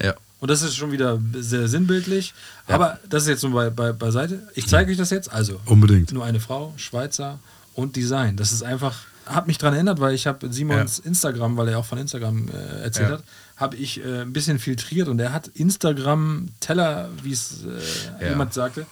[0.00, 0.14] ja.
[0.38, 2.34] Und das ist schon wieder sehr sinnbildlich.
[2.66, 4.42] Aber das ist jetzt nur bei, bei, beiseite.
[4.56, 5.32] Ich zeige euch das jetzt.
[5.32, 6.10] Also, Unbedingt.
[6.10, 7.38] nur eine Frau, Schweizer
[7.74, 8.36] und Design.
[8.36, 11.84] Das ist einfach, hat mich daran erinnert, weil ich habe Simons Instagram, weil er auch
[11.86, 13.14] von Instagram äh, erzählt Ja.
[13.16, 13.24] hat,
[13.56, 18.30] habe ich äh, ein bisschen filtriert und er hat Instagram-Teller, wie es äh, Ja.
[18.30, 18.86] jemand sagte.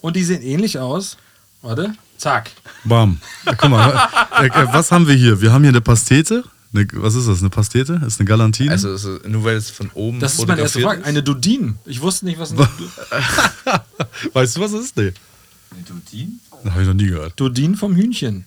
[0.00, 1.16] Und die sehen ähnlich aus.
[1.62, 2.50] Warte, zack.
[2.84, 3.18] Bam.
[3.44, 3.90] Ja, guck mal,
[4.40, 5.40] äh, äh, was haben wir hier?
[5.40, 6.44] Wir haben hier eine Pastete.
[6.74, 7.40] Eine, was ist das?
[7.40, 8.00] Eine Pastete?
[8.06, 8.70] Ist eine Galantine?
[8.72, 10.20] Also, also, nur weil es von oben.
[10.20, 11.04] Das ist meine erste Frage.
[11.04, 11.78] Eine Dudin.
[11.86, 12.58] Ich wusste nicht, was ein
[14.32, 14.96] weißt du, was das ist?
[14.96, 15.12] Nee.
[15.72, 16.40] Eine Dudin?
[16.62, 17.32] Das habe ich noch nie gehört.
[17.36, 18.44] Dudin vom Hühnchen.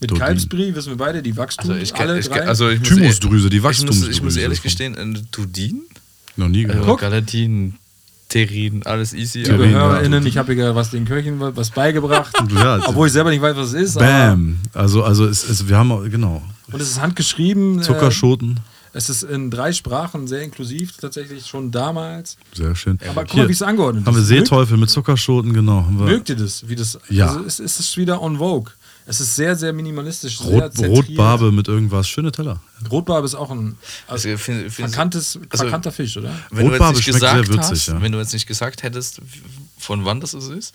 [0.00, 0.24] Mit Dudin.
[0.24, 1.70] Kalbsbrie wissen wir beide, die Wachstum.
[1.70, 2.46] Also, ich, alle ich, drei.
[2.46, 5.82] also ich Thymusdrüse, die ich muss, ich muss Wachstumsdrüse ehrlich gestehen, eine Dudin?
[6.36, 6.84] Noch nie gehört.
[6.84, 7.74] Also, Galatin,
[8.28, 9.42] Terin, alles easy.
[9.42, 12.34] Liebe HörerInnen, ich habe hier was den Köchen was beigebracht.
[12.54, 13.96] Ja, obwohl ich selber nicht weiß, was es ist.
[13.96, 14.58] Aber, Bam.
[14.72, 16.42] Also, also es, es, wir haben, genau,
[16.72, 17.82] und es ist handgeschrieben.
[17.82, 18.60] Zuckerschoten.
[18.92, 22.36] Es ist in drei Sprachen sehr inklusiv, tatsächlich schon damals.
[22.54, 22.98] Sehr schön.
[23.08, 24.28] Aber guck mal, wie es angeordnet haben wir ist.
[24.28, 25.84] Seeteufel mit Zuckerschoten, genau.
[25.84, 26.68] Haben wir Mögt ihr das?
[26.68, 27.28] Wie das Ja.
[27.28, 28.72] Also es, es ist wieder on Vogue.
[29.06, 30.38] Es ist sehr, sehr minimalistisch.
[30.38, 31.08] sehr Rot, zentriert.
[31.10, 32.08] Rotbarbe mit irgendwas.
[32.08, 32.60] Schöne Teller.
[32.90, 33.76] Rotbarbe ist auch ein
[34.06, 36.30] also, Also, find- find- verkanntes, also- verkannter Fisch, oder?
[36.50, 38.02] Wenn du jetzt Rotbarbe nicht schmeckt gesagt sehr würzig, hast, ja.
[38.02, 39.20] wenn du jetzt nicht gesagt hättest,
[39.78, 40.74] von wann das es ist,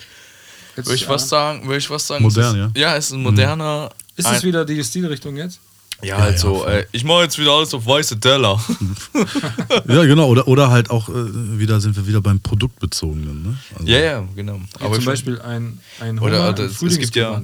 [0.75, 2.65] Jetzt, würde ich äh, fast sagen, würde ich fast sagen, Modern, es ja?
[2.67, 3.89] ist, ja, es ist ein moderner.
[4.15, 5.59] Ist ein, es wieder die Stilrichtung jetzt?
[6.01, 6.71] Ja, halt ja, so, voll.
[6.71, 8.63] äh, ich mache jetzt wieder alles auf weiße Teller.
[9.87, 10.27] Ja, genau.
[10.29, 11.13] Oder, oder halt auch, äh,
[11.59, 13.43] wieder sind wir wieder beim Produktbezogenen.
[13.43, 13.57] Ne?
[13.75, 14.61] Also, ja, ja, genau.
[14.79, 17.41] Aber zum Beispiel ein, ein Oder- Hummer oder im es- es gibt ja-.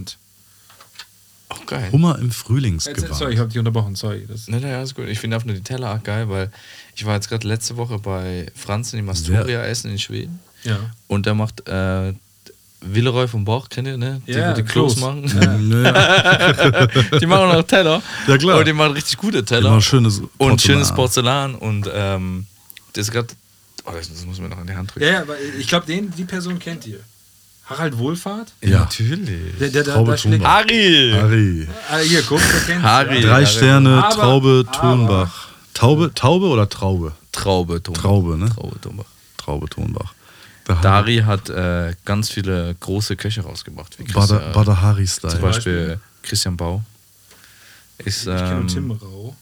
[1.56, 1.90] Auch geil.
[1.92, 3.16] Hummer im Frühlingsgewand.
[3.16, 3.96] Sorry, ich habe dich unterbrochen.
[3.96, 4.26] Sorry.
[4.28, 5.08] Das, Nein, nein, alles gut.
[5.08, 6.52] Ich finde einfach nur die Teller auch geil, weil
[6.96, 10.78] ich war jetzt gerade letzte Woche bei Franz in Astoria essen in Schweden ja.
[11.08, 12.14] und der macht äh,
[12.82, 14.22] Willeroy vom Bauch, kennt ihr, ne?
[14.28, 15.06] Die, Ja, die Klos Klos.
[15.06, 15.24] machen.
[15.26, 16.88] Ja,
[17.20, 18.02] die machen auch Teller.
[18.28, 18.60] Ja, klar.
[18.60, 19.70] Und die machen richtig gute Teller.
[19.70, 20.60] Immer schönes und Porzellan.
[20.60, 22.46] schönes Porzellan und ähm,
[22.94, 23.28] das ist gerade.
[23.86, 25.06] Oh, das, muss man noch in die Hand drücken.
[25.06, 27.00] Ja, ja, aber ich glaube, den, die Person kennt ihr.
[27.68, 28.54] Harald Wohlfahrt?
[28.62, 28.80] Ja.
[28.82, 29.58] natürlich.
[29.60, 30.48] Der, der, der, Traube Thunbach.
[30.48, 31.12] Harry!
[31.14, 31.68] Harry.
[31.90, 33.22] ah, hier, guck, der kennt Harry.
[33.22, 35.48] Drei Sterne, aber- Traube, Thunbach.
[35.74, 37.14] Taube, Taube oder Traube?
[37.32, 38.02] Traube, Tombach.
[38.02, 38.50] Traube, ne?
[38.50, 39.06] Traube, Tombach.
[39.38, 40.14] Traube, Thunbach.
[40.82, 44.00] Dari hat äh, ganz viele große Köche rausgebracht.
[44.00, 45.36] Wie Bader, Christian- Bader Zum Hari-Style.
[45.40, 46.82] Beispiel Christian Bau.
[48.00, 49.36] Ist, Ich kenne ähm, Tim Rau.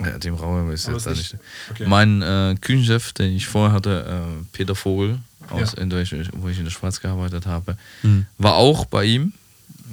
[0.00, 1.42] ja, dem Raum ist Aber jetzt da nicht- nicht.
[1.70, 1.84] okay.
[1.86, 5.18] Mein äh, Küchenchef, den ich vorher hatte, äh, Peter Vogel,
[5.50, 5.82] aus, Ja.
[5.82, 8.26] in der, ich- wo ich in der Schweiz gearbeitet habe, Mhm.
[8.38, 9.32] war auch bei ihm.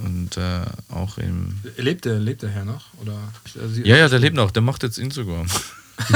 [0.03, 0.61] Und äh,
[0.93, 1.57] auch im.
[1.77, 2.85] Lebt der, lebt der Herr noch?
[3.01, 3.17] Oder,
[3.59, 5.47] also, Ja, ja, der lebt noch, der macht jetzt Instagram.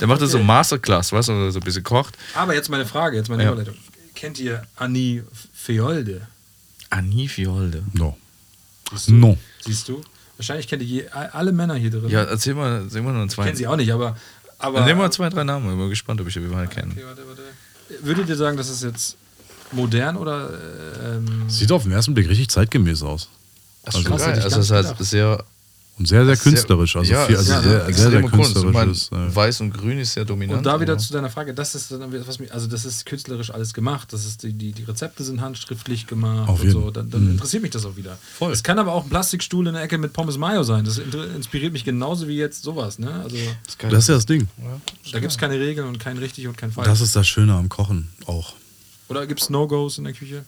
[0.00, 2.16] der macht jetzt so Masterclass, weißt du, so ein bisschen kocht.
[2.34, 3.48] Aber jetzt meine Frage, jetzt meine Ja.
[3.50, 3.74] Überleitung.
[4.14, 6.22] Kennt ihr Annie Feolde?
[6.90, 7.82] Annie Fiolde.
[7.92, 8.16] No.
[8.92, 9.14] Siehst du?
[9.14, 9.38] No.
[9.60, 10.00] Siehst du?
[10.36, 12.08] Wahrscheinlich kennt ihr je, alle Männer hier drin.
[12.08, 13.44] Ja, erzähl mal, erzähl mal nur ich zwei.
[13.46, 14.16] kenne sie auch nicht, aber.
[14.58, 15.70] aber Dann nehmen wir zwei, drei Namen.
[15.72, 16.92] Ich bin gespannt, ob ich die mal kenne.
[16.92, 17.42] Okay, warte, warte.
[18.02, 19.16] Würdet ihr sagen, das ist jetzt
[19.72, 20.50] modern oder.
[21.04, 23.28] Ähm, Sieht auf den ersten Blick richtig zeitgemäß aus.
[23.84, 24.10] Das ist.
[24.10, 25.44] Also, Hätte ich es ist halt sehr.
[25.98, 26.94] Und sehr, sehr künstlerisch.
[26.96, 29.10] Also, ja, viel, also ist sehr, sehr, sehr künstlerisches.
[29.10, 30.58] meine, äh, Weiß und Grün ist sehr dominant.
[30.58, 33.04] und da wieder aber- zu deiner Frage, das ist dann was mir, also das ist
[33.04, 34.12] künstlerisch alles gemacht.
[34.12, 36.80] Das ist die, die, die Rezepte sind handschriftlich gemacht Auf und jeden.
[36.80, 36.90] so.
[36.90, 38.16] Dann, dann interessiert mich das auch wieder.
[38.38, 38.52] Voll.
[38.52, 40.84] Es kann aber auch ein Plastikstuhl in der Ecke mit Pommes Mayo sein.
[40.84, 42.98] Das inspiriert mich genauso wie jetzt sowas.
[42.98, 43.12] Ne?
[43.24, 44.48] Also Das ist das ist ja das Ding.
[45.12, 46.86] da gibt es keine Regeln und kein richtig und kein falsch.
[46.88, 48.54] Das ist das Schöne am Kochen auch.
[49.08, 50.44] Oder gibt es No-Gos in der Küche?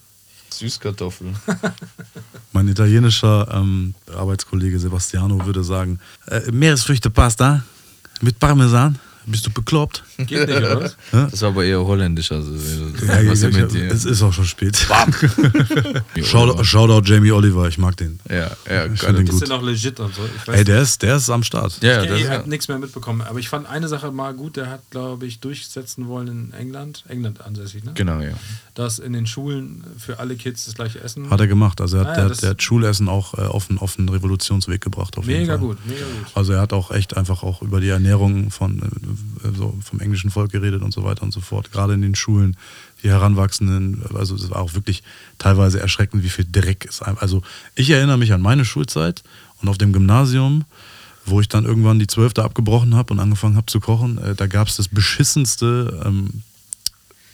[0.53, 1.35] Süßkartoffeln.
[2.53, 7.63] Mein italienischer ähm, Arbeitskollege Sebastiano würde sagen: äh, Meeresfrüchte-Pasta
[8.21, 8.99] mit Parmesan.
[9.27, 10.03] Bist du bekloppt?
[10.17, 10.97] Geht nicht, oder was?
[11.11, 12.31] Das war aber eher holländisch.
[12.31, 13.91] Also, Ja, was ja, ist mit dir?
[13.91, 14.87] es ist auch schon spät.
[16.15, 18.19] Ja, Shoutout, Shoutout Jamie Oliver, ich mag den.
[18.29, 19.13] Ja, ja, Ich geil.
[19.13, 19.41] den Ist gut.
[19.41, 20.21] der noch legit und so?
[20.35, 21.77] Ich weiß Ey, der ist, der ist am Start.
[21.81, 23.21] Ja, ich das ich habe nichts mehr mitbekommen.
[23.21, 27.03] Aber ich fand eine Sache mal gut, der hat, glaube ich, durchsetzen wollen in England,
[27.07, 27.91] England ansässig, ne?
[27.93, 28.33] Genau, ja.
[28.73, 31.29] Dass in den Schulen für alle Kids das gleiche Essen.
[31.29, 31.81] Hat er gemacht.
[31.81, 33.97] Also er hat, Ah, ja, der, das- der hat Schulessen auch äh, auf, einen, auf
[33.99, 35.17] einen Revolutionsweg gebracht.
[35.17, 35.67] Auf jeden mega Fall.
[35.67, 36.31] gut, mega gut.
[36.35, 38.85] Also er hat auch echt einfach auch über die Ernährung von, äh,
[39.55, 41.71] so vom englischen Volk geredet und so weiter und so fort.
[41.71, 42.57] Gerade in den Schulen,
[43.03, 45.03] die Heranwachsenden, also es war auch wirklich
[45.37, 47.21] teilweise erschreckend, wie viel Dreck es einfach.
[47.21, 47.41] Also
[47.75, 49.23] ich erinnere mich an meine Schulzeit
[49.61, 50.65] und auf dem Gymnasium,
[51.25, 54.47] wo ich dann irgendwann die Zwölfte abgebrochen habe und angefangen habe zu kochen, äh, da
[54.47, 56.43] gab es das beschissenste, ähm,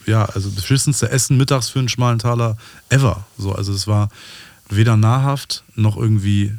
[0.06, 2.58] ja, also beschissenste Essen mittags für einen schmalen Taler
[2.90, 3.26] ever.
[3.38, 4.10] So, also es war
[4.70, 6.54] weder nahrhaft noch irgendwie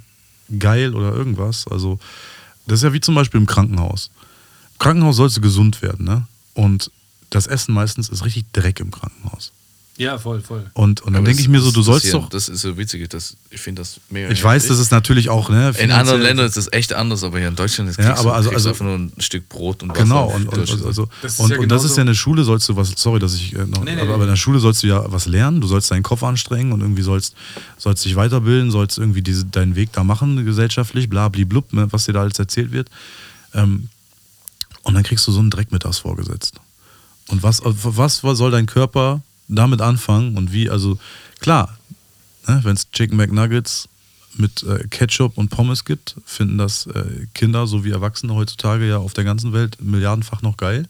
[0.59, 1.67] geil oder irgendwas.
[1.69, 1.99] Also
[2.67, 4.11] das ist ja wie zum Beispiel im Krankenhaus.
[4.79, 6.27] Im Krankenhaus sollst du gesund werden, ne?
[6.55, 6.91] Und
[7.31, 9.53] das Essen meistens ist richtig Dreck im Krankenhaus.
[9.97, 10.71] Ja, voll, voll.
[10.75, 12.29] Und, und dann denke ich mir so, du sollst hier- doch.
[12.29, 13.09] Das ist so witzig.
[13.11, 14.31] Das, ich finde das mega.
[14.31, 15.75] Ich weiß, das ist natürlich auch, ne?
[15.81, 18.35] In anderen Ländern ist das echt anders, aber hier in Deutschland ist Ja, kriegst aber
[18.37, 20.03] also- also- einfach nur ein Stück Brot und Wasser.
[20.05, 22.45] Genau, und, und, also, Das ist und, ja und das ist ja in der Schule,
[22.45, 24.13] sollst du was, sorry, dass ich äh, noch, Nee, nee, aber, nee.
[24.15, 26.81] aber in der Schule sollst du ja was lernen, du sollst deinen Kopf anstrengen und
[26.81, 27.35] irgendwie sollst,
[27.77, 31.89] sollst dich weiterbilden, sollst irgendwie diese, deinen Weg da machen, gesellschaftlich, bla, bli, blub, ne,
[31.91, 32.89] was dir da alles erzählt wird.
[33.53, 33.89] Ähm,
[34.83, 36.61] und dann kriegst du so einen Dreck mittags vorgesetzt.
[37.29, 40.99] Und was, was soll dein Körper damit anfangen und wie, also
[41.41, 41.77] klar,
[42.47, 43.89] ne, wenn es Chicken McNuggets
[44.37, 49.13] mit äh, Ketchup und Pommes gibt, finden das äh, Kinder sowie Erwachsene heutzutage ja auf
[49.13, 50.87] der ganzen Welt milliardenfach noch geil.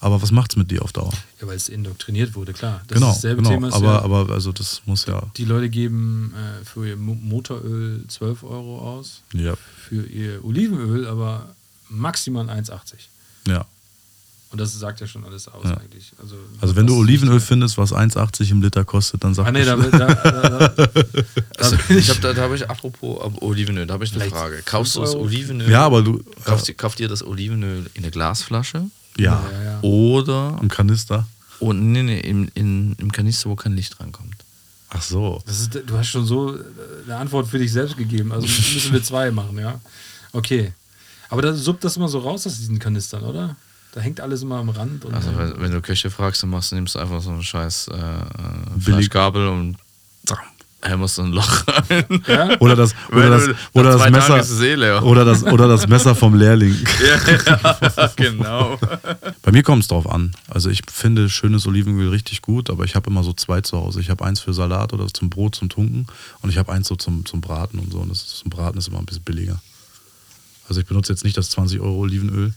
[0.00, 1.12] Aber was macht's mit dir auf Dauer?
[1.40, 2.82] Ja, weil es indoktriniert wurde, klar.
[2.88, 3.54] Das genau, ist dasselbe genau.
[3.54, 3.68] Thema.
[3.68, 5.22] Ist aber, ja, aber also das muss ja.
[5.38, 9.54] die Leute geben äh, für ihr Mo Motoröl 12 Euro aus, Ja,
[9.88, 11.54] für ihr Olivenöl aber
[11.88, 12.94] maximal 1,80.
[13.48, 13.64] ja.
[14.50, 15.76] Und das sagt ja schon alles aus Ja.
[15.78, 16.12] eigentlich.
[16.22, 19.64] Also, Also wenn du Olivenöl findest, was 1,80 im Liter kostet, dann sag Ah nee,
[19.64, 20.88] da, da, da, da,
[21.58, 24.62] Also, ich hab, da, da habe ich, apropos Olivenöl, da habe ich eine Vielleicht Frage.
[24.64, 25.16] Kaufst du das?
[25.16, 25.68] Olivenöl?
[25.68, 26.22] Ja, aber du.
[26.44, 28.84] Kauft, ihr- kauft ihr das Olivenöl in der Glasflasche?
[29.18, 29.80] Ja, Ja, ja.
[29.82, 31.26] Oder im Kanister.
[31.58, 34.36] oh, nee, nee, im, in, im Kanister, wo kein Licht rankommt?
[34.90, 35.42] Ach so.
[35.48, 36.60] Ist, du hast schon so äh,
[37.06, 38.30] eine Antwort für dich selbst gegeben.
[38.30, 39.80] Also müssen wir zwei machen, ja.
[40.30, 40.72] Okay.
[41.34, 43.56] Aber da suppt das immer so raus aus diesen Kanistern, oder?
[43.92, 45.04] Da hängt alles immer am Rand.
[45.04, 47.42] Und, Also, wenn, wenn du Köche fragst, dann machst du, nimmst du einfach so einen
[47.42, 47.98] scheiß äh, äh,
[48.76, 48.84] Billig.
[48.84, 49.76] Fleischgabel und
[50.82, 52.04] hämmerst so ein Loch rein.
[52.26, 52.56] ja?
[52.60, 54.62] Oder das, oder das, oder das Messer.
[54.64, 55.00] eh.
[55.00, 56.74] Oder das, oder das Messer vom Lehrling.
[57.96, 58.78] ja, genau.
[59.42, 60.32] Bei mir kommt es drauf an.
[60.48, 64.00] Also ich finde schönes Olivenöl richtig gut, aber ich habe immer so zwei zu Hause.
[64.00, 66.06] Ich habe eins für Salat oder zum Brot, zum Tunken
[66.42, 67.98] und ich habe eins so zum, zum Braten und so.
[68.00, 69.60] Und das ist, zum Braten ist immer ein bisschen billiger.
[70.68, 72.54] Also ich benutze jetzt nicht das 20 Euro Olivenöl,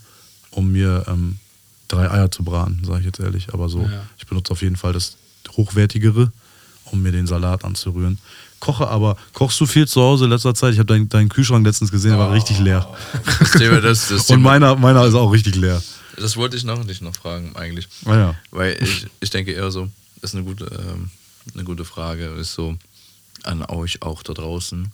[0.51, 1.39] um mir ähm,
[1.88, 3.53] drei Eier zu braten, sage ich jetzt ehrlich.
[3.53, 4.03] Aber so, Ja.
[4.17, 5.17] ich benutze auf jeden Fall das
[5.51, 6.31] hochwertigere,
[6.85, 8.17] um mir den Salat anzurühren.
[8.59, 10.73] Koche aber, kochst du viel zu Hause in letzter Zeit?
[10.73, 12.88] Ich habe deinen, deinen Kühlschrank letztens gesehen, der war richtig leer.
[13.39, 15.81] Das Thema, das, das, Und meiner, meiner ist auch richtig leer.
[16.17, 17.88] das wollte ich noch dich noch fragen, eigentlich.
[18.05, 18.35] Ah ja.
[18.51, 19.89] Weil ich, ich denke eher so,
[20.21, 21.11] das ist eine gute, ähm,
[21.53, 22.75] eine gute Frage, ist so
[23.43, 24.91] an euch auch da draußen.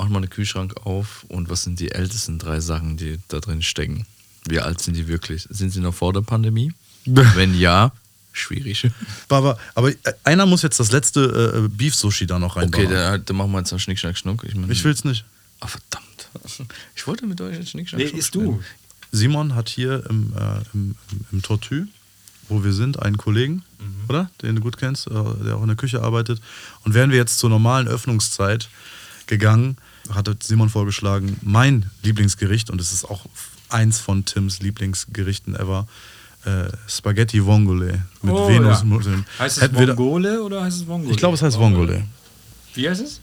[0.00, 3.60] Macht mal den Kühlschrank auf und was sind die ältesten drei Sachen, die da drin
[3.60, 4.06] stecken?
[4.48, 5.46] Wie alt sind die wirklich?
[5.50, 6.72] Sind sie noch vor der Pandemie?
[7.04, 7.92] Wenn ja,
[8.32, 8.90] schwierig.
[9.28, 9.92] Aber, aber
[10.24, 12.86] einer muss jetzt das letzte äh, Beef-Sushi da noch reinbauen.
[12.86, 14.42] Okay, dann, dann machen wir jetzt noch Schnick, Schnack, Schnuck.
[14.44, 15.26] Ich, mein, ich will's nicht.
[15.60, 16.06] Ah, verdammt.
[16.96, 18.62] Ich wollte mit euch jetzt Schnick, Schnack, Nee, Schnuck isst du.
[19.12, 21.88] Simon hat hier im, äh, im, im, im Tortue,
[22.48, 23.64] wo wir sind, einen Kollegen,
[24.08, 24.30] oder?
[24.40, 25.10] Den du gut kennst, äh,
[25.44, 26.40] der auch in der Küche arbeitet.
[26.84, 28.70] Und wären wir jetzt zur normalen Öffnungszeit
[29.30, 29.76] gegangen,
[30.10, 33.24] hatte Simon vorgeschlagen, mein Lieblingsgericht, und es ist auch
[33.70, 35.86] eins von Tims Lieblingsgerichten ever,
[36.44, 39.24] äh, Spaghetti Vongole mit Oh, Venusmuskeln.
[39.38, 41.12] Heißt es Vongole oder heißt es Vongole?
[41.12, 42.04] Ich glaube, es heißt Vongole.
[42.74, 43.20] Wie heißt es?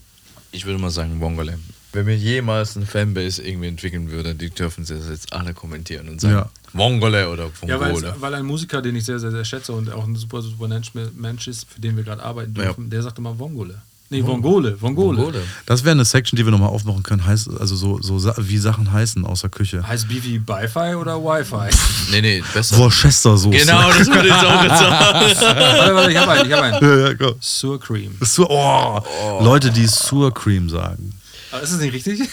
[0.51, 1.57] Ich würde mal sagen Vongole.
[1.93, 6.09] Wenn mir jemals eine Fanbase irgendwie entwickeln würde, die dürfen sie das jetzt alle kommentieren
[6.09, 6.49] und sagen Ja.
[6.73, 8.13] Vongole oder Ja, weil, Vongole.
[8.15, 10.67] es, weil ein Musiker, den ich sehr, sehr, sehr schätze und auch ein super, super
[10.67, 12.65] Mensch, Mensch ist, für den wir gerade arbeiten Ja.
[12.65, 13.81] dürfen, der sagt immer Vongole.
[14.09, 15.17] Nee, Vongole, Vongole.
[15.17, 15.43] Vongole.
[15.65, 17.25] Das wäre eine Section, die wir nochmal aufmachen können.
[17.25, 19.85] Heißt, also so, so wie Sachen heißen aus der Küche.
[19.85, 21.69] Heißt Beefy Bi-Fi oder Wi-Fi?
[22.11, 22.77] Nee, nee, besser.
[22.77, 23.57] Worcestersoße.
[23.57, 25.59] Genau, das würde ich jetzt auch jetzt sagen.
[25.59, 26.81] warte, warte, ich habe einen, ich habe einen.
[26.81, 27.35] Ja, ja, komm.
[27.41, 28.15] Sour Cream.
[28.21, 29.03] Sur oh,
[29.41, 31.11] Leute, die Sour Cream sagen.
[31.51, 32.21] Aber ist das nicht richtig?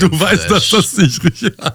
[0.00, 1.72] Du weißt, dass das nicht richtig ist.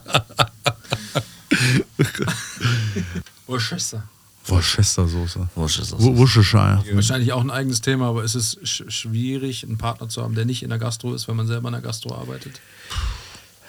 [3.47, 4.03] Worcester.
[4.49, 5.49] Worcestersoße.
[5.55, 6.03] Worcestersoße.
[6.03, 6.83] Wo- Worcestershire.
[6.93, 10.45] Wahrscheinlich auch ein eigenes Thema, aber ist es sch schwierig, einen Partner zu haben, der
[10.45, 12.59] nicht in der Gastro ist, wenn man selber in der Gastro arbeitet?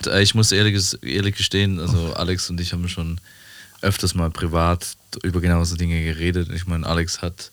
[0.06, 3.20] Äh, Ich muss ehrlich, ehrlich gestehen, also Alex und ich haben schon
[3.82, 6.50] öfters mal privat über genau so Dinge geredet.
[6.54, 7.50] Ich meine, Alex hat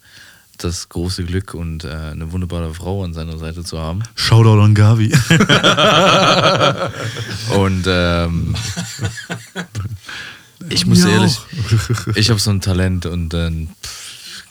[0.57, 4.01] das große Glück und äh, eine wunderbare Frau an seiner Seite zu haben.
[4.15, 5.13] Shoutout an Gavi.
[7.55, 8.55] Und ähm,
[10.69, 12.07] ich muss Mir ehrlich, auch.
[12.15, 14.43] ich habe so ein Talent und dann, pff,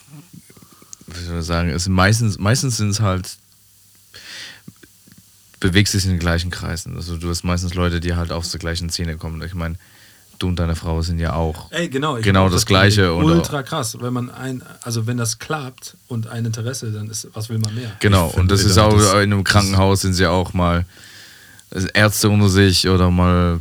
[1.07, 3.37] wie soll ich sagen, es meistens, meistens sind es halt,
[5.59, 6.95] bewegst dich in den gleichen Kreisen.
[6.95, 9.41] Also du hast meistens Leute, die halt aus der gleichen Szene kommen.
[9.41, 9.75] Ich meine,
[10.39, 11.71] du und deine Frau sind ja auch.
[11.71, 12.19] Ey, genau.
[12.21, 13.97] Genau auch das Gleiche auch- Ultra krass.
[13.99, 17.73] Wenn man ein, also wenn das klappt und ein Interesse, dann ist, was will man
[17.73, 17.91] mehr?
[17.99, 20.85] Genau, und das ist das- auch das- in einem Krankenhaus sind sie auch mal
[21.93, 23.59] Ärzte unter sich oder mal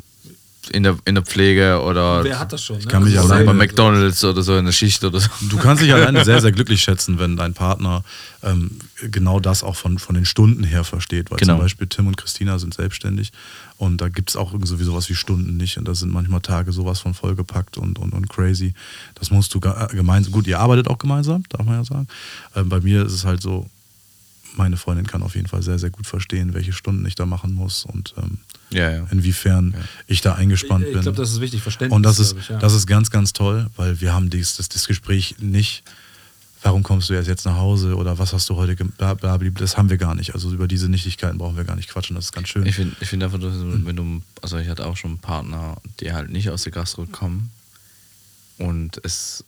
[0.71, 2.79] in der, in der Pflege oder, Wer hat das schon?
[2.79, 2.85] Ne?
[2.87, 5.29] kann mich Also oder alleine- bei McDonalds oder so in der Schicht oder so.
[5.49, 8.03] Du kannst dich alleine sehr, sehr glücklich schätzen, wenn dein Partner
[8.43, 8.73] ähm,
[9.11, 11.31] genau das auch von, von den Stunden her versteht.
[11.31, 11.55] Weil Genau.
[11.55, 13.33] zum Beispiel Tim und Christina sind selbstständig
[13.79, 15.79] und da gibt es auch irgendwie sowas wie Stunden nicht.
[15.79, 18.75] Und da sind manchmal Tage sowas von vollgepackt und, und, und crazy.
[19.15, 20.33] Das musst du äh, gemeinsam.
[20.33, 22.07] Gut, ihr arbeitet auch gemeinsam, darf man ja sagen.
[22.55, 23.67] Ähm, bei mir ist es halt so,
[24.57, 27.53] meine Freundin kann auf jeden Fall sehr, sehr gut verstehen, welche Stunden ich da machen
[27.53, 28.39] muss und ähm,
[28.71, 29.07] Ja, ja.
[29.11, 29.75] inwiefern
[30.07, 31.03] ich da eingespannt Ich bin.
[31.03, 31.95] glaube, das ist wichtig, Verständnis.
[31.97, 32.59] Und das ist, ich, ja.
[32.59, 35.83] das ist ganz, ganz toll, weil wir haben dies, das, das Gespräch nicht,
[36.63, 38.97] warum kommst du erst jetzt nach Hause oder was hast du heute gemacht,
[39.61, 40.35] das haben wir gar nicht.
[40.35, 42.67] Also über diese Nichtigkeiten brauchen wir gar nicht quatschen, das ist ganz schön.
[42.67, 46.13] Ich finde ich find einfach, dass, wenn du, also ich hatte auch schon Partner, die
[46.13, 47.51] halt nicht aus der Gastro kommen.
[48.59, 49.45] Und es,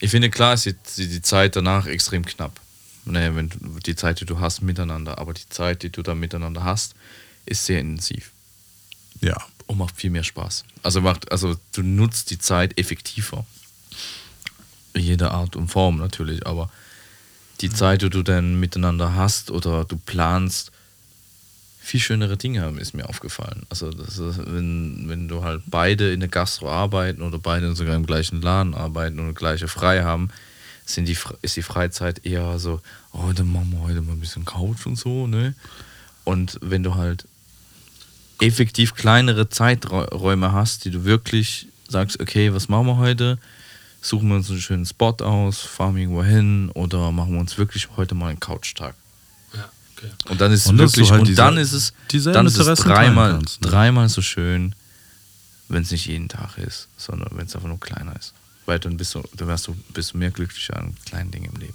[0.00, 2.60] ich finde klar, ist die, die die Zeit danach extrem knapp.
[3.04, 6.14] Naja, wenn du, die Zeit, die du hast miteinander, aber die Zeit, die du da
[6.14, 6.94] miteinander hast,
[7.46, 8.30] ist sehr intensiv
[9.22, 10.64] ja, und macht viel mehr Spaß.
[10.82, 13.46] Also macht, also du nutzt die Zeit effektiver.
[14.94, 16.68] In jeder Art und Form natürlich, aber
[17.60, 20.72] die Zeit, die du dann miteinander hast oder du planst,
[21.80, 23.64] viel schönere Dinge haben, ist mir aufgefallen.
[23.68, 28.06] Also, ist, wenn, wenn du halt beide in der Gastro arbeiten oder beide sogar im
[28.06, 30.30] gleichen Laden arbeiten und gleiche frei haben,
[30.84, 32.80] sind die, ist die Freizeit eher so,
[33.12, 35.54] oh, heute machen wir heute mal ein bisschen Couch und so, ne?
[36.24, 37.26] Und wenn du halt
[38.40, 43.38] effektiv kleinere Zeiträume hast, die du wirklich sagst, okay, was machen wir heute?
[44.00, 47.56] Suchen wir uns einen schönen Spot aus, fahren wir irgendwo hin oder machen wir uns
[47.58, 48.94] wirklich heute mal einen Couchtag.
[49.54, 50.10] Ja, okay.
[50.28, 51.92] Und dann ist es Und du wirklich, halt und diese- dann ist es,
[52.32, 53.70] dann ist es dreimal, kannst, ne?
[53.70, 54.74] dreimal so schön,
[55.68, 58.34] wenn es nicht jeden Tag ist, sondern wenn es einfach nur kleiner ist.
[58.66, 61.60] Weil dann bist du, dann wärst du, bist du mehr glücklicher an kleinen Dingen im
[61.60, 61.74] Leben.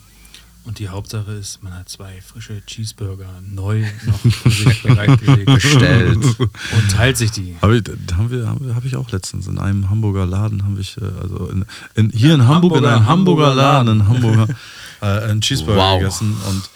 [0.64, 4.19] Und die Hauptsache ist, man hat zwei frische Cheeseburger neu noch
[4.84, 5.45] bereitgelegt.
[5.45, 6.18] Bestellt.
[6.18, 7.55] Und teilt sich die.
[7.61, 10.65] Hab ich, da haben wir, haben wir, habe ich auch letztens in einem Hamburger Laden,
[10.65, 11.65] habe ich, äh, also in,
[11.95, 14.47] in, hier in Hamburg, in einem Hamburger- Hamburger Laden, in Hamburger,
[15.01, 15.99] äh, einen Cheeseburger Wow.
[15.99, 16.35] gegessen.
[16.49, 16.69] Und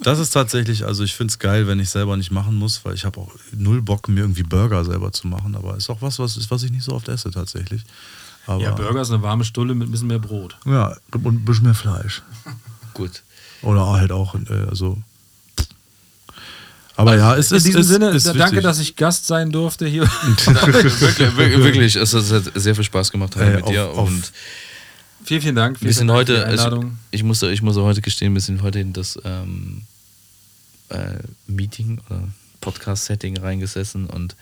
[0.00, 2.94] das ist tatsächlich, also ich finde es geil, wenn ich selber nicht machen muss, weil
[2.94, 5.54] ich habe auch null Bock, mir irgendwie Burger selber zu machen.
[5.54, 7.82] Aber ist auch was, was, was ich nicht so oft esse tatsächlich.
[8.46, 10.56] Aber, Ja, Burger ist eine warme Stulle mit ein bisschen mehr Brot.
[10.64, 12.22] Ja, und ein bisschen mehr Fleisch.
[12.94, 13.22] Gut.
[13.62, 14.98] Oder halt auch, äh, also.
[16.96, 17.66] Aber ja, es In ist.
[17.66, 18.62] diesem es, Sinne, ist da- danke, wichtig.
[18.64, 20.02] dass ich Gast sein durfte hier.
[20.46, 23.86] wirklich, wirklich, wirklich, es hat sehr viel Spaß gemacht heute Ey, mit auf- dir.
[23.88, 24.32] auf- und
[25.24, 25.76] vielen, vielen Dank.
[25.80, 26.98] wir Vielen sind Dank heute, für die ich, Einladung.
[27.10, 29.82] ich, muss, ich muss heute gestehen, wir sind heute in das ähm,
[30.90, 31.14] äh,
[31.46, 32.28] Meeting oder
[32.60, 34.36] Podcast-Setting reingesessen und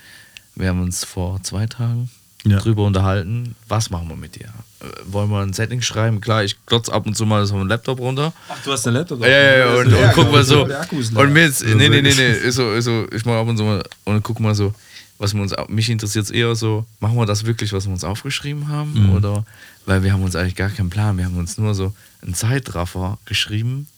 [0.56, 2.10] wir haben uns vor zwei Tagen
[2.50, 2.58] Ja.
[2.58, 4.46] drüber unterhalten, was machen wir mit dir?
[4.80, 6.20] Äh, wollen wir ein Setting schreiben?
[6.20, 8.32] Klar, ich glotze ab und zu mal so einen Laptop runter.
[8.48, 9.20] Ach, du hast den Laptop.
[9.22, 10.64] Ja, ja, ja, und, und guck mal so.
[10.64, 13.56] Und mir jetzt, nee, nee, nee, nee, ist so, ist so, ich mal ab und
[13.56, 14.74] zu mal und guck mal so,
[15.18, 18.04] was wir uns, mich interessiert es eher so, machen wir das wirklich, was wir uns
[18.04, 18.92] aufgeschrieben haben?
[18.94, 19.10] Mhm.
[19.14, 19.44] Oder,
[19.84, 21.92] weil wir haben uns eigentlich gar keinen Plan, wir haben uns nur so
[22.22, 23.88] einen Zeitraffer geschrieben.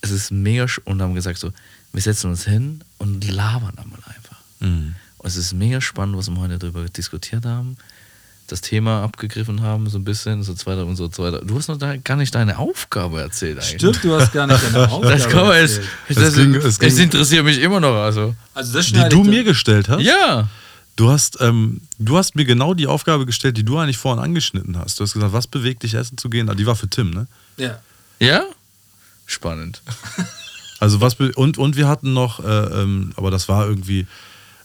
[0.00, 1.50] Es ist mega, sch- und haben gesagt so,
[1.92, 4.38] wir setzen uns hin und labern einmal einfach.
[4.60, 4.94] Mhm.
[5.18, 7.76] Und es ist mega spannend, was wir heute darüber diskutiert haben.
[8.46, 11.40] Das Thema abgegriffen haben, so ein bisschen, so zweiter und so weiter.
[11.44, 13.74] Du hast noch da gar nicht deine Aufgabe erzählt eigentlich.
[13.76, 15.90] Stimmt, du hast gar nicht deine Aufgabe Das kann man es, erzählt.
[16.08, 17.94] das, Es ging- es es, ging- interessiert mich immer noch.
[17.96, 18.34] Also.
[18.54, 20.00] Also das Die du mir gestellt hast?
[20.02, 20.48] Ja.
[20.96, 24.78] Du hast, ähm, du hast mir genau die Aufgabe gestellt, die du eigentlich vorhin angeschnitten
[24.78, 24.98] hast.
[24.98, 26.48] Du hast gesagt, was bewegt dich, essen zu gehen?
[26.48, 27.26] Ah, Die war für Tim, ne?
[27.58, 27.78] Ja.
[28.18, 28.44] Ja?
[29.26, 29.82] Spannend.
[30.80, 32.48] Also was und, und wir hatten noch, äh,
[32.82, 34.06] ähm, aber das war irgendwie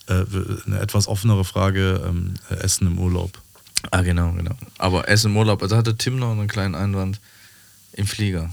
[0.07, 0.23] äh,
[0.65, 3.31] eine etwas offenere Frage, ähm, äh, Essen im Urlaub.
[3.91, 4.55] Ah, genau, genau.
[4.77, 7.19] Aber Essen im Urlaub, also hatte Tim noch einen kleinen Einwand
[7.93, 8.49] im Flieger.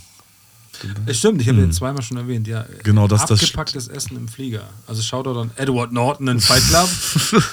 [1.05, 2.65] Es stimmt, ich habe den zweimal schon erwähnt, ja.
[2.67, 2.75] Hm.
[2.85, 4.69] Genau, das- das- Abgepacktes Essen im Flieger.
[4.87, 6.89] Also Shoutout an Edward Norton in Fight Club.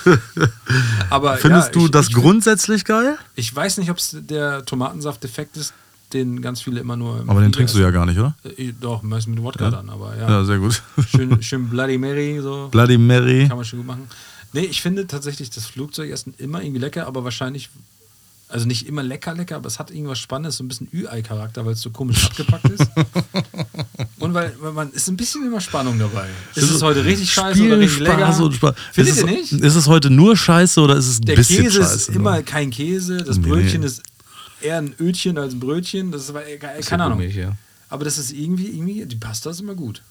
[1.09, 3.17] Aber Findest ja, du ich, das ich, grundsätzlich geil?
[3.35, 5.73] Ich weiß nicht, ob es der Tomatensaft-Effekt ist,
[6.13, 8.35] den ganz viele immer nur Aber den trinkst du ja gar nicht, oder?
[8.43, 8.59] essen.
[8.59, 9.71] Äh, Doch, meist mit Wodka Ja?
[9.71, 10.29] dann, aber ja.
[10.29, 10.81] Ja, sehr gut.
[11.09, 12.69] Schön, schön Bloody Mary, so.
[12.71, 13.47] Bloody Mary.
[13.47, 14.07] Kann man schon gut machen.
[14.53, 17.69] Nee, ich finde tatsächlich das Flugzeugessen immer irgendwie lecker, aber wahrscheinlich,
[18.47, 21.73] also nicht immer lecker, lecker, aber es hat irgendwas Spannendes, so ein bisschen Ü-Ei-Charakter, weil
[21.73, 22.85] es so komisch abgepackt ist.
[24.19, 26.27] Und weil, weil man ist ein bisschen immer Spannung dabei.
[26.55, 28.17] Ist es heute richtig scheiße oder richtig lecker?
[28.19, 28.75] Spaß und Spaß.
[28.93, 29.51] Findet ist es, nicht?
[29.51, 31.95] Ist es heute nur Scheiße oder ist es ein Der bisschen Käse Scheiße?
[31.95, 32.15] ist ne?
[32.15, 33.87] immer kein Käse, das Brötchen nee.
[33.87, 34.01] ist
[34.61, 36.11] eher ein Ötchen als ein Brötchen.
[36.11, 37.19] Das ist, äh, keine Ahnung.
[37.19, 37.55] Milch, ja.
[37.89, 40.01] Aber das ist irgendwie, irgendwie, die Pasta ist immer gut.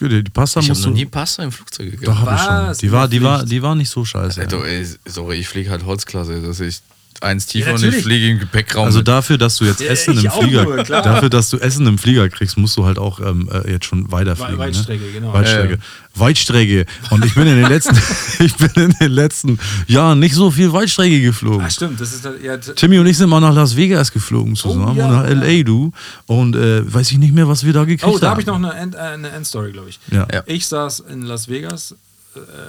[0.00, 0.94] Die Pasta Ich habe noch du.
[0.94, 2.06] nie Pasta im Flugzeug gegessen.
[2.06, 2.88] Doch, hab ich schon.
[2.88, 4.40] Die war, die, war, die war nicht so scheiße.
[4.40, 4.64] Alter, ja.
[4.64, 6.80] ey, sorry, ich fliege halt Holzklasse, dass ich
[7.20, 8.84] eins tiefer und ich fliege im Gepäckraum.
[8.86, 11.86] Also dafür, dass du jetzt Ja, Essen ich im Flieger, nur, dafür, dass du Essen
[11.86, 14.58] im Flieger kriegst, musst du halt auch ähm, äh, jetzt schon weiterfliegen.
[14.58, 15.12] Wei- Weitstrecke, ne?
[15.12, 15.32] genau.
[15.32, 15.74] Weitstrecke.
[15.74, 15.80] Ja,
[16.20, 16.86] Weitstrecke.
[17.10, 17.96] Und ich bin in den letzten,
[18.44, 21.60] ich bin in den letzten Jahren nicht so viel Weitstrecke geflogen.
[21.66, 24.56] Ah, stimmt, das ist halt t- Timmy und ich sind mal nach Las Vegas geflogen
[24.56, 25.92] zusammen Oh, ja, und nach LA, du.
[26.26, 28.12] Und äh, weiß ich nicht mehr, was wir da gekriegt haben.
[28.14, 30.00] Oh, da habe ich noch eine, End, äh, eine Endstory, glaube ich.
[30.10, 30.26] Ja.
[30.32, 30.42] Ja.
[30.46, 31.94] Ich saß in Las Vegas,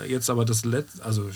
[0.05, 1.29] äh, jetzt aber das letzte, also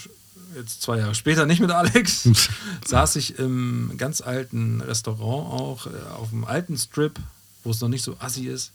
[0.55, 2.29] jetzt zwei Jahre später, nicht mit Alex,
[2.85, 7.19] saß ich im ganz alten Restaurant auch, äh, auf dem alten Strip,
[7.63, 8.71] wo es noch nicht so assi ist.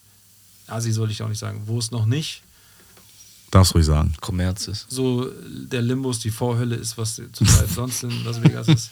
[0.66, 2.42] Assi soll ich auch nicht sagen, wo es noch nicht
[3.50, 4.14] Darfst ruhig sagen.
[4.20, 4.86] Kommerz ist.
[4.90, 8.90] so der Limbus die Vorhölle ist, was zurzeit sonst in Las Vegas ist.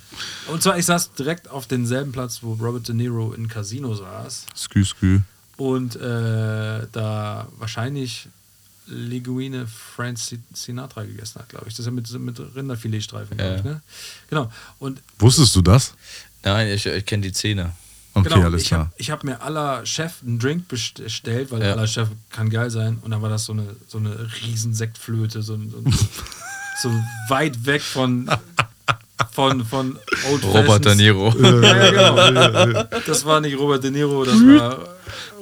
[0.46, 4.46] Und zwar, ich saß direkt auf denselben Platz, wo Robert De Niro in Casino saß
[4.56, 5.20] Skü, skü.
[5.58, 8.28] und äh, da wahrscheinlich
[8.88, 11.74] Linguine Frank Si- Sinatra gegessen hat, glaube ich.
[11.74, 13.56] Das ist ja mit, mit Rinderfiletstreifen, glaube Ja.
[13.58, 13.64] ich.
[13.64, 13.80] Ne?
[14.30, 14.52] Genau.
[14.78, 15.94] Und Wusstest du das?
[16.42, 17.72] Nein, ich, ich kenne die Szene.
[18.14, 18.80] Okay, genau, alles ich klar.
[18.80, 21.72] habe ich hab mir aller Chef einen Drink best- bestellt, weil Ja.
[21.72, 22.98] aller Chef kann geil sein.
[23.02, 25.84] Und dann war das so eine, so eine riesen Sektflöte, so, so,
[26.82, 26.90] so
[27.28, 28.28] weit weg von,
[29.32, 29.98] von, von
[30.30, 30.96] Old Robert De Fashions.
[30.96, 31.34] Niro.
[31.38, 32.84] Ja, ja, genau.
[33.06, 34.88] Das war nicht Robert De Niro, das war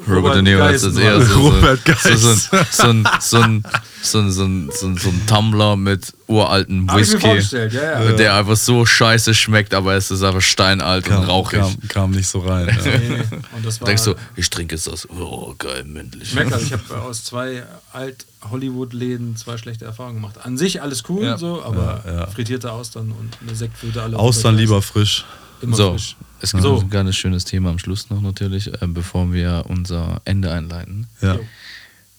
[0.08, 2.38] Robert De Niro ist das eher so, Robert so, so, ein-
[2.70, 3.62] so, ein, so, ein,
[4.02, 7.26] so, ein- so, ein- so, ein- so ein Tumbler mit uralten Whisky,
[7.56, 8.12] ja, ja.
[8.12, 11.60] der einfach so scheiße schmeckt, aber es ist einfach steinalt und rauchig.
[11.60, 12.68] Kam, kam nicht so rein.
[12.68, 12.74] Ja.
[12.98, 13.22] Nee,
[13.56, 15.08] und das war, Denkst du, ich trinke jetzt das.
[15.10, 16.30] Oh, geil, männlich.
[16.30, 16.66] Schmeckt also.
[16.66, 17.62] Ich habe aus zwei
[17.92, 20.36] Alt-Hollywood-Läden zwei schlechte Erfahrungen gemacht.
[20.42, 21.38] An sich alles cool, Ja.
[21.38, 22.26] so, aber Ja, ja.
[22.28, 25.24] frittierte Austern und eine Sektflöte alle Austern lieber frisch.
[25.62, 26.16] Immer So, frisch.
[26.40, 26.80] es gibt So.
[26.80, 31.06] ein ganz schönes Thema am Schluss noch natürlich, äh, bevor wir unser Ende einleiten.
[31.22, 31.36] Ja.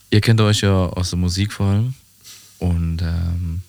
[0.09, 1.93] Ihr kennt euch ja aus der Musik vor allem.
[2.59, 3.61] Und, ähm,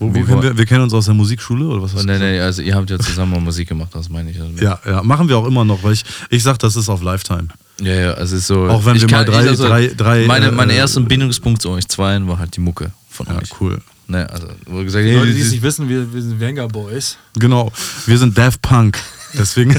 [0.00, 1.94] Wo, wo Wir kennen wir, wir kennen uns aus der Musikschule oder was?
[1.94, 4.40] hast du nee, also ihr habt ja zusammen mal Musik gemacht, das meine ich.
[4.40, 7.02] Also Ja, ja, machen wir auch immer noch, weil ich, ich sag, das ist auf
[7.02, 7.48] Lifetime.
[7.80, 8.68] Ja, ja, also es ist so.
[8.68, 11.70] Auch wenn ich wir mal drei- also drei- drei, Meine, mein äh, erster Bindungspunkt zu
[11.70, 13.50] euch zweien war halt die Mucke von Ja, euch.
[13.60, 13.80] cool.
[14.10, 16.66] Ne, also, wo gesagt, Die hey, Leute, die es nicht wissen, wir, wir sind Wenger
[16.66, 17.18] Boys.
[17.38, 17.70] Genau.
[18.06, 18.98] Wir sind Daft Punk.
[19.34, 19.78] Deswegen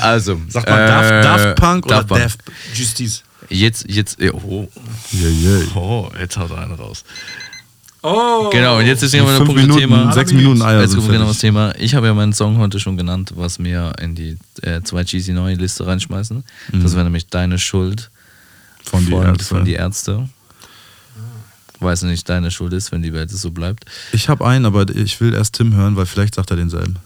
[0.00, 2.20] also, sagt man äh, Daft, Daft Punk oder Daft Punk.
[2.20, 2.40] Daft
[2.74, 3.22] Justice.
[3.48, 4.68] Jetzt, jetzt, ja, oh,
[5.12, 5.76] Yeah, yeah.
[5.76, 7.04] oh, jetzt haut er einen raus.
[8.02, 8.50] Oh!
[8.52, 10.12] Genau, und jetzt ist Fünf Punkt Minuten, Thema.
[10.12, 11.38] sechs Minuten Eier Jetzt kommt genau das.
[11.38, 11.72] Thema.
[11.78, 15.32] Ich habe ja meinen Song heute schon genannt, was wir in die äh, zwei cheesy
[15.32, 16.44] neue Liste reinschmeißen.
[16.72, 18.10] Das wäre nämlich deine Schuld
[18.86, 18.90] Mhm.
[18.90, 19.44] Von die Ärzte.
[19.44, 20.28] von die Ärzte.
[21.80, 23.84] Weiß nicht, deine Schuld ist, wenn die Welt so bleibt.
[24.12, 26.96] Ich habe einen, aber ich will erst Tim hören, weil vielleicht sagt er denselben.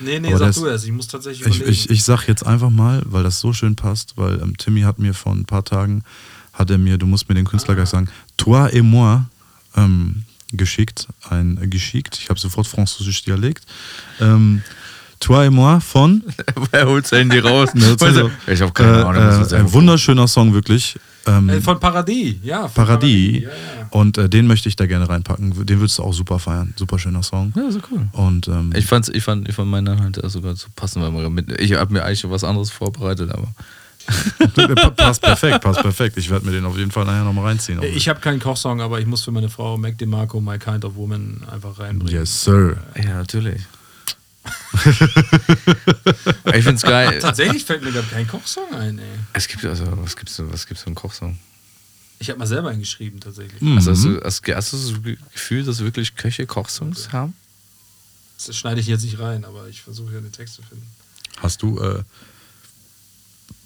[0.00, 0.84] Nee, nee, Aber sag du erst.
[0.84, 1.72] Ich muss tatsächlich Ich, überlegen.
[1.72, 4.98] ich, ich sag jetzt einfach mal, weil das so schön passt, weil ähm, Timmy hat
[4.98, 6.04] mir vor ein paar Tagen,
[6.52, 9.22] hat er mir, du musst mir den Künstler gleich sagen, Toi et moi
[9.76, 13.64] ähm, geschickt, ein äh, geschickt, ich habe sofort französisch Dialekt.
[14.20, 14.62] Ähm,
[15.18, 16.22] Toi et moi von
[16.70, 17.74] Wer holt sein Handy raus?
[17.74, 19.26] Ne, also, ich habe keine äh, Ahnung.
[19.26, 20.96] was das äh, ein wunderschöner Song, wirklich.
[21.28, 22.68] Ähm, äh, von Paradies, ja.
[22.68, 23.42] Von Paradis.
[23.42, 23.54] Ja, ja.
[23.90, 25.66] Und äh, den möchte ich da gerne reinpacken.
[25.66, 26.72] Den würdest du auch super feiern.
[26.76, 27.52] Super schöner Song.
[27.56, 28.08] Ja, so cool.
[28.12, 31.32] Und ähm, Ich, fand's, ich, fand, ich fand meinen Inhalt sogar zu passen, weil man
[31.32, 33.48] mit, ich habe mir eigentlich schon was anderes vorbereitet, aber
[34.74, 36.16] Pa- passt perfekt, passt perfekt.
[36.16, 37.80] Ich werde mir den auf jeden Fall nachher nochmal reinziehen.
[37.82, 40.94] Ich habe keinen Kochsong, aber ich muss für meine Frau Mac DeMarco My Kind of
[40.96, 42.14] Woman einfach reinbringen.
[42.14, 42.78] yes, sir.
[42.96, 43.60] ja, natürlich.
[46.54, 47.18] ich find's geil.
[47.20, 49.04] Tatsächlich fällt mir gerade kein Kochsong ein, ey.
[49.32, 51.38] Es gibt also, was gibt's denn, was gibt's für einen Kochsong?
[52.20, 53.60] Ich habe mal selber einen geschrieben, tatsächlich.
[53.60, 53.76] Mhm.
[53.76, 57.34] Also hast du, hast, hast du das Gefühl, dass wirklich Köche Kochsongs haben?
[58.46, 60.86] Das schneide ich jetzt nicht rein, aber ich versuche ja den Text zu finden.
[61.38, 62.02] Hast du, äh,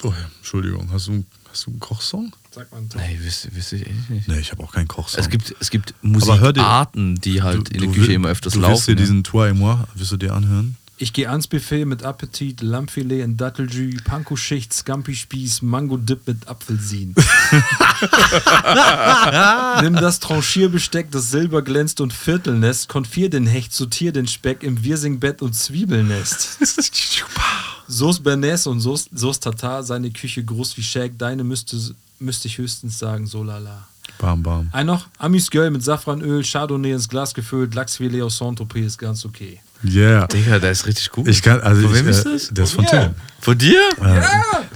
[0.02, 2.32] oh, Entschuldigung, hast du, hast du einen Kochsong?
[2.50, 3.00] Sag mal einen Ton.
[3.00, 4.28] Nee, wüsste, wüsste ich echt nicht.
[4.28, 5.20] Nee, ich habe auch keinen Kochsong.
[5.20, 8.72] Es gibt, es gibt Musikarten, die halt in der will- Küche immer öfters du laufen.
[8.74, 9.00] willst dir ne?
[9.00, 10.76] diesen Toi et moi, wirst du dir anhören?
[10.98, 17.16] Ich gehe ans Buffet mit Appetit, Lammfilet in Datteljus, Panko-Schicht, Scampi-Spieß, Mango-Dip mit Apfelsinen.
[19.82, 24.84] Nimm das Tranchierbesteck, das Silber glänzt und Viertelnest, konfier den Hecht, sortier den Speck im
[24.84, 26.58] Wirsingbett und Zwiebelnest.
[27.88, 31.76] Sauce Bernays und Sauce, Sauce Tatar, seine Küche groß wie Shaq, deine müsste,
[32.18, 33.86] müsste ich höchstens sagen, so lala.
[34.18, 34.68] Bam, bam.
[34.72, 39.24] Ein noch, Amis Girl mit Safranöl, Chardonnay ins Glas gefüllt, Lachsfilet aus Saint-Tropez ist ganz
[39.24, 39.60] okay.
[39.84, 40.26] Yeah.
[40.28, 41.26] Digga, der ist richtig gut.
[41.26, 42.48] Ich kann, also Von ich, wem ist äh, das?
[42.50, 42.90] Der ist von mir.
[42.90, 43.14] Tim.
[43.40, 43.80] Von dir?
[44.00, 44.20] Äh,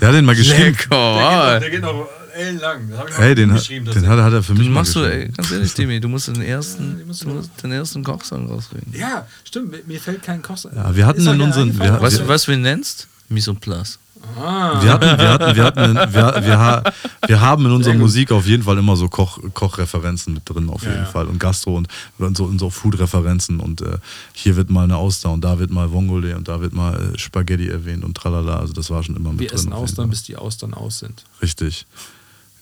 [0.00, 0.64] Der hat den mal geschrieben.
[0.76, 0.96] Lecker.
[0.96, 1.58] ah.
[1.60, 2.88] Der geht noch ellenlang.
[2.90, 5.00] Das hab ich Hey, den, hat- geschrieben, den hat, hat er für mich machst du,
[5.00, 5.22] geschrieben.
[5.22, 8.48] ey, ganz ehrlich, Demi, du musst den ersten, die musst du musst den ersten Kochsong
[8.48, 8.92] rausreden.
[8.96, 9.86] Ja, stimmt.
[9.88, 10.58] Mir, fällt kein Koch.
[10.74, 13.08] Ja, wir hatten in unseren- wir- Weißt wir- du, was du ihn nennst?
[13.60, 13.98] Place.
[14.40, 16.82] Ah, Wir, hatten, wir, hatten, wir, hatten in, wir, wir, ha-
[17.26, 17.94] wir haben in unserer.
[17.94, 21.10] Musik auf jeden Fall immer so Koch, Kochreferenzen mit drin, auf Ja, jeden ja.
[21.10, 21.26] Fall.
[21.26, 21.86] Und Gastro und,
[22.18, 23.60] und so, und so Food-Referenzen.
[23.60, 23.98] Und äh,
[24.32, 27.18] hier wird mal eine Auster und da wird mal Vongole und da wird mal äh,
[27.18, 28.58] Spaghetti erwähnt und tralala.
[28.58, 29.58] Also das war schon immer mit wir drin.
[29.58, 31.22] essen auf jeden Austern, bis die Austern aus sind.
[31.42, 31.86] Richtig.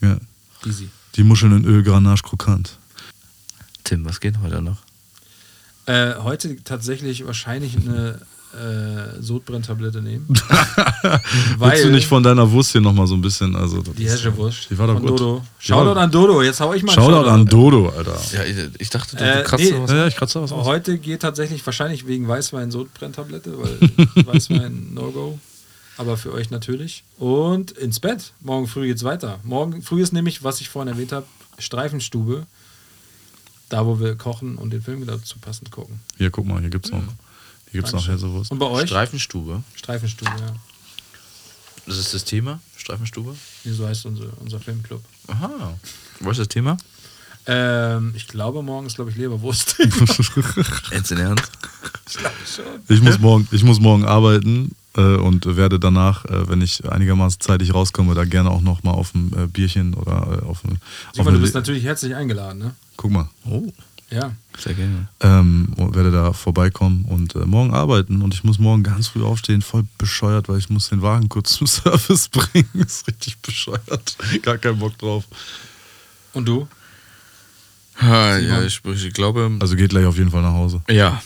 [0.01, 0.19] Ja.
[0.67, 0.89] Easy.
[1.17, 2.79] Die Muscheln in Öl, Granage krokant.
[3.85, 4.79] Tim, was geht heute noch?
[5.87, 8.21] Äh, heute tatsächlich wahrscheinlich eine
[8.55, 10.27] äh, Sodbrenntablette nehmen.
[11.59, 14.71] Willst du nicht von deiner Wurst hier nochmal so ein bisschen, also Die Häschewurst.
[14.71, 15.21] Die war doch von gut.
[15.21, 15.45] Dodo.
[15.59, 16.43] Shoutout an Dodo.
[16.43, 18.19] Jetzt hau ich mal einen Shoutout an Dodo, Alter.
[18.33, 18.41] Ja,
[18.79, 19.71] ich, dachte, du, Äh, du kratzt nee.
[19.71, 19.91] sowas.
[19.91, 20.65] Ja, ja, ich kratze was aus.
[20.65, 25.39] Heute geht tatsächlich wahrscheinlich wegen Weißwein Sodbrenntablette, weil Weißwein No-Go.
[25.97, 27.05] Aber für euch natürlich.
[27.19, 28.33] Und ins Bett.
[28.41, 29.39] Morgen früh geht's weiter.
[29.45, 31.27] Morgen früh ist nämlich, was ich vorhin erwähnt habe,
[31.59, 32.47] Streifenstube.
[33.69, 36.01] Da, wo wir kochen und den Film dazu passend gucken.
[36.19, 36.99] Hier, guck mal, hier gibt's noch.
[36.99, 38.29] Hier gibt's noch Dankeschön.
[38.29, 38.51] Häsewurst.
[38.51, 38.89] Und bei euch?
[38.89, 39.63] Streifenstube.
[39.75, 40.55] Streifenstube, ja.
[41.87, 42.61] Das ist das Thema?
[42.77, 43.35] Streifenstube?
[43.65, 45.03] Nee, so heißt unser, unser Filmclub.
[45.29, 45.79] Aha.
[46.21, 46.77] Was ist das Thema?
[47.47, 49.77] Ähm, ich glaube, morgen ist, glaube ich, Leberwurst.
[50.91, 51.51] Jetzt in Ernst?
[52.89, 57.75] Ich muss morgen, ich muss morgen arbeiten und werde danach, äh, wenn ich einigermaßen zeitig
[57.75, 60.73] rauskomme, da gerne auch noch mal auf ein äh, Bierchen oder äh, auf ein.
[60.73, 62.75] Auf Simon, eine du bist Le- natürlich herzlich eingeladen, ne?
[62.97, 63.29] Guck mal.
[63.45, 63.73] Oh.
[64.11, 64.33] Ja.
[64.59, 65.09] Sehr gerne.
[65.21, 68.23] Ähm, und werde da vorbeikommen und äh, morgen arbeiten.
[68.23, 71.55] Und ich muss morgen ganz früh aufstehen, voll bescheuert, weil ich muss den Wagen kurz
[71.55, 72.69] zum Service bringen.
[72.75, 74.17] ist richtig bescheuert.
[74.43, 75.25] Gar keinen Bock drauf.
[76.35, 76.69] Und du?
[78.01, 80.83] Ha, ja, ich, ich glaube, Also geht gleich auf jeden Fall nach Hause.
[80.89, 81.21] ja.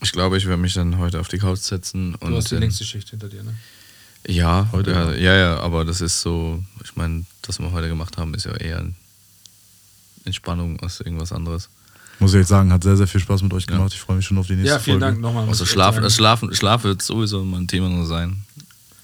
[0.00, 2.56] Ich glaube, ich werde mich dann heute auf die Couch setzen Du und hast die
[2.56, 3.54] längste Schicht hinter dir, ne?
[4.26, 7.88] Ja, Heute ja, ja, ja, aber das ist so, ich meine, das, was wir heute
[7.88, 8.84] gemacht haben, ist ja eher
[10.24, 11.68] Entspannung als irgendwas anderes.
[12.18, 13.76] Muss ich jetzt sagen, hat sehr, sehr viel Spaß mit euch Ja.
[13.76, 13.92] gemacht.
[13.94, 15.12] Ich freue mich schon auf die nächste Ja, vielen Folge.
[15.14, 15.48] Dank nochmal.
[15.48, 18.42] Also Schlaf, Schlafen, Schlaf wird sowieso mal ein Thema nur sein.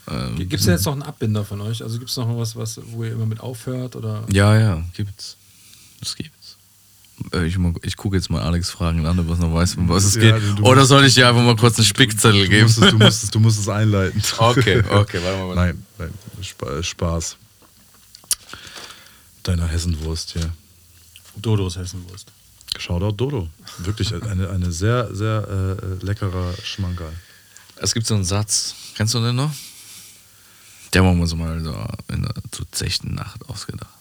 [0.09, 1.83] Ähm, Gibt es jetzt noch einen Abbinder von euch?
[1.83, 3.97] Also gibt es noch was, was, wo ihr immer mit aufhört?
[3.97, 4.25] Oder?
[4.31, 5.37] Ja, ja, gibt's.
[6.01, 6.44] Das gibt's.
[7.32, 10.05] Äh, Ich, ich gucke jetzt mal Alex Fragen an, ob er noch weiß, um was
[10.05, 10.43] es Ja, geht.
[10.43, 12.65] du- du Oder soll ich dir einfach mal kurz einen Spickzettel Du geben?
[12.65, 14.20] musst, es, du, musst es, du musst es einleiten.
[14.39, 15.55] Okay, okay, warte mal.
[15.55, 16.11] Nein, nein
[16.43, 17.36] Spa- Spaß.
[19.43, 20.51] Deiner Hessenwurst hier.
[21.36, 22.28] Dodos Hessenwurst.
[22.78, 23.49] Shoutout Dodo.
[23.78, 27.12] Wirklich eine, eine sehr, sehr äh, leckerer Schmankerl.
[27.77, 29.53] Es gibt so einen Satz, kennst du den noch?
[30.93, 33.94] Der haben wir uns mal so in der zu zechten Nacht ausgedacht.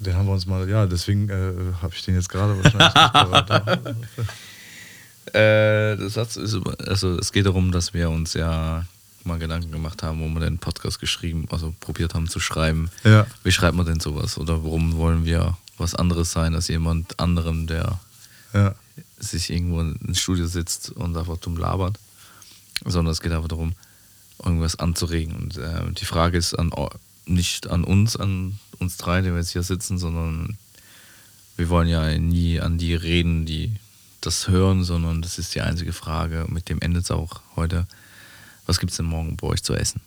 [0.00, 3.96] Den haben wir uns mal, ja, deswegen äh, habe ich den jetzt gerade wahrscheinlich nicht.
[5.34, 6.56] Äh, Satz ist,
[6.86, 8.86] also es geht darum, dass wir uns ja
[9.24, 12.90] mal Gedanken gemacht haben, wo wir den Podcast geschrieben, also probiert haben zu schreiben.
[13.04, 13.26] Ja.
[13.44, 14.38] Wie schreibt man denn sowas?
[14.38, 18.00] Oder warum wollen wir was anderes sein als jemand anderem, der
[18.54, 18.74] Ja.
[19.18, 21.98] sich irgendwo ins Studio sitzt und einfach dumm labert?
[22.86, 23.74] Sondern es geht einfach darum,
[24.42, 25.36] irgendwas anzuregen.
[25.36, 26.72] Und äh, die Frage ist an,
[27.28, 30.56] nicht an uns, an uns drei, die wir jetzt hier sitzen, sondern
[31.56, 33.72] wir wollen ja nie an die reden, die
[34.20, 36.46] das hören, sondern das ist die einzige Frage.
[36.48, 37.86] Mit dem endet es auch heute.
[38.66, 40.00] Was gibt es denn morgen bei euch zu essen?